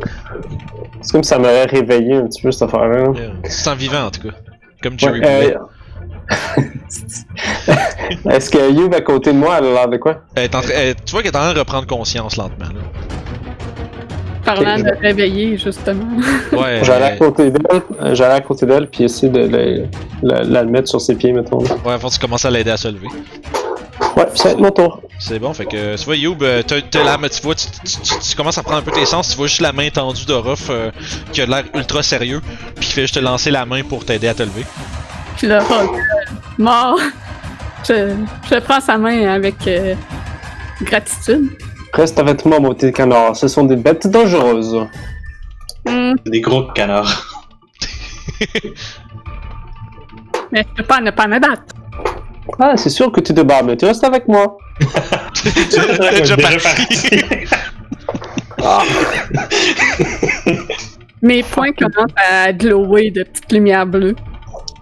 [1.03, 3.09] C'est comme ça m'aurait réveillé un petit peu cette affaire-là.
[3.17, 4.35] Euh, Tu te sens vivant en tout cas.
[4.83, 6.31] Comme Jerry Ouais, euh,
[8.31, 10.23] Est-ce que Youb à côté de moi, elle a l'air de quoi?
[10.35, 12.67] Elle est en train- elle- tu vois qu'elle est en train de reprendre conscience lentement.
[12.67, 12.81] Là.
[14.45, 16.07] Parlant de réveiller, justement.
[16.53, 19.85] Ouais, J'allais à euh, côté d'elle, euh, j'allais à côté d'elle, puis essayer de la,
[20.23, 21.59] la- la mettre sur ses pieds, mettons.
[21.59, 23.09] ouais, faut que tu commences à l'aider à se lever.
[24.19, 25.01] Ouais, ça va être mon tour.
[25.21, 28.19] C'est bon, fait que tu vois, Youb, euh, t'as la tu vois, tu, tu- tu-
[28.19, 30.66] tu commences à prendre un peu tes sens, tu vois juste la main tendue d'Orof
[30.71, 30.91] euh,
[31.33, 32.41] qui a l'air ultra sérieux,
[32.77, 34.64] puis qui fait juste te lancer la main pour t'aider à te lever.
[35.37, 35.87] Puis là, euh,
[36.59, 36.99] mort.
[37.89, 38.12] Je,
[38.51, 39.95] je prends sa main avec euh,
[40.83, 41.57] gratitude.
[41.93, 43.37] Reste avec moi, mon petit canard.
[43.37, 44.85] Ce sont des bêtes dangereuses.
[45.87, 47.25] Hmm, Des gros canards.
[50.53, 51.62] mais je peux pas ne pas me battre.
[52.59, 54.57] Ah, c'est sûr que tu te bats, mais tu restes avec moi.
[55.42, 57.20] T'es déjà parti.
[61.22, 64.14] Mes points commencent à glower de petites lumières bleues.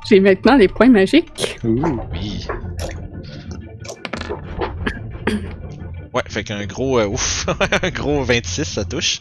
[0.08, 1.58] J'ai maintenant des points magiques.
[1.64, 2.46] Oui.
[6.14, 6.98] Ouais, fait qu'un gros.
[6.98, 7.46] euh, ouf.
[7.82, 9.20] un gros 26, ça touche.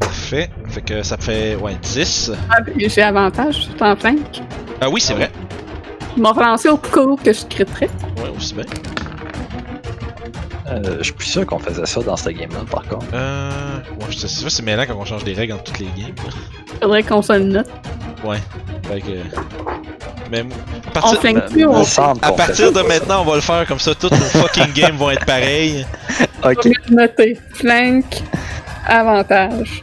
[0.00, 0.48] Parfait.
[0.68, 1.56] Fait que ça fait.
[1.56, 2.32] Ouais, 10.
[2.50, 4.42] Ah, J'ai avantage, je suis en flank.
[4.80, 5.30] Ah oui, c'est vrai.
[6.16, 7.90] Ils m'ont relancé au cas où que je criterais.
[8.16, 8.64] Ouais, aussi bien.
[10.68, 13.06] Euh, je suis plus sûr qu'on faisait ça dans ce game-là, par contre.
[13.14, 13.50] Euh.
[14.00, 15.86] Ouais, je sais c'est vrai, c'est mêlant quand on change des règles dans toutes les
[15.86, 16.14] games.
[16.82, 17.68] Faudrait qu'on se le note.
[18.24, 18.38] Ouais.
[18.88, 19.06] Fait que.
[20.30, 20.40] Mais.
[20.40, 22.82] À On partir, plus, on semble à partir de ça.
[22.84, 23.94] maintenant, on va le faire comme ça.
[23.94, 25.86] Toutes nos fucking games vont être pareilles.
[26.42, 26.64] Ok.
[26.64, 27.38] va le noter.
[27.52, 28.22] Flank,
[28.86, 29.82] avantage.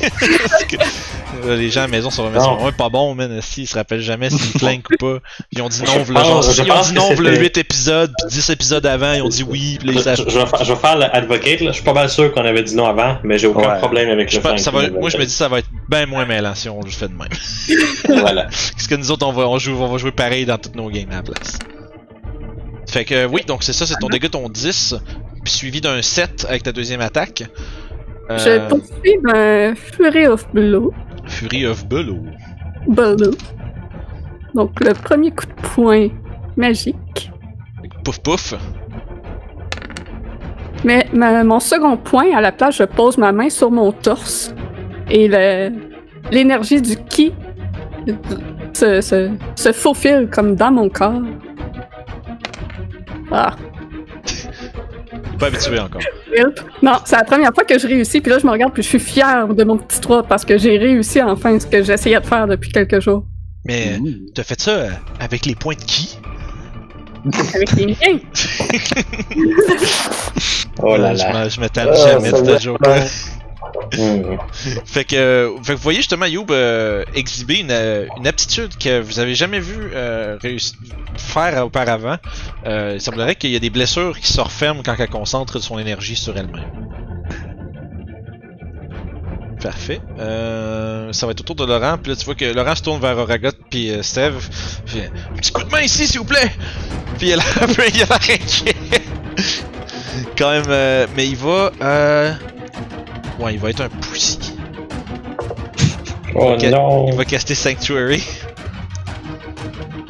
[1.46, 3.40] Là, les gens à la maison sont vraiment, pas bons, man.
[3.42, 5.18] Si, ils se rappellent jamais s'ils flank ou pas.
[5.52, 8.12] Ils ont dit non, v'là genre, je ils ont dit non, v'là c'était- 8 épisodes,
[8.18, 10.72] puis 10 épisodes avant, ils ont dit oui, puis Je, je- je vais faire, je
[10.72, 11.68] vais faire l'advocate, là.
[11.70, 13.78] Je suis pas mal sûr qu'on avait dit non avant, mais j'ai aucun Ouais.
[13.78, 14.58] problème avec Je le flank.
[14.58, 16.90] ça va, moi, je me dis ça va être bien moins mêlant si on le
[16.90, 17.28] fait de même.
[18.20, 18.44] Voilà.
[18.44, 20.88] Parce que nous autres, on va, on joue, on va jouer pareil dans toutes nos
[20.90, 21.58] games à la place.
[22.90, 24.94] Fait que, oui, donc c'est ça, c'est ton dégât, ton 10,
[25.44, 27.44] puis suivi d'un 7 avec ta deuxième attaque.
[28.30, 30.92] Euh, Je poursuis d'un Fury of Blow.
[31.28, 32.20] Fury of Bull
[32.88, 33.30] Blow.
[34.54, 36.08] Donc le premier coup de poing
[36.56, 37.30] magique.
[38.04, 38.54] Pouf pouf.
[40.84, 44.54] Mais ma- mon second point, à la place, je pose ma main sur mon torse.
[45.10, 45.28] Et
[46.30, 47.32] l'énergie du ki
[48.74, 51.22] se, se, se faufile comme dans mon corps.
[53.30, 53.54] Ah,
[55.38, 56.00] Pas habitué encore.
[56.34, 56.60] help.
[56.82, 58.88] Non, c'est la première fois que je réussis, puis là je me regarde, puis je
[58.88, 62.26] suis fière de mon petit 3 parce que j'ai réussi enfin ce que j'essayais de
[62.26, 63.24] faire depuis quelques jours.
[63.64, 63.98] Mais
[64.34, 64.88] t'as fait ça euh,
[65.20, 66.18] avec les points de qui?
[67.54, 68.18] Avec les miens.
[70.80, 71.44] Oh là Je là.
[71.44, 72.78] me- je me tape Ah, jamais de cette joke
[73.96, 74.36] Hmm.
[74.84, 79.00] Fait que, fait que vous voyez justement Youb euh, exhiber une, euh, une aptitude que
[79.00, 80.38] vous avez jamais vu euh,
[81.16, 82.16] faire auparavant.
[82.66, 85.78] Euh, il semblerait qu'il y a des blessures qui se referment quand elle concentre son
[85.78, 86.70] énergie sur elle-même.
[89.60, 90.00] Parfait.
[90.20, 91.98] Euh, ça va être autour de Laurent.
[92.00, 94.38] Puis là, tu vois que Laurent se tourne vers Oragot puis Steve.
[94.86, 96.52] Fait, un petit coup de main ici, s'il vous plaît.
[97.18, 98.76] Puis il a l'air inquiet.
[100.38, 101.08] Quand même.
[101.16, 101.72] mais il va.
[103.38, 104.38] Ouais, il va être un pussy.
[106.34, 106.62] Oh Ok.
[106.64, 107.08] non.
[107.10, 108.22] Il va caster Sanctuary.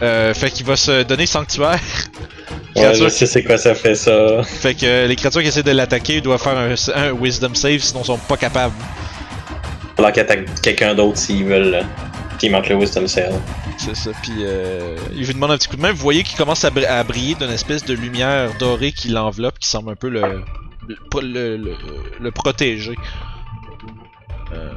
[0.02, 1.80] Euh, fait qu'il va se donner Sanctuaire.
[2.76, 4.42] Ouais, je sais c'est quoi ça fait ça.
[4.44, 7.78] Fait que euh, les créatures qui essaient de l'attaquer doivent faire un, un Wisdom save,
[7.80, 8.74] sinon ils sont pas capables.
[9.96, 11.80] Alors qu'ils attaquent quelqu'un d'autre s'ils veulent.
[12.38, 13.34] Puis il manque le wisdom save.
[13.78, 14.10] C'est ça.
[14.22, 15.90] Puis euh, il vous demande un petit coup de main.
[15.90, 19.58] Vous voyez qu'il commence à, br- à briller d'une espèce de lumière dorée qui l'enveloppe,
[19.58, 20.22] qui semble un peu le
[20.88, 21.76] le, le,
[22.20, 22.94] le- protéger.
[24.52, 24.72] Euh,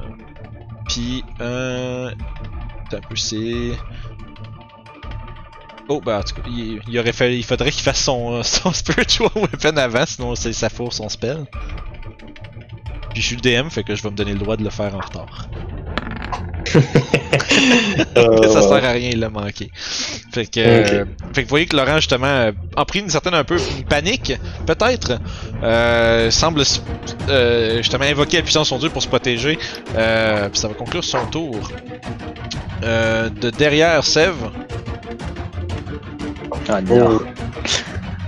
[0.88, 2.12] puis euh,
[2.92, 3.72] un peu c'est.
[5.88, 9.30] Oh, bah, en tout cas, il, aurait fallu, il faudrait qu'il fasse son, son Spiritual
[9.36, 11.46] Weapon avant, sinon c'est ça fourre son spell.
[13.14, 14.70] Puis je suis le DM, fait que je vais me donner le droit de le
[14.70, 15.48] faire en retard.
[18.18, 19.72] Euh, ça sert à rien, il l'a manqué.
[20.34, 23.34] Fait que, euh, fait que vous voyez que Laurent, justement, euh, a pris une certaine
[23.34, 24.34] un peu une panique,
[24.66, 25.14] peut-être.
[25.64, 26.64] Euh, semble
[27.30, 29.58] euh, justement invoquer la puissance de son dieu pour se protéger.
[29.96, 31.56] Euh, puis ça va conclure son tour.
[32.84, 34.34] Euh, de derrière Sev,
[36.70, 37.20] Ah non.
[37.22, 37.24] Oh.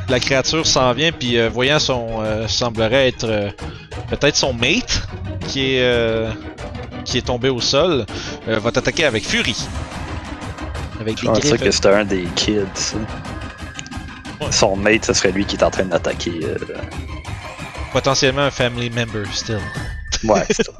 [0.10, 2.22] la créature s'en vient, puis euh, voyant son.
[2.22, 3.50] euh, semblerait être euh,
[4.10, 5.08] peut-être son mate
[5.48, 6.28] qui est.
[7.06, 8.06] qui est tombé au sol,
[8.48, 9.66] euh, va t'attaquer avec furie.
[11.00, 11.64] Avec Je des pensais griffes.
[11.64, 12.96] que c'était un des kids.
[14.42, 14.52] Ouais.
[14.52, 16.40] Son mate, ce serait lui qui est en train d'attaquer.
[16.44, 16.56] euh,
[17.92, 19.60] Potentiellement un family member, still.
[20.24, 20.72] Ouais, c'est ça.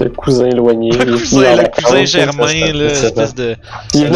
[0.00, 0.92] Un cousin éloigné.
[0.92, 3.56] Le il est cousin, le cousin Germain, là, espèce de.
[3.94, 4.12] Il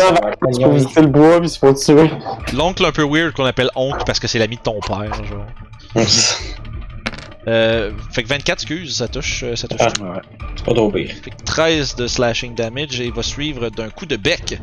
[0.60, 2.08] pour visiter le bois, puis il se font tuer.
[2.54, 5.46] L'oncle un peu weird qu'on appelle oncle parce que c'est l'ami de ton père, genre.
[7.48, 9.42] Euh, fait que 24, excuse, ça touche.
[9.42, 9.80] euh, Ça touche.
[9.80, 9.92] Ah.
[10.02, 10.20] Ouais.
[10.56, 11.10] C'est pas trop pire.
[11.22, 14.58] Fait que 13 de slashing damage et il va suivre d'un coup de bec.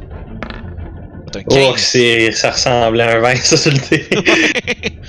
[1.35, 1.77] Un Oh, 15.
[1.77, 4.07] c'est, ça ressemblait à un 20, ça, sur le dé.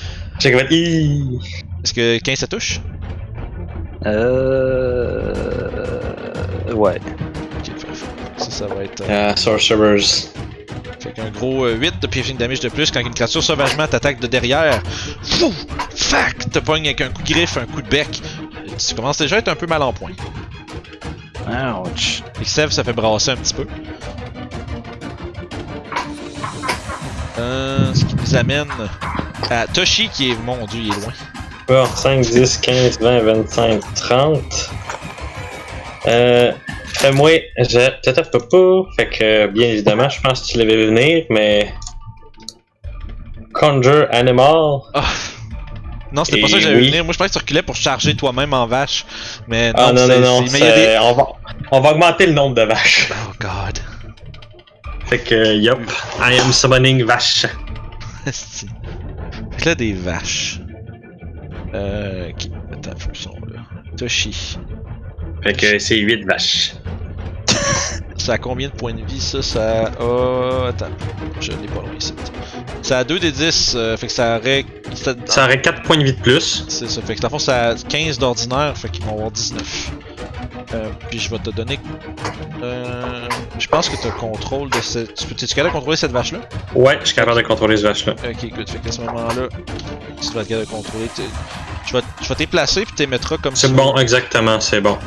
[0.41, 1.39] J'ai comme Hi.
[1.85, 2.81] Est-ce que 15 ça touche?
[4.07, 5.35] Euh.
[6.75, 6.99] Ouais.
[7.59, 7.71] Ok,
[8.37, 9.03] ça, ça va être.
[9.03, 10.29] euh, Ah, Sorcerers.
[11.01, 14.21] Fait qu'un gros euh, 8 de piercing damage de plus quand une créature sauvagement t'attaque
[14.21, 14.83] de derrière.
[16.11, 16.51] Fac!
[16.51, 18.21] Te pogne avec un coup de griffe, un coup de bec.
[18.77, 20.11] Tu commences déjà à être un peu mal en point.
[21.49, 22.25] Ouch.
[22.41, 23.65] Et Sev, ça fait brasser un petit peu.
[27.39, 28.69] Euh, ce qui nous amène
[29.51, 30.37] à Toshi qui est.
[30.43, 31.13] Mon dieu, il est loin.
[31.69, 34.71] Bon, 5, 10, 15, 20, 25, 30.
[36.09, 36.53] Euh,
[36.87, 38.91] fais-moi, je peut-être pas.
[38.97, 41.73] Fait que, bien évidemment, je pense que tu l'avais vu venir, mais.
[43.55, 44.81] Conjure Animal.
[44.95, 45.05] Ah.
[46.13, 46.87] Non, c'était pas ça que j'avais oui.
[46.89, 47.05] venir.
[47.05, 49.05] Moi, je pensais que tu reculais pour charger toi-même en vache.
[49.49, 50.85] Mais non, Ah non, non, non, c'est- Mais il y a des.
[50.85, 51.27] c'est- on, va,
[51.73, 53.09] on va augmenter le nombre de vaches.
[53.29, 53.79] Oh god.
[55.07, 55.79] Fait que, yup,
[56.21, 57.47] I am summoning vache.
[58.25, 58.33] Fait
[59.61, 60.61] que là, des vaches.
[61.75, 62.31] Euh.
[62.31, 62.49] Ok.
[62.73, 63.61] Attends, sont là.
[63.97, 64.57] Toshi.
[65.43, 66.73] Fait que c'est 8 vaches.
[68.19, 69.41] Ça a combien de points de vie ça?
[69.41, 70.69] Ça a.
[70.69, 70.91] Attends,
[71.41, 72.13] je l'ai pas loin ici.
[72.83, 74.65] Ça a 2 des 10, euh, fait que ça aurait.
[74.95, 76.65] ça- Ça aurait 4 points de vie de plus.
[76.69, 79.31] C'est ça, fait que dans le fond ça a 15 d'ordinaire, fait qu'ils vont avoir
[79.31, 79.91] 19.
[80.75, 81.81] Euh, puis je vais te donner.
[82.63, 83.27] Euh,
[83.59, 85.15] je pense que tu as contrôle de cette.
[85.15, 86.41] Tu T'es-tu capable de contrôler cette vache-là?
[86.75, 88.13] Ouais, je suis capable de contrôler ce vache-là.
[88.23, 88.69] Ok, good.
[88.69, 89.49] Fait qu'à ce moment-là,
[90.21, 91.07] tu vas être capable de contrôler.
[91.17, 91.23] t'es-
[91.87, 93.73] Je vais, je vais t'y placer puis t'y mettras comme C'est ça.
[93.73, 94.99] bon, exactement, c'est bon.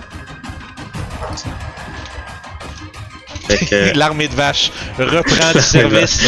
[3.47, 6.21] Fait que, L'armée de vaches reprend du service.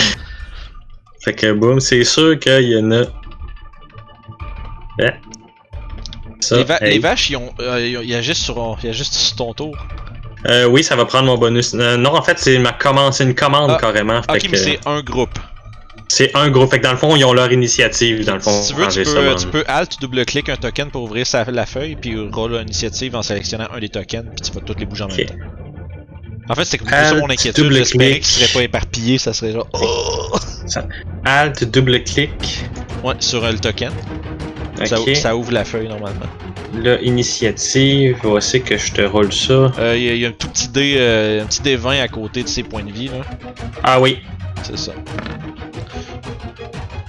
[1.24, 3.04] fait que boum, c'est sûr qu'il y en a.
[6.42, 6.94] Ça, les, va- hey.
[6.94, 9.76] les vaches, ils, ont, euh, ils agissent sur, ils agissent sur ton tour.
[10.48, 11.74] Euh, oui, ça va prendre mon bonus.
[11.74, 14.22] Euh, non, en fait, c'est ma commande, c'est une commande Ah, carrément.
[14.22, 15.40] Fait Ok, mais c'est un groupe.
[16.08, 16.70] c'est un groupe.
[16.70, 18.24] Fait que dans le fond, ils ont leur initiative.
[18.26, 21.04] Dans le fond, si tu veux, tu peux, tu peux alt double-clic un token pour
[21.04, 24.62] ouvrir sa- la feuille, puis roll l'initiative en sélectionnant un des tokens, puis tu vas
[24.64, 25.34] toutes les bouger en même temps.
[26.50, 27.72] En fait, c'est comme ça mon inquiétude.
[27.72, 29.68] J'espérais qu'il serait pas éparpillé, ça serait genre.
[29.74, 30.36] Oh!
[31.26, 32.66] Alt, double-clic.
[33.04, 33.92] Ouais, sur euh, le token.
[35.16, 36.26] Ça, ouvre la feuille normalement.
[36.76, 38.18] Là, initiative.
[38.24, 39.72] Voici que je te roule ça.
[39.80, 41.76] Euh, Il y, a- il y a un tout petit dé, euh, un petit dé
[41.78, 43.22] 20 à côté de ses points de vie, là.
[43.84, 44.20] Ah oui.
[44.64, 44.92] C'est ça.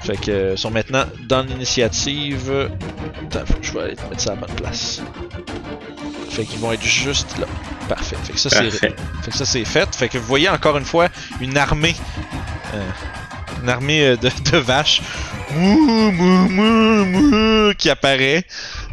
[0.03, 2.69] Fait que, euh, sont maintenant dans l'initiative.
[3.27, 5.03] Attends, faut que je vais aller te mettre ça à la bonne place.
[6.31, 7.47] Fait qu'ils vont être juste là.
[8.11, 8.17] Parfait.
[8.25, 8.71] Fait que ça, c'est.
[8.71, 9.95] Fait que ça c'est fait.
[9.95, 11.09] Fait que vous voyez encore une fois
[11.41, 11.97] une armée.
[12.75, 12.83] euh,
[13.63, 15.01] une armée euh, de, de vaches.
[17.79, 18.45] Qui apparaît.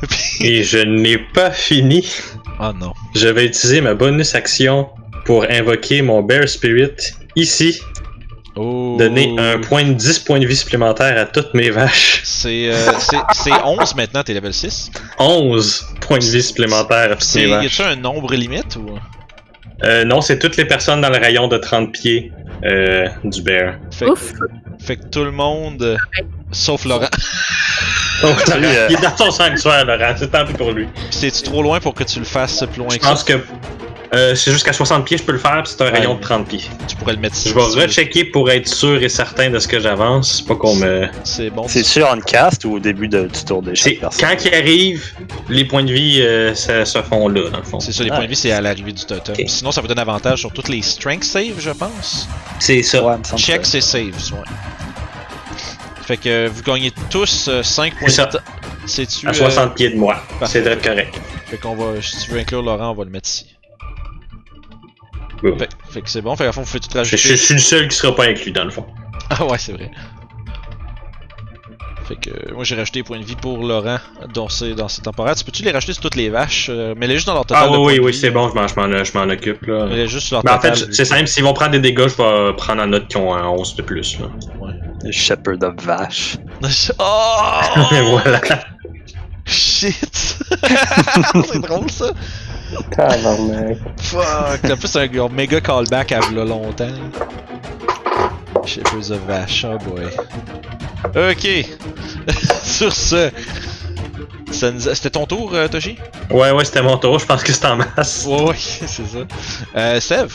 [0.41, 2.07] Et je n'ai pas fini.
[2.59, 2.93] Oh non.
[3.16, 4.89] Je vais utiliser ma bonus action
[5.26, 6.95] pour invoquer mon Bear Spirit
[7.36, 7.80] ici.
[8.56, 8.95] Oh.
[8.99, 12.22] Donner un point de 10 points de vie supplémentaires à toutes mes vaches.
[12.24, 14.91] C'est euh, c'est- c'est 11 maintenant, t'es level 6.
[15.18, 17.80] 11 points de vie supplémentaires à toutes C'est, mes y vaches.
[17.80, 18.97] a-tu un nombre limite ou?
[19.86, 22.32] Euh, non, c'est toutes les personnes dans le rayon de 30 pieds
[22.64, 23.76] euh, du bear.
[23.91, 24.32] Fait, Ouf!
[24.80, 25.97] fait que tout le monde.
[26.51, 27.10] sauf Laurent.
[28.22, 30.14] Donc, Lui, euh, il est dans son sanctuaire, Laurent.
[30.16, 30.88] C'est tant pis pour lui.
[31.10, 33.10] C'est-tu trop loin pour que tu le fasses plus loin Je que ça?
[33.10, 33.34] pense que.
[34.14, 35.99] Euh, c'est jusqu'à 60 pieds, je peux le faire, puis c'est un Ouais.
[35.99, 36.61] rayon de 30 pieds.
[36.88, 37.49] Tu pourrais le mettre ici.
[37.49, 40.38] Je vais rechecker pour être sûr et certain de ce que j'avance.
[40.38, 41.07] C'est pas qu'on me.
[41.24, 41.66] C'est bon.
[41.68, 44.30] C'est sûr on cast ou au début de- du tour de C'est chaque personne?
[44.30, 45.14] quand il arrive,
[45.49, 47.80] les points de vie euh, se font là, dans le fond.
[47.80, 49.36] C'est ça, les points de vie, c'est à l'arrivée du totem.
[49.47, 52.28] Sinon, ça vous donne avantage sur toutes les strength saves, je pense.
[52.59, 53.03] C'est ça.
[53.03, 54.03] Ouais, Check, c'est saves,
[54.34, 54.39] ouais.
[56.05, 58.26] Fait que vous gagnez tous 5 points C'est ça.
[58.26, 58.39] de.
[58.86, 59.26] C'est-tu.
[59.26, 60.18] À euh, 60 pieds de moi.
[60.45, 61.16] C'est très correct.
[61.47, 62.01] Fait qu'on va.
[62.01, 63.45] Si tu veux inclure Laurent, on va le mettre ici.
[65.58, 67.18] Fait, fait que c'est bon, fait qu'à fond, vous faites tout Je, rajouter.
[67.18, 68.86] je- je suis le seul qui sera pas inclus dans le fond.
[69.30, 69.91] Ah ouais, c'est vrai.
[72.06, 74.00] Fait que euh, moi j'ai rajouté des points de vie pour Laurent
[74.34, 75.36] dans ces, dans ces temporaires.
[75.36, 76.68] Tu peux-tu les rajouter sur toutes les vaches?
[76.70, 77.70] Euh, Mets-les juste dans leur total.
[77.72, 79.86] Ah oui, oui, c'est euh, bon, je m'en, occupe là.
[79.86, 82.18] Mets-les juste sur leur Mais en fait, c'est simple, s'ils vont prendre des dégâts, je
[82.18, 84.20] vais prendre en note qu'ils ont un 11 de plus.
[84.20, 84.28] Là.
[85.04, 86.38] Le Shepherd of Vache.
[87.00, 88.41] oh Et voilà.
[89.46, 90.39] Shit
[91.52, 92.14] C'est drôle ça
[92.95, 93.78] Tabarnak.
[94.01, 96.88] Fuck En plus, un, un méga callback à v'là longtemps.
[98.65, 100.05] Shepherds of Vache, oh boy.
[101.15, 101.65] Ok
[102.63, 103.30] Sur ce.
[104.51, 105.97] ça nous a- C'était ton tour, euh, Toshi?
[106.32, 108.26] Ouais, ouais, c'était mon tour, je pense que c'est en masse.
[108.26, 109.17] Ouais, ouais, c'est ça.
[109.76, 110.32] Euh, Sev,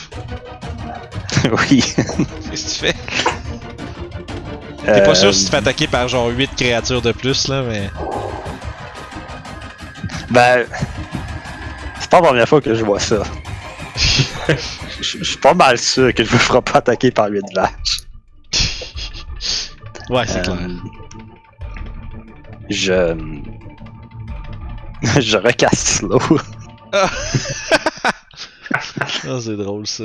[1.71, 1.83] oui.
[2.51, 2.95] qu'est-ce que tu fais?
[4.85, 7.49] T'es pas Euh, sûr si tu te fais attaquer par genre 8 créatures de plus
[7.49, 7.91] là, mais.
[10.31, 10.67] Ben.
[12.09, 13.23] C'est pas la première fois que je vois ça.
[15.01, 18.01] Je suis pas mal sûr que je me ferai pas attaquer par 8 vaches.
[20.09, 20.69] Ouais, c'est Euh, clair.
[22.71, 23.17] Je.
[25.21, 26.19] je recasse slow.
[29.25, 30.05] Ah, c'est drôle ça.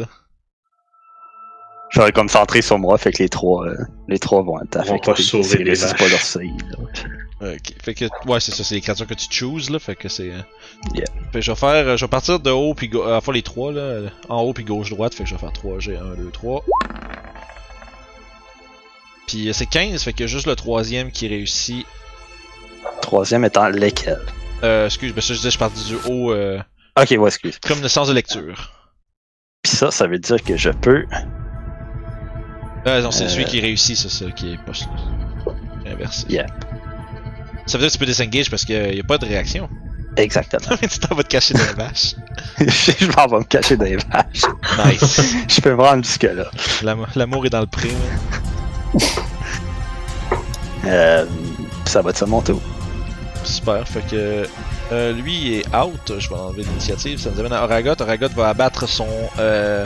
[1.92, 2.30] Je vais comme
[2.62, 3.76] sur moi, fait que les trois, euh,
[4.08, 5.12] les trois vont être vont affectés.
[5.12, 6.00] pas sauver s'ils les réussissent vaches.
[6.00, 6.44] pas leur save.
[7.44, 10.08] Ok, fait que ouais c'est ça, c'est les créatures que tu chooses là, fait que
[10.08, 10.32] c'est.
[10.32, 10.42] euh,
[10.94, 11.06] Yeah.
[11.32, 13.42] Fait que je vais faire, euh, je vais partir de haut puis gauche, enfin les
[13.42, 15.96] trois là, euh, en haut puis gauche droite, fait que je vais faire 3 G,
[15.98, 16.64] 1, 2, 3.
[19.28, 21.86] Puis euh, c'est 15, fait que juste le troisième qui réussit.
[23.02, 24.22] Troisième étant lesquels?
[24.64, 26.60] Euh, excuse, ben ça je disais je partais du haut, euh,
[27.00, 27.60] Ok, ouais, excuse.
[27.66, 28.72] comme le sens de lecture.
[29.64, 31.06] Pis ça, ça veut dire que je peux.
[32.86, 33.30] Euh, non, c'est Euh.
[33.30, 34.74] celui qui réussit, c'est ça qui est pas
[35.86, 36.26] inversé.
[36.30, 36.48] Yeah.
[37.66, 39.70] Ça veut dire que tu peux disengage parce qu'il n'y a pas de réaction.
[40.18, 40.78] Exactement.
[40.82, 42.14] tu t'en vas te cacher dans la vache.
[42.60, 44.44] je m'en vais me cacher dans les vaches.
[44.86, 45.22] Nice.
[45.48, 46.46] Je peux me rendre jusque-là.
[46.84, 47.90] L'am- L'amour est dans le pré.
[50.86, 51.26] Euh,
[51.86, 52.62] ça va être ça mon tour.
[53.44, 54.48] Super, fait que
[54.92, 58.02] euh, lui il est out, je vais enlever l'initiative, ça nous amène à Oragot.
[58.02, 59.08] Oragot va abattre son
[59.40, 59.86] euh,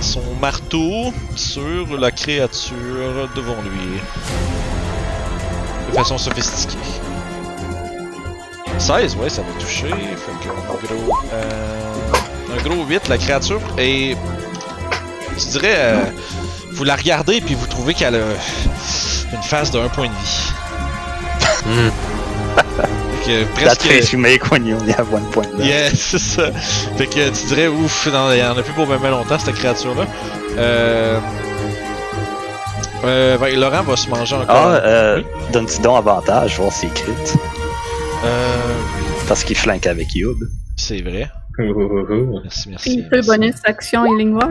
[0.00, 4.00] son marteau sur la créature devant lui.
[5.88, 6.76] De façon sophistiquée.
[8.78, 9.88] 16, ouais, ça va toucher.
[9.88, 14.16] Fait que un gros, euh, un gros 8, la créature est.
[15.36, 15.74] Je dirais.
[15.76, 16.04] euh,
[16.72, 18.18] vous la regardez puis vous trouvez qu'elle a
[19.32, 20.52] une phase de 1 point de vie.
[22.54, 23.82] Fait que That presque.
[23.82, 25.48] face you make when you only have one point.
[25.58, 26.52] Yeah, c'est ça.
[26.96, 30.04] Fait que tu dirais, ouf, il y en a plus pour même longtemps, cette créature-là.
[30.56, 31.18] Euh.
[33.04, 34.46] Euh, ben, Laurent va se manger encore.
[34.56, 35.24] Ah, euh, Oui.
[35.52, 37.12] donne-tu donc avantage, voir s'il crit.
[38.24, 38.56] Euh.
[39.28, 40.36] Parce qu'il flanque avec Youb.
[40.76, 41.30] C'est vrai.
[41.58, 42.94] Merci, merci.
[42.94, 44.48] Il peut bonus action Healing Word.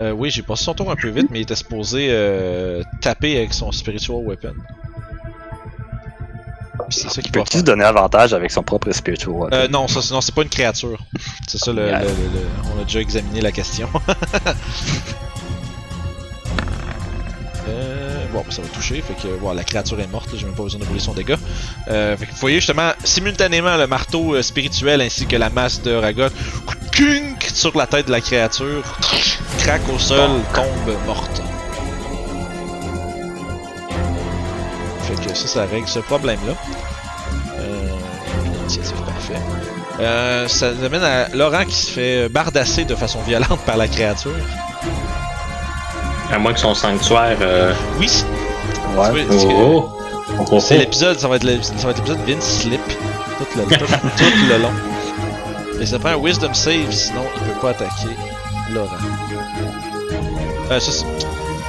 [0.00, 3.36] Euh, oui, j'ai passé son tour un peu vite, mais il était supposé euh, taper
[3.36, 4.54] avec son Spiritual Weapon.
[6.88, 9.54] C'est ça qu'il peut Peux-tu donner avantage avec son propre spiritual weapon?
[9.56, 10.98] Euh, non, ça, c'est- non, c'est pas une créature.
[11.46, 12.00] C'est ça, le, Yeah.
[12.00, 12.46] le- le- le-
[12.76, 13.88] on a déjà examiné la question.
[17.68, 20.80] euh, bon, ça va toucher, fait que la créature est morte, j'ai même pas besoin
[20.80, 21.36] de rouler son dégât.
[21.88, 25.82] Euh, fait que vous voyez justement simultanément le marteau euh, spirituel ainsi que la masse
[25.82, 26.28] de Ragot
[26.92, 28.82] kunk, sur la tête de la créature,
[29.58, 31.42] craque au sol, tombe morte.
[35.02, 36.54] Fait que ça, ça règle ce problème-là.
[37.58, 37.88] Euh,
[38.62, 39.40] initiative parfait.
[40.00, 43.86] Euh, ça nous amène à Laurent qui se fait bardasser de façon violente par la
[43.86, 44.32] créature.
[46.32, 47.38] À moins que son sanctuaire.
[47.40, 47.72] Euh...
[47.98, 48.08] Oui,
[48.96, 49.24] Ouais.
[49.24, 49.90] vois, Oh,
[50.38, 50.46] oh.
[50.52, 50.78] Oh, c'est oh.
[50.80, 53.84] l'épisode, ça va être l'ép- ça va être l'épisode Vince Slip tout le, tout,
[54.16, 54.72] tout le long.
[55.80, 58.08] Et ça prend un Wisdom Save, sinon il peut pas attaquer
[58.72, 58.96] Laurent.
[60.70, 61.04] Euh, ça c'est,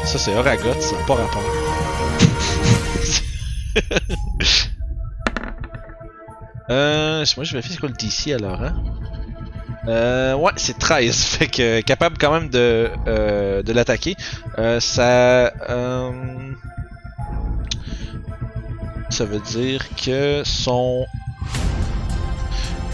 [0.06, 1.42] ça c'est Oragot, ça n'a pas rapport.
[6.70, 8.72] euh, moi je vérifie c'est quoi le DC à Laurent.
[9.88, 14.16] Euh, ouais, c'est 13, fait que capable quand même de, euh, de l'attaquer.
[14.58, 16.12] Euh, ça, euh,
[19.10, 21.06] ça veut dire que son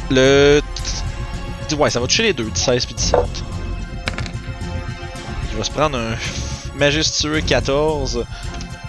[0.10, 0.62] le
[1.78, 3.20] Ouais, ça va toucher les deux, 16 puis 17.
[5.52, 6.16] Il va se prendre un
[6.78, 8.26] majestueux 14.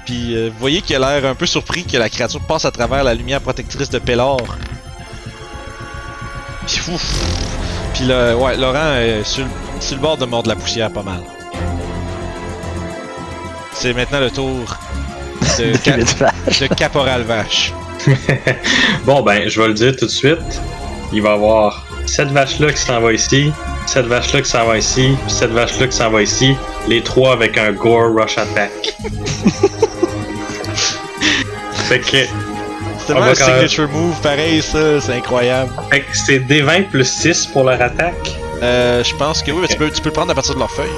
[0.07, 2.71] Puis euh, vous voyez qu'il a l'air un peu surpris que la créature passe à
[2.71, 4.41] travers la lumière protectrice de Pellor.
[6.67, 7.58] Puis ouf.
[7.99, 11.03] Puis là, ouais, Laurent est sur, le- sur le bord de mordre la poussière pas
[11.03, 11.21] mal.
[13.73, 14.77] C'est maintenant le tour
[15.59, 17.73] de, Ca- de Caporal Vache.
[19.05, 20.39] Bon, ben, je vais le dire tout de suite.
[21.13, 23.51] Il va y avoir cette vache-là qui s'en va ici,
[23.87, 26.55] cette vache-là qui s'en va ici, puis cette vache-là qui s'en va ici.
[26.87, 28.95] Les trois avec un Gore Rush Attack.
[31.89, 32.19] fait que,
[33.09, 35.71] C'est On vraiment va un même- signature move pareil, ça, c'est incroyable.
[35.91, 38.37] fait que c'est D20 plus 6 pour leur attaque.
[38.63, 40.59] Euh, je pense que oui, mais tu peux, tu peux le prendre à partir de
[40.59, 40.91] leur feuille.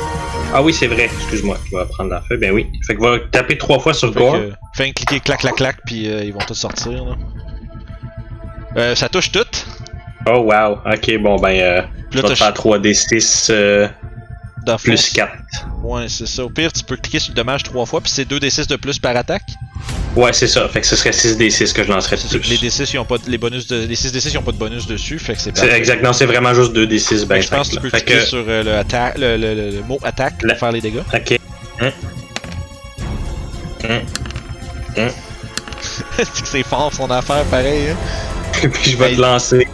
[0.52, 1.04] Ah oui, c'est vrai.
[1.04, 2.38] Excuse-moi, je vais prendre la feuille.
[2.38, 2.66] Ben oui.
[2.84, 4.32] Fait que va taper trois fois sur Fait Gore.
[4.32, 6.90] que, fais un cliquer clac clac clac, puis euh, ils vont tous sortir.
[7.04, 7.16] Là.
[8.76, 9.46] Euh, ça touche tout.
[10.26, 10.78] Oh wow.
[10.92, 13.52] Ok, bon ben, euh, je là, vais te faire 3d6
[14.82, 15.32] plus 4.
[15.82, 16.44] Ouais, c'est ça.
[16.44, 18.98] Au pire, tu peux cliquer sur le dommage trois fois, puis c'est 2d6 de plus
[18.98, 19.42] par attaque.
[20.16, 20.68] Ouais, c'est ça.
[20.68, 22.48] Fait que ce serait 6d6 que je lancerais ça, plus.
[22.50, 24.56] Les D6, ils ont pas de, les bonus de, les 6d6, ils ont pas de
[24.58, 25.78] bonus dessus, fait que c'est C'est parfait.
[25.78, 26.02] exact.
[26.02, 28.44] Non, c'est vraiment juste 2d6 Fait ben je pense que tu peux cliquer que, sur
[28.46, 28.62] euh,
[29.16, 31.02] le, le, le- mot attaque pour faire les dégâts.
[31.14, 31.38] ok.
[35.80, 37.90] c'est que c'est fort son affaire, pareil.
[37.90, 37.96] Hein?
[38.72, 39.68] puis je vais Ben, te lancer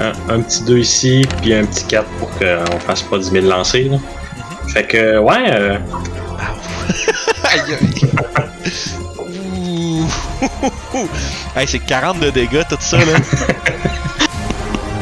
[0.00, 3.46] un, un petit 2 ici, puis un petit 4 pour qu'on fasse pas 10 000
[3.46, 3.90] lancers.
[3.90, 3.96] Là.
[3.98, 4.70] Mm-hmm.
[4.72, 5.78] Fait que, ouais, euh,
[7.44, 8.10] Aïe aïe.
[9.18, 10.06] Ouh.
[11.56, 13.04] hey, c'est 40 de dégâts, tout ça, là.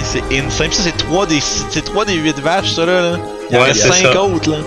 [0.03, 0.73] c'est insane.
[0.73, 3.13] Ça, c'est 3 des, c'est 3 des 8 vaches, ça, là.
[3.13, 3.19] là.
[3.51, 4.23] Il y en Ouais, c'est 5 ça.
[4.23, 4.59] autres, là.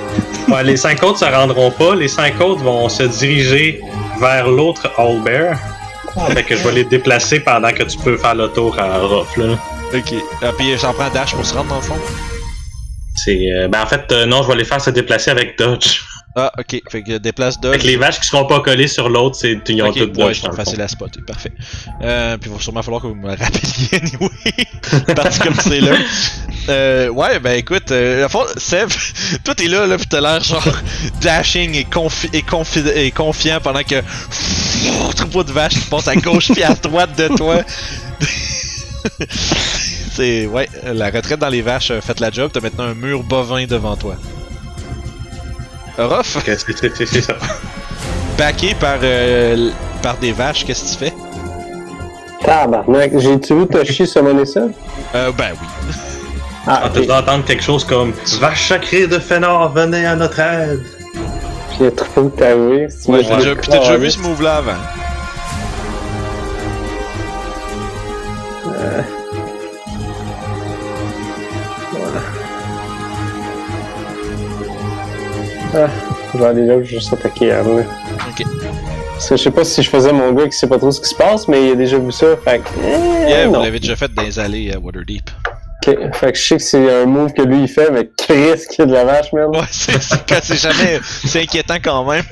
[0.55, 1.95] ouais, les 5 autres se rendront pas.
[1.95, 3.81] Les 5 autres vont se diriger
[4.19, 5.57] vers l'autre All Bear.
[6.33, 9.35] Fait que je vais les déplacer pendant que tu peux faire le tour à Ruff,
[9.37, 9.55] là.
[9.93, 10.13] Ok.
[10.41, 11.97] Ah, puis ça en prend dash pour se rendre, dans le fond.
[13.15, 16.01] C'est, euh, ben en fait, euh, non, je vais les faire se déplacer avec Dodge.
[16.35, 16.81] Ah, ok.
[16.89, 17.81] Fait que déplace Fait dodge.
[17.81, 20.23] que les vaches qui seront pas collées sur l'autre, c'est, ils ont Ok, toutes ouais,
[20.25, 20.37] Dodge.
[20.41, 20.63] dans sont le fond.
[20.63, 21.51] faciles à spotter, parfait.
[22.01, 25.13] Euh, puis il va sûrement falloir que vous me rappeliez anyway.
[25.15, 25.91] Parti comme c'est là.
[26.69, 28.89] Euh, ouais, ben écoute, euh, fois, Seb,
[29.43, 30.67] toi t'es là, là, pis t'as l'air genre
[31.21, 34.01] dashing et, confi et, confi et confiant pendant que
[35.15, 37.61] troupeau de vaches qui passe à gauche puis à droite de toi.
[40.15, 43.23] c'est, ouais, la retraite dans les vaches a fait la job, t'as maintenant un mur
[43.23, 44.15] bovin devant toi.
[45.95, 47.35] Que c'est, ça.
[48.37, 49.69] backé par, euh,
[50.01, 51.13] par des vaches, qu'est-ce que tu fais?
[52.43, 54.61] Tabarnak, j'ai-tu vu Toshi summoner ça?
[55.15, 55.67] Euh, ben oui.
[56.65, 57.05] Ah, On ok.
[57.05, 60.81] peut entendre quelque chose comme Vache sacrée de Fënor, venez à notre aide.
[61.81, 62.87] A trop de t'avouer.
[62.89, 64.77] Si Ouais, fais déjà, le puis t'as déjà vu ce move-là avant.
[75.75, 75.87] Ah,
[76.33, 77.61] je vais aller là, je vais juste attaquer là.
[77.61, 78.45] Ok.
[79.13, 80.99] Parce que je sais pas si je faisais mon gars qui sait pas trop ce
[81.01, 82.69] qui se passe, mais il a déjà vu ça, fait que.
[82.83, 85.29] eh, Yeah, vous l'avez déjà fait dans les allées à Waterdeep.
[85.87, 88.61] Ok, fait que je sais que c'est un move que lui il fait, mais Chris
[88.69, 89.47] qui a de la vache, man.
[89.47, 90.99] Ouais, c'est c'est- quand c'est jamais.
[91.03, 92.23] C'est inquiétant quand même.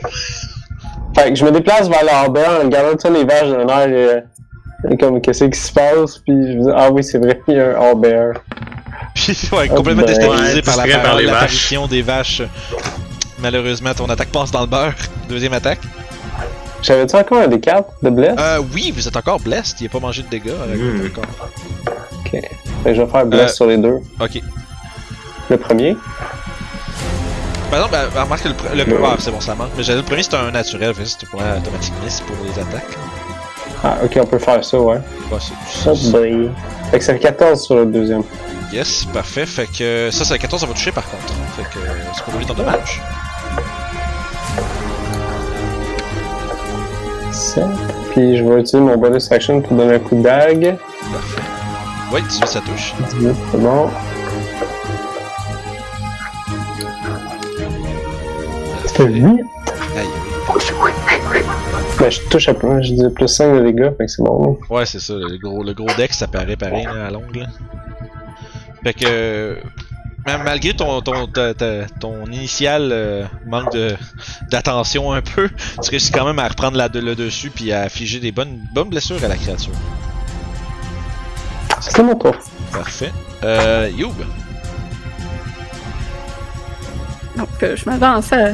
[1.18, 4.22] Fait que je me déplace vers l'arbeur en regardant ça les vaches dans l'air, euh,
[5.00, 7.60] comme qu'est-ce qui se passe, puis je me dis, ah oui, c'est vrai, il y
[7.60, 8.36] a un arbeur.
[9.14, 12.42] Puis, ouais, complètement ben, déstabilisé ouais, par la par les l'apparition des vaches.
[13.40, 14.94] Malheureusement, ton attaque passe dans le beurre.
[15.30, 15.80] Deuxième attaque.
[16.82, 18.36] J'avais-tu encore un des 4 de bless?
[18.40, 19.82] Euh, oui, vous êtes encore blessed.
[19.82, 20.50] Il a pas mangé de dégâts.
[20.50, 21.06] euh, Hmm.
[22.26, 22.32] Ok.
[22.32, 22.42] Fait
[22.86, 23.54] que je vais faire bless Euh.
[23.56, 23.98] sur les deux.
[24.20, 24.42] Ok.
[25.50, 25.96] Le premier?
[27.70, 29.08] Par exemple, ben, remarque que le, le Ouais.
[29.12, 29.70] ah, c'est bon, ça manque.
[29.78, 30.94] Mais j'avais le premier, c'était un naturel.
[30.94, 32.98] Fait c'était pour automatiquement, c'est pour les attaques.
[33.84, 34.96] Ah, ok, on peut faire ça, ouais.
[35.32, 36.52] Ouais, c'est- Oh boy.
[36.92, 38.24] Fait que c'est le 14 sur le deuxième.
[38.72, 39.46] Yes, parfait.
[39.46, 41.34] Fait que ça, c'est la 14, ça va toucher par contre.
[41.58, 43.02] Fait que euh, c'est pour lui ton dommage.
[47.32, 47.64] 7.
[48.12, 50.78] Puis je vais utiliser mon bonus action pour donner un coup de dague.
[51.12, 51.42] Parfait.
[52.14, 52.94] Ouais, 18, ça touche.
[53.20, 53.90] 18, c'est bon.
[58.86, 59.24] Ça fait 8.
[59.24, 59.44] Aïe, aïe.
[62.02, 64.58] Ben, je touche à plus, je dis plus 5 de dégâts, fait que c'est bon.
[64.72, 65.14] Ouais, c'est ça.
[65.14, 67.48] Le gros, le gros deck, ça paraît pareil là, à l'ongle.
[68.84, 69.58] Fait que.
[70.26, 73.96] ma- Malgré ton, ton, ta- ta- ton initial euh, manque de
[74.50, 75.48] d'attention un peu,
[75.84, 78.90] tu réussis quand même à reprendre la, le dessus puis à affiger des bonnes, bonnes
[78.90, 79.74] blessures à la créature.
[81.82, 82.34] C'est mon tour.
[82.72, 83.12] Parfait.
[83.44, 84.14] Euh, Youb.
[87.38, 88.50] Donc, euh, je m'avance à,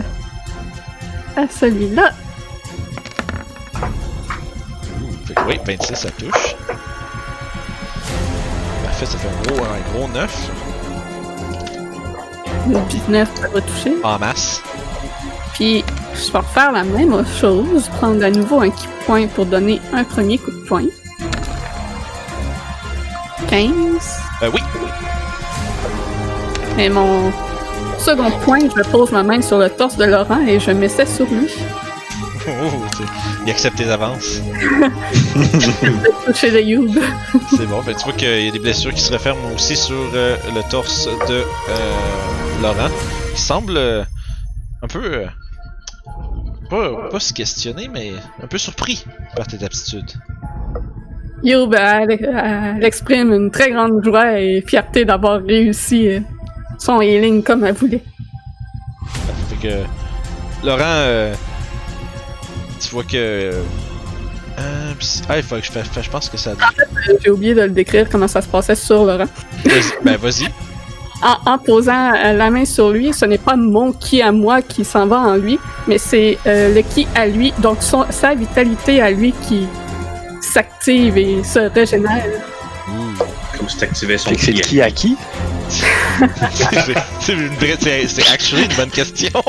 [1.35, 2.06] à celui-là.
[5.47, 6.55] Oui, 26, ça touche.
[8.83, 10.51] parfait, ça fait un gros, un gros 9
[12.69, 13.93] Le 19, ça va toucher.
[14.03, 14.61] en masse.
[15.53, 15.83] Puis,
[16.13, 20.03] je vais refaire la même chose, prendre à nouveau un key point pour donner un
[20.03, 20.85] premier coup de poing.
[23.49, 23.71] 15.
[24.43, 24.59] Euh, oui,
[26.77, 27.31] Et mon
[27.97, 31.25] second point, je pose ma main sur le torse de Laurent et je m'essaie sur
[31.25, 31.49] lui.
[32.49, 32.71] Oh,
[33.45, 34.41] il accepte tes avances.
[36.25, 36.97] Toucher le Youb.
[37.49, 39.95] C'est bon, ben, tu vois qu'il y a des blessures qui se referment aussi sur
[40.13, 42.89] euh, le torse de euh, Laurent.
[43.33, 44.03] Il semble euh,
[44.81, 45.25] un peu.
[46.69, 49.03] pas, pas se questionner, mais un peu surpris
[49.35, 50.13] par tes aptitudes.
[51.43, 56.21] Youb, elle, elle exprime une très grande joie et fierté d'avoir réussi
[56.79, 58.03] son healing comme elle voulait.
[59.49, 59.83] Fait que.
[60.65, 61.35] Laurent,
[62.79, 63.15] tu vois que.
[63.15, 63.61] Euh,
[64.59, 65.87] euh, pis- ah, il faut que je fasse.
[66.01, 66.51] Je pense que ça.
[66.51, 69.25] Euh, J'ai oublié de le décrire comment ça se passait sur Laurent.
[69.65, 70.47] Vas-y, ben, vas-y.
[71.23, 74.85] En, en posant la main sur lui, ce n'est pas mon ki à moi qui
[74.85, 79.01] s'en va en lui, mais c'est euh, le ki à lui, donc son- sa vitalité
[79.01, 79.65] à lui qui
[80.41, 82.23] s'active et se régénère.
[82.89, 83.23] Ouh.
[83.57, 84.79] Comme si t'activais son Fait c'est qui?
[84.81, 85.17] à qui?
[85.69, 87.77] c'est c'est une vraie.
[87.81, 89.29] C'est c'est actually une bonne question.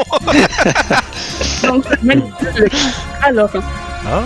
[1.64, 2.22] Donc, le
[3.22, 3.60] à Laurent.
[4.06, 4.22] Ah.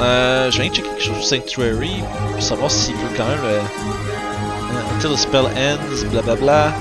[0.00, 2.02] Euh, je viens de checker quelque chose sur Sanctuary
[2.32, 3.48] pour savoir s'il veut quand même le.
[3.48, 3.60] euh,
[4.96, 6.72] Until the spell ends, blablabla.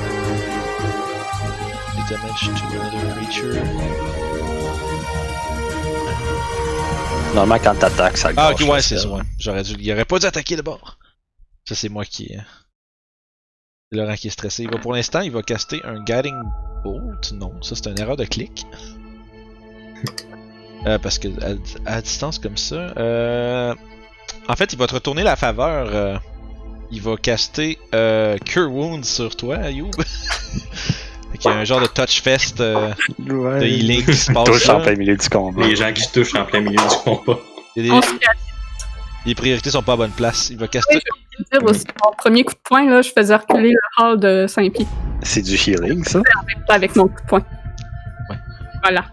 [1.96, 3.62] The damage to another creature.
[7.36, 9.22] Normalement, quand t'attaques, ça Ah, ok, ouais, c'est ça, ouais.
[9.40, 9.76] J'aurais dû.
[9.80, 10.98] Il aurait pas dû attaquer de bord.
[11.68, 12.36] Ça, c'est moi qui.
[13.94, 14.64] C'est Laurent qui est stressé.
[14.64, 16.36] Il va, pour l'instant, il va caster un Guiding
[16.84, 17.32] Bolt.
[17.34, 18.66] Non, ça, c'est une erreur de clic.
[20.86, 22.76] Euh, parce que à, à distance comme ça.
[22.98, 23.74] Euh...
[24.50, 25.88] En fait, il va te retourner la faveur.
[25.94, 26.18] euh,
[26.92, 29.92] Il va caster euh, Cure Wounds sur toi, Ayoub.
[31.32, 34.44] Fait qu'il y a un genre de touch fest euh, de healing qui se passe.
[34.44, 34.76] Touche là.
[34.76, 35.66] en plein milieu du combat.
[35.66, 37.40] Les gens qui se touchent en plein milieu du combat.
[37.78, 38.14] Il y a On des- se
[39.26, 40.50] les priorités sont pas à bonne place.
[40.50, 41.00] Il va caster.
[41.52, 44.86] dire aussi, mon premier coup de poing, là, je faisais reculer le hall de Saint-Pied
[45.24, 46.22] C'est du healing, ça?
[46.70, 47.44] avec mon coup de poing.
[48.30, 48.36] Ouais.
[48.84, 49.06] Voilà.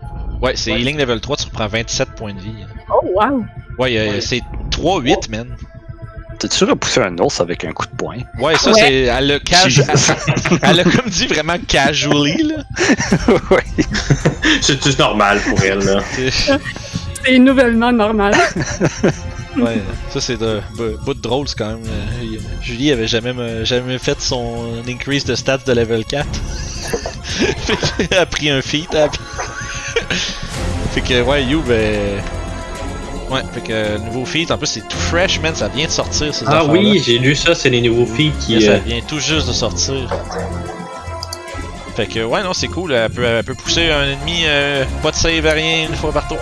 [0.42, 2.54] Ouais, c'est healing level 3, tu reprends 27 points de vie.
[2.92, 3.44] Oh, wow!
[3.78, 4.40] Ouais, euh, c'est
[4.70, 5.54] 3-8, man.
[6.38, 8.16] T'as-tu repoussé un ours avec un coup de poing?
[8.38, 8.80] Ouais, ça, Ouais.
[8.80, 8.94] c'est.
[9.02, 9.82] Elle l'a casu-
[10.62, 12.62] Elle a comme dit vraiment casually, là.
[13.50, 13.84] oui.
[14.62, 16.00] C'est juste normal pour elle, là?
[16.12, 16.30] C'est-
[17.22, 18.32] C'est nouvellement normal.
[19.57, 20.61] Ouais, ça c'est de
[21.05, 21.82] bout de drôle, c'est quand même.
[21.86, 26.26] euh, Julie avait jamais, me- jamais fait son increase de stats de level 4.
[27.57, 28.94] fait qu'elle a pris un feat.
[28.94, 29.09] a-
[30.92, 32.20] fait que, ouais, You, ben.
[33.30, 35.90] Ouais, fait que euh, nouveau feat, en plus c'est tout fresh, man, ça vient de
[35.92, 38.61] sortir ces Ah oui, j'ai lu ça, c'est les nouveaux filles qui.
[38.61, 39.94] Ça euh, vient tout juste de sortir.
[41.96, 45.11] Fait que, ouais, non, c'est cool, elle peut, elle peut pousser un ennemi, euh, pas
[45.12, 46.38] de save à rien une fois par tour.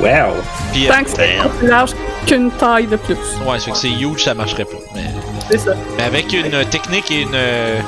[0.00, 0.34] Wow!
[0.72, 1.90] Puis, euh, Tant que c'est pas plus large
[2.26, 3.14] qu'une taille de plus.
[3.46, 4.76] ouais, c'est que c'est huge, ça marcherait pas.
[4.94, 5.04] Mais
[5.50, 5.72] C'est ça.
[5.96, 7.80] Mais avec une technique et une, euh,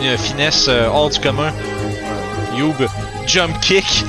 [0.00, 2.74] une finesse euh, hors du commun, euh, Youb
[3.26, 4.04] jump kick,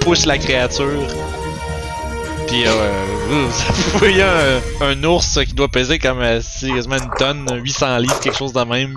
[0.00, 1.06] pousse la créature.
[2.48, 2.90] Puis euh,
[3.28, 8.20] vous voyez un, un ours qui doit peser comme euh, sérieusement une tonne, 800 livres,
[8.20, 8.94] quelque chose de même.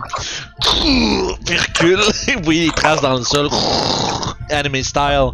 [0.61, 1.99] Puis recule,
[2.37, 3.47] vous voyez les traces dans le sol,
[4.49, 5.29] anime style.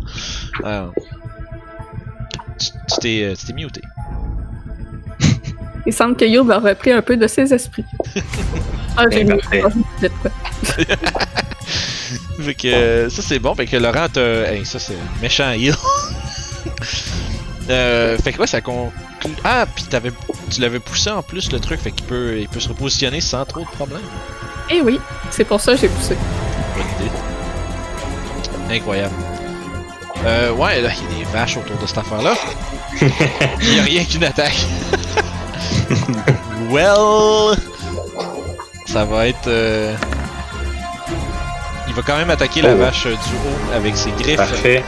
[0.65, 0.88] Euh,
[2.72, 3.81] tu tu t'es euh, tu t'es muté.
[5.85, 7.85] Il semble que Yob a repris un peu de ses esprits.
[8.95, 9.41] Ah, j'ai Ben, mis.
[12.44, 14.22] Fait que euh, ça c'est bon, fait que Laurent t'a.
[14.22, 15.73] Hey, ça c'est méchant heal.
[17.69, 18.91] euh, fait que ouais, ça conclut.
[19.44, 20.11] Ah, pis t'avais,
[20.52, 23.45] tu l'avais poussé en plus le truc, fait qu'il peut, il peut se repositionner sans
[23.45, 24.02] trop de problèmes.
[24.69, 24.99] Eh oui,
[25.31, 26.15] c'est pour ça que j'ai poussé.
[26.76, 27.11] Bonne idée.
[28.69, 29.14] Incroyable.
[30.25, 32.33] Euh, ouais, là, il y a des vaches autour de cette affaire-là.
[33.61, 34.55] Il y a rien qu'une attaque.
[36.69, 37.57] well,
[38.85, 39.47] ça va être.
[39.47, 39.93] euh,
[41.87, 42.77] Il va quand même attaquer la Oh.
[42.77, 44.37] vache euh, du haut avec ses griffes.
[44.37, 44.83] Parfait.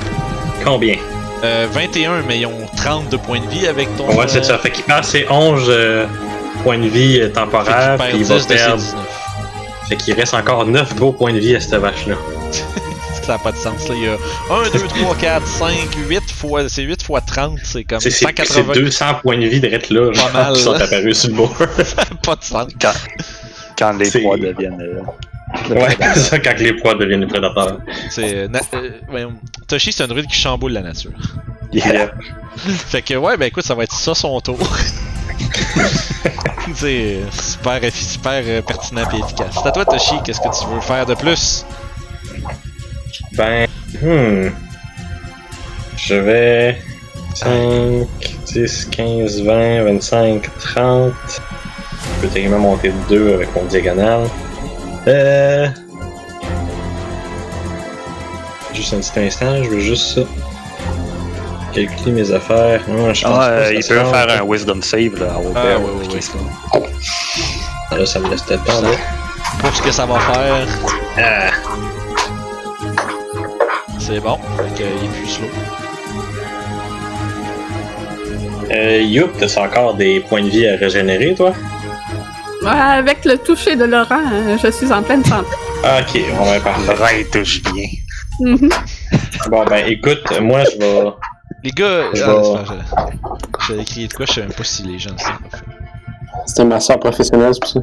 [0.64, 0.96] Combien?
[1.44, 4.08] Euh, 21, mais ils ont 30 de points de vie avec ton.
[4.16, 4.58] Ouais, c'est euh, ça.
[4.58, 6.08] Fait qu'il perd ses 11 euh,
[6.64, 8.78] points de vie euh, Fait temporaires, puis il perd va 10 de ses perdre.
[8.78, 9.06] 19.
[9.90, 12.16] Fait qu'il reste encore 9 gros points de vie à cette vache-là.
[13.26, 13.88] Ça n'a pas de sens.
[13.90, 13.96] Là.
[13.96, 14.14] Il y a
[14.54, 15.74] 1, 2, 3, 4, 5,
[16.08, 16.70] 8 fois.
[16.70, 18.74] C'est 8 fois 30, c'est comme C'est c'est- c'est 180.
[18.74, 20.84] 200 points de vie d'être là, genre, Pas mal, qui sont là.
[20.84, 21.56] apparus sur le bord.
[22.24, 22.68] pas de sens.
[22.80, 22.94] Quand,
[23.80, 24.80] quand les proies deviennent.
[24.82, 27.80] euh, ouais, c'est ça quand les proies deviennent des prédateurs.
[28.12, 28.36] C'est.
[28.36, 28.48] euh,
[29.14, 29.30] euh.
[29.68, 31.12] Toshi, c'est un druide qui chamboule la nature.
[31.74, 32.12] yeah.
[32.58, 34.60] Fait que, ouais, ben écoute, ça va être ça son tour.
[36.76, 39.56] C'est super, super pertinent et efficace.
[39.62, 41.66] C'est à toi, Toshi, qu'est-ce que tu veux faire de plus?
[43.34, 43.68] Ben,
[44.02, 44.50] hmm.
[45.98, 46.78] Je vais.
[47.36, 48.08] 5,
[48.48, 51.14] 10, 15, 20, 25, 30.
[51.28, 54.28] Je peux techniquement monter de 2 avec mon diagonale.
[55.08, 55.68] Euh.
[58.74, 60.20] Juste un petit instant, je veux juste
[61.74, 62.82] calculer mes affaires.
[62.88, 65.54] Ah, je pense Ah, euh, il ça peut faire un wisdom save là, à Robert.
[65.56, 66.22] Ah, ouais, ou ouais, quelque ouais.
[66.22, 66.90] chose comme ça.
[67.92, 68.90] Ah, là, ça me laisse peut-être pas là.
[69.60, 70.68] Pour ce que ça va faire,
[71.18, 71.52] Ah,
[74.06, 74.38] c'est bon.
[74.58, 75.48] Fait qu'il est plus slow.
[78.72, 81.54] Euh, Youp, t'as encore des points de vie à régénérer, toi?
[82.64, 85.48] Ouais, avec le toucher de Laurent, euh, je suis en pleine santé.
[85.84, 86.88] Ok, on va parfait.
[86.94, 87.88] Laurent il touche bien.
[88.40, 88.70] Mhm.
[89.50, 91.04] Bon, ben, écoute, moi, je vais.
[91.64, 92.64] Les gars, Je ah,
[93.70, 95.62] vais- écrit de quoi, je sais même pas si les gens le savent.
[96.48, 97.80] C'était ma soeur professionnelle, c'est pour ça.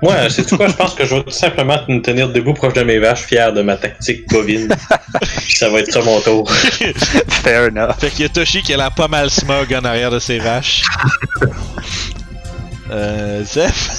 [0.00, 0.68] Moi, c'est quoi?
[0.68, 3.52] Je pense que je vais tout simplement me tenir debout proche de mes vaches, fier
[3.52, 4.68] de ma tactique bovine.
[5.46, 6.48] Puis ça va être ça mon tour.
[7.28, 7.94] Fair enough.
[7.98, 10.38] Fait qu'il y a Toshi qui a l'air pas mal smug en arrière de ses
[10.38, 10.82] vaches.
[12.90, 13.90] euh, Zeph?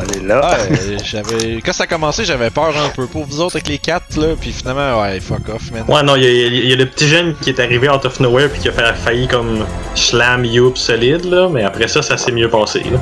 [0.00, 0.40] Allez là.
[0.42, 1.60] Ah, euh, j'avais.
[1.60, 4.28] Quand ça a commencé, j'avais peur un peu pour vous autres avec les quatre, là,
[4.40, 5.84] puis finalement, ouais, fuck off, man.
[5.88, 8.04] Ouais, non, il y, a- il y a le petit jeune qui est arrivé out
[8.06, 12.00] of nowhere puis qui a fa- failli comme slam Youp solide, là, mais après ça,
[12.00, 12.98] ça s'est mieux passé, là.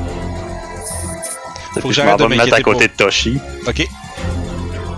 [1.80, 3.86] Faut que je m'en vais me mettre à côté de Toshi Ok.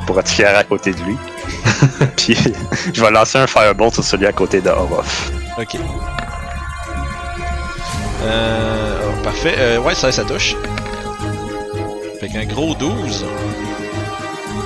[0.06, 1.16] pour être fier à côté de lui.
[2.16, 2.36] Puis
[2.92, 5.30] je vais lancer un firebolt sur celui à côté de Orof.
[5.58, 5.76] Ok.
[8.22, 9.54] Euh, oh, parfait.
[9.58, 10.54] Euh, ouais, ça, ça touche.
[12.20, 13.24] Fait qu'un gros 12.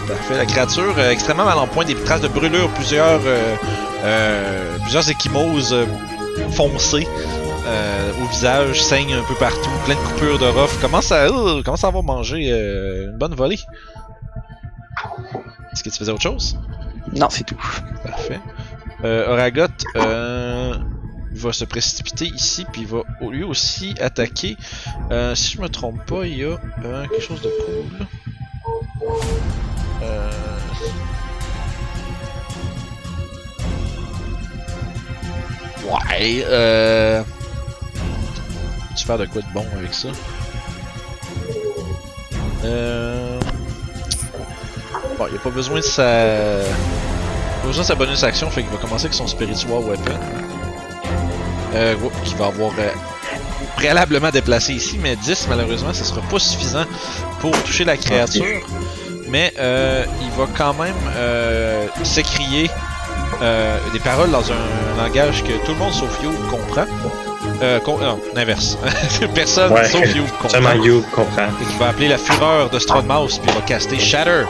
[0.08, 0.36] Parfait.
[0.36, 3.54] La créature euh, extrêmement mal en point, des traces de brûlure, plusieurs, euh,
[4.04, 5.76] euh, plusieurs échymoses
[6.52, 7.06] foncées
[7.66, 10.80] euh, au visage, saigne un peu partout, plein de coupures de rough.
[10.80, 13.58] Commence à, euh, commence à avoir mangé euh, une bonne volée?
[15.72, 16.58] Est-ce que tu faisais autre chose?
[17.12, 17.60] Non, c'est tout.
[18.02, 18.40] Parfait.
[19.04, 19.66] Euh, Oragot
[19.96, 20.76] euh,
[21.32, 24.56] va se précipiter ici, puis il va lui aussi attaquer.
[25.10, 28.06] Euh, si je me trompe pas, il y a euh, quelque chose de cool.
[30.02, 30.30] Euh...
[35.86, 37.22] Ouais, euh...
[38.96, 40.08] Tu faire de quoi de bon avec ça?
[42.64, 43.40] Euh...
[45.18, 46.60] Bon, il a pas besoin de sa...
[47.64, 50.18] Besoin de sa bonus action, fait qu'il va commencer avec son Spiritual Weapon.
[51.74, 52.88] Euh, qui va avoir euh,
[53.74, 56.84] préalablement déplacé ici, mais 10 malheureusement, ce sera pas suffisant
[57.40, 58.44] pour toucher la créature.
[59.28, 60.94] Mais euh, il va quand même
[62.04, 62.70] s'écrier
[63.92, 66.86] des paroles dans un langage que tout le monde sauf You comprend.
[67.62, 68.76] Euh, con- non, l'inverse.
[69.34, 70.48] Personne Ouais, sauf You comprend.
[70.48, 71.46] Seulement Youp comprend.
[71.58, 74.44] Qu'il va appeler la fureur de Strongmouse, puis il va caster Shatter.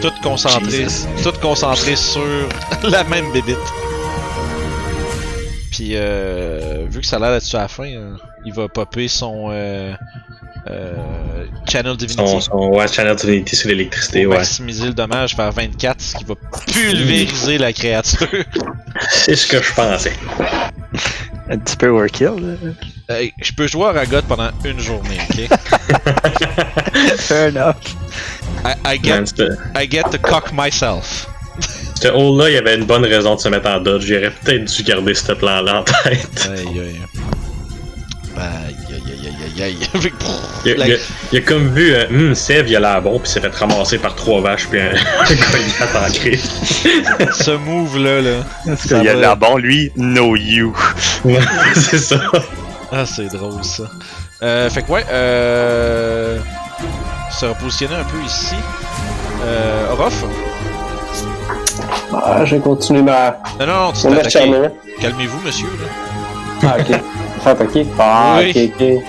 [0.00, 1.06] Tout concentré, Jesus.
[1.24, 2.22] tout concentré sur
[2.84, 3.56] la même bébite.
[5.72, 8.14] Puis euh, vu que ça a l'air d'être sur la fin, euh,
[8.44, 9.92] il va popper son euh,
[10.68, 10.94] euh,
[11.68, 12.28] Channel Divinity.
[12.30, 14.36] Son, son ouais, Channel Divinity sur l'électricité, ouais.
[14.38, 16.34] maximiser le dommage vers 24, ce qui va
[16.72, 18.28] pulvériser la créature.
[19.10, 20.12] C'est ce que je pensais.
[21.50, 22.34] Un petit peu overkill.
[22.36, 23.14] là.
[23.14, 25.48] Hey, je peux jouer à Ragot pendant une journée, ok?
[27.18, 27.76] Fair enough.
[28.64, 29.32] I, I get,
[29.74, 31.26] I get to cock myself.
[32.00, 34.04] ce hall-là, il y avait une bonne raison de se mettre en dodge.
[34.06, 36.50] J'aurais peut-être dû garder ce plan-là en tête.
[36.52, 37.00] Aïe aïe.
[38.36, 38.76] Aïe
[39.62, 40.10] aïe aïe
[40.64, 40.96] Il a, il a-
[41.32, 43.98] il a comme vu, euh, hum, Sev, il a l'air bon, puis s'est fait ramasser
[43.98, 44.90] par trois vaches, puis un,
[46.06, 46.50] en crise.
[47.40, 48.76] ce move là là.
[48.76, 50.74] Ça a l'air bon, lui, no you.
[51.24, 51.38] Ouais,
[51.74, 52.20] c'est ça.
[52.92, 53.84] Ah c'est drôle ça.
[54.42, 56.38] Euh, fait que ouais, euh...
[57.30, 58.54] Se repositionner un peu ici.
[59.44, 60.24] Euh, Orof?
[62.12, 63.36] Ah, je vais continuer ma.
[63.60, 64.52] Non, non, non, tu t'es attaqué.
[65.00, 65.66] Calmez-vous, monsieur,
[66.62, 66.68] là.
[66.70, 67.00] Ah, ok.
[67.46, 67.86] Attaquer.
[67.98, 68.72] Ah, Oui.
[68.74, 69.02] ok, ok.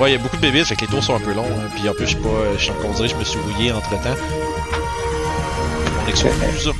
[0.00, 1.44] Ouais, il y a beaucoup de bébites, fait que les tours sont un peu longs.
[1.44, 3.90] hein, Puis en plus, je sais pas, je suis que je me suis rouillé entre
[3.90, 4.16] temps.
[6.04, 6.72] On excuse.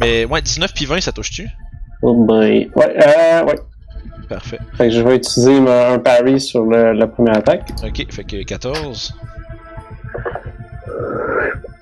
[0.00, 1.48] Mais ouais, 19 puis 20, ça touche-tu?
[2.00, 2.70] Oh boy.
[2.74, 3.58] Ouais, euh, ouais.
[4.28, 4.58] Parfait.
[4.78, 7.70] Fait que je vais utiliser ma- un parry sur le- la première attaque.
[7.84, 9.14] Ok, fait que 14.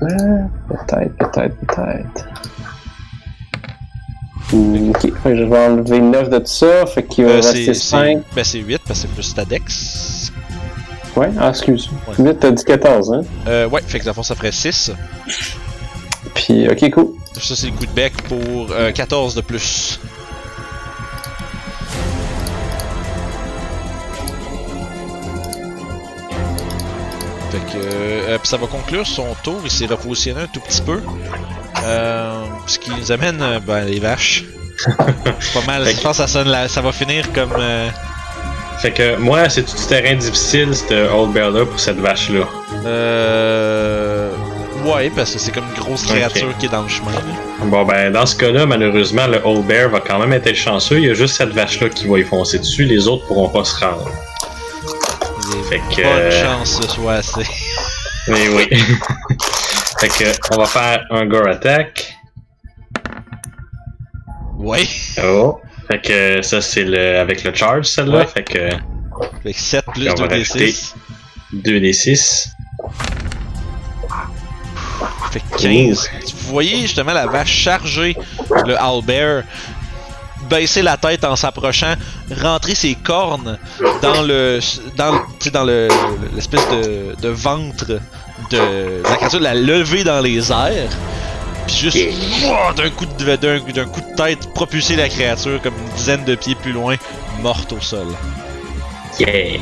[0.03, 0.07] Euh,
[0.69, 2.27] peut-être, peut-être, peut-être.
[4.53, 7.37] Hmm, ok, fait que je vais enlever 9 de tout ça, fait qu'il va Euh,
[7.37, 8.19] rester c'est 5.
[8.29, 10.33] c'est- ben, c'est 8 parce que c'est plus ta dex.
[11.21, 11.91] Ouais, ah, excuse.
[12.09, 12.31] Ouais.
[12.31, 13.21] Vite, t'as dit 14, hein?
[13.47, 14.91] Euh, ouais, fait que dans ça ferait 6.
[16.35, 17.09] Puis, ok, cool.
[17.39, 20.01] Ça, c'est le coup de bec pour euh, 14 de plus.
[27.51, 29.61] Fait que euh, puis ça va conclure son tour.
[29.63, 31.03] Il s'est repositionné un tout petit peu.
[31.85, 34.47] Euh, ce qui nous amène, euh, ben, les vaches.
[34.97, 35.87] pas mal.
[35.87, 37.53] Je pense que ça, sonne ça va finir comme.
[38.81, 42.47] Fait que moi, c'est tout terrain difficile, ce Old Bear là, pour cette vache-là.
[42.87, 44.31] Euh.
[44.87, 47.13] Ouais, parce que c'est comme une grosse créature qui est dans le chemin.
[47.65, 50.97] Bon, ben, dans ce cas-là, malheureusement, le Old Bear va quand même être chanceux.
[50.97, 52.85] Il y a juste cette vache-là qui va y foncer dessus.
[52.85, 54.11] Les autres pourront pas se rendre.
[55.69, 57.47] Fait que, de euh, chance ce soit assez.
[58.29, 58.69] Mais oui.
[59.99, 62.17] fait que, on va faire un Gore Attack.
[64.57, 64.89] Ouais.
[65.23, 65.61] Oh.
[65.91, 68.19] Fait que ça, c'est le avec le charge, celle-là.
[68.19, 68.27] Ouais.
[68.27, 68.71] Fait que
[69.43, 70.95] Fait que 7 plus on va 2d6.
[71.53, 72.49] 2d6.
[75.33, 76.11] Fait que 15.
[76.43, 78.17] Vous voyez justement la vache charger
[78.67, 79.43] le Owlbear,
[80.49, 81.95] baisser la tête en s'approchant,
[82.41, 83.59] rentrer ses cornes
[84.01, 84.61] dans le
[84.97, 85.21] dans,
[85.53, 85.89] dans le
[86.37, 87.99] l'espèce de, de ventre
[88.51, 90.91] de la créature, la lever dans les airs,
[91.71, 95.95] puis juste d'un coup de d'un d'un coup de tête propulser la créature comme une
[95.95, 96.97] dizaine de pieds plus loin,
[97.43, 98.09] morte au sol.
[99.19, 99.61] Yeah.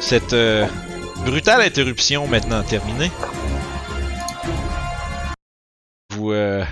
[0.00, 0.66] Cette euh,
[1.26, 3.10] brutale interruption maintenant terminée.
[6.10, 6.64] Vous, euh,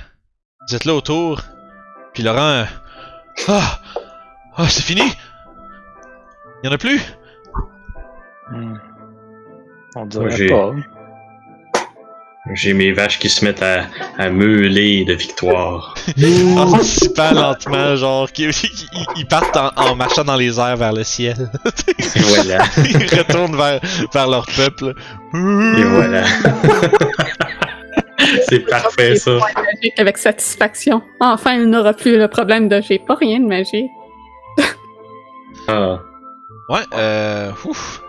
[0.69, 1.43] vous êtes là autour,
[2.15, 2.41] puis Laurent.
[2.41, 2.65] euh,
[3.49, 3.81] ah!
[4.57, 5.13] Ah, c'est fini!
[6.65, 7.01] Y'en a plus?
[8.51, 8.75] Hmm.
[9.95, 10.73] On Moi, dirait pas.
[12.55, 13.85] J'ai mes vaches qui se mettent à,
[14.17, 15.95] à meuler de victoire.
[16.57, 18.51] Anticipant lentement, genre, ils
[19.17, 21.51] ils partent en, en marchant dans les airs vers le ciel.
[22.17, 22.65] Et voilà.
[22.79, 23.81] ils retournent vers,
[24.13, 24.95] vers leur peuple.
[25.35, 26.25] Et voilà.
[28.49, 29.39] c'est parfait, ça.
[29.99, 31.03] Avec satisfaction.
[31.21, 33.89] Enfin, il n'aura plus le problème de j'ai pas rien de magie.
[35.69, 35.99] Ah.
[36.71, 37.51] Ouais, euh.
[37.67, 38.03] Ouf.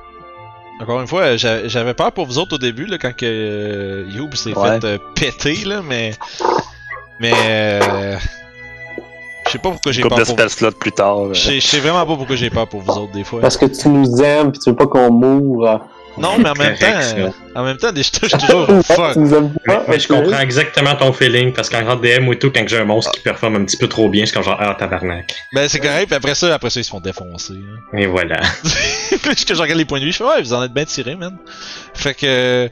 [0.82, 4.06] Encore une fois, j'a- j'avais peur pour vous autres au début, là, quand que euh,
[4.10, 4.80] Youb s'est Ouais.
[4.80, 6.14] fait euh, péter, là, mais.
[7.20, 7.34] Mais.
[7.36, 8.16] Euh...
[9.46, 11.20] Je sais pas pourquoi j'ai Coupe peur de pour spell slot plus tard.
[11.26, 11.34] euh.
[11.34, 13.42] Je sais- je sais vraiment pas pourquoi j'ai peur pour vous autres des fois.
[13.42, 15.80] Parce que tu nous aimes pis tu veux pas qu'on moure.
[16.20, 19.16] Non, mais en même Correct, temps, en même temps, je suis toujours fuck.
[19.16, 19.30] Mais,
[19.66, 19.84] pas.
[19.88, 22.84] mais je comprends exactement ton feeling parce qu'en grand DM ou tout, quand j'ai un
[22.86, 25.34] monstre qui performe un petit peu trop bien, je suis comme genre, ah, tabarnak.
[25.54, 27.54] Ben c'est correct, puis après ça, après ça, ils se font défoncer.
[27.54, 27.98] hein.
[27.98, 28.40] Et voilà.
[29.24, 30.86] Puis que je regarde les points de vie, je fais ouais, vous en êtes bien
[30.86, 31.36] tirés, man.
[31.94, 32.70] Fait que euh,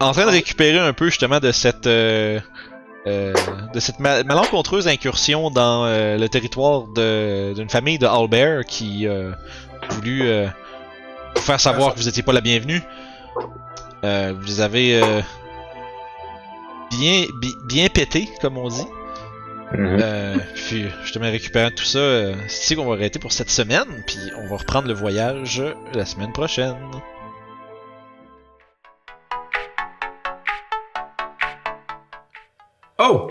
[0.00, 2.38] en train de récupérer un peu justement de cette euh,
[3.06, 3.32] euh,
[3.74, 9.06] de cette ma- malencontreuse incursion dans euh, le territoire de- d'une famille de Albert qui
[9.06, 9.30] euh,
[9.88, 10.46] a voulu euh,
[11.34, 12.82] vous faire savoir que vous étiez pas la bienvenue.
[14.04, 15.20] Euh, vous avez euh,
[16.90, 18.86] bien bi- bien pété, comme on dit.
[19.72, 19.98] Mhm.
[20.02, 24.02] Euh, puis justement récupérant tout ça, euh, c'est ici qu'on va arrêter pour cette semaine,
[24.06, 25.62] puis on va reprendre le voyage
[25.94, 26.76] la semaine prochaine.
[32.98, 33.30] Oh!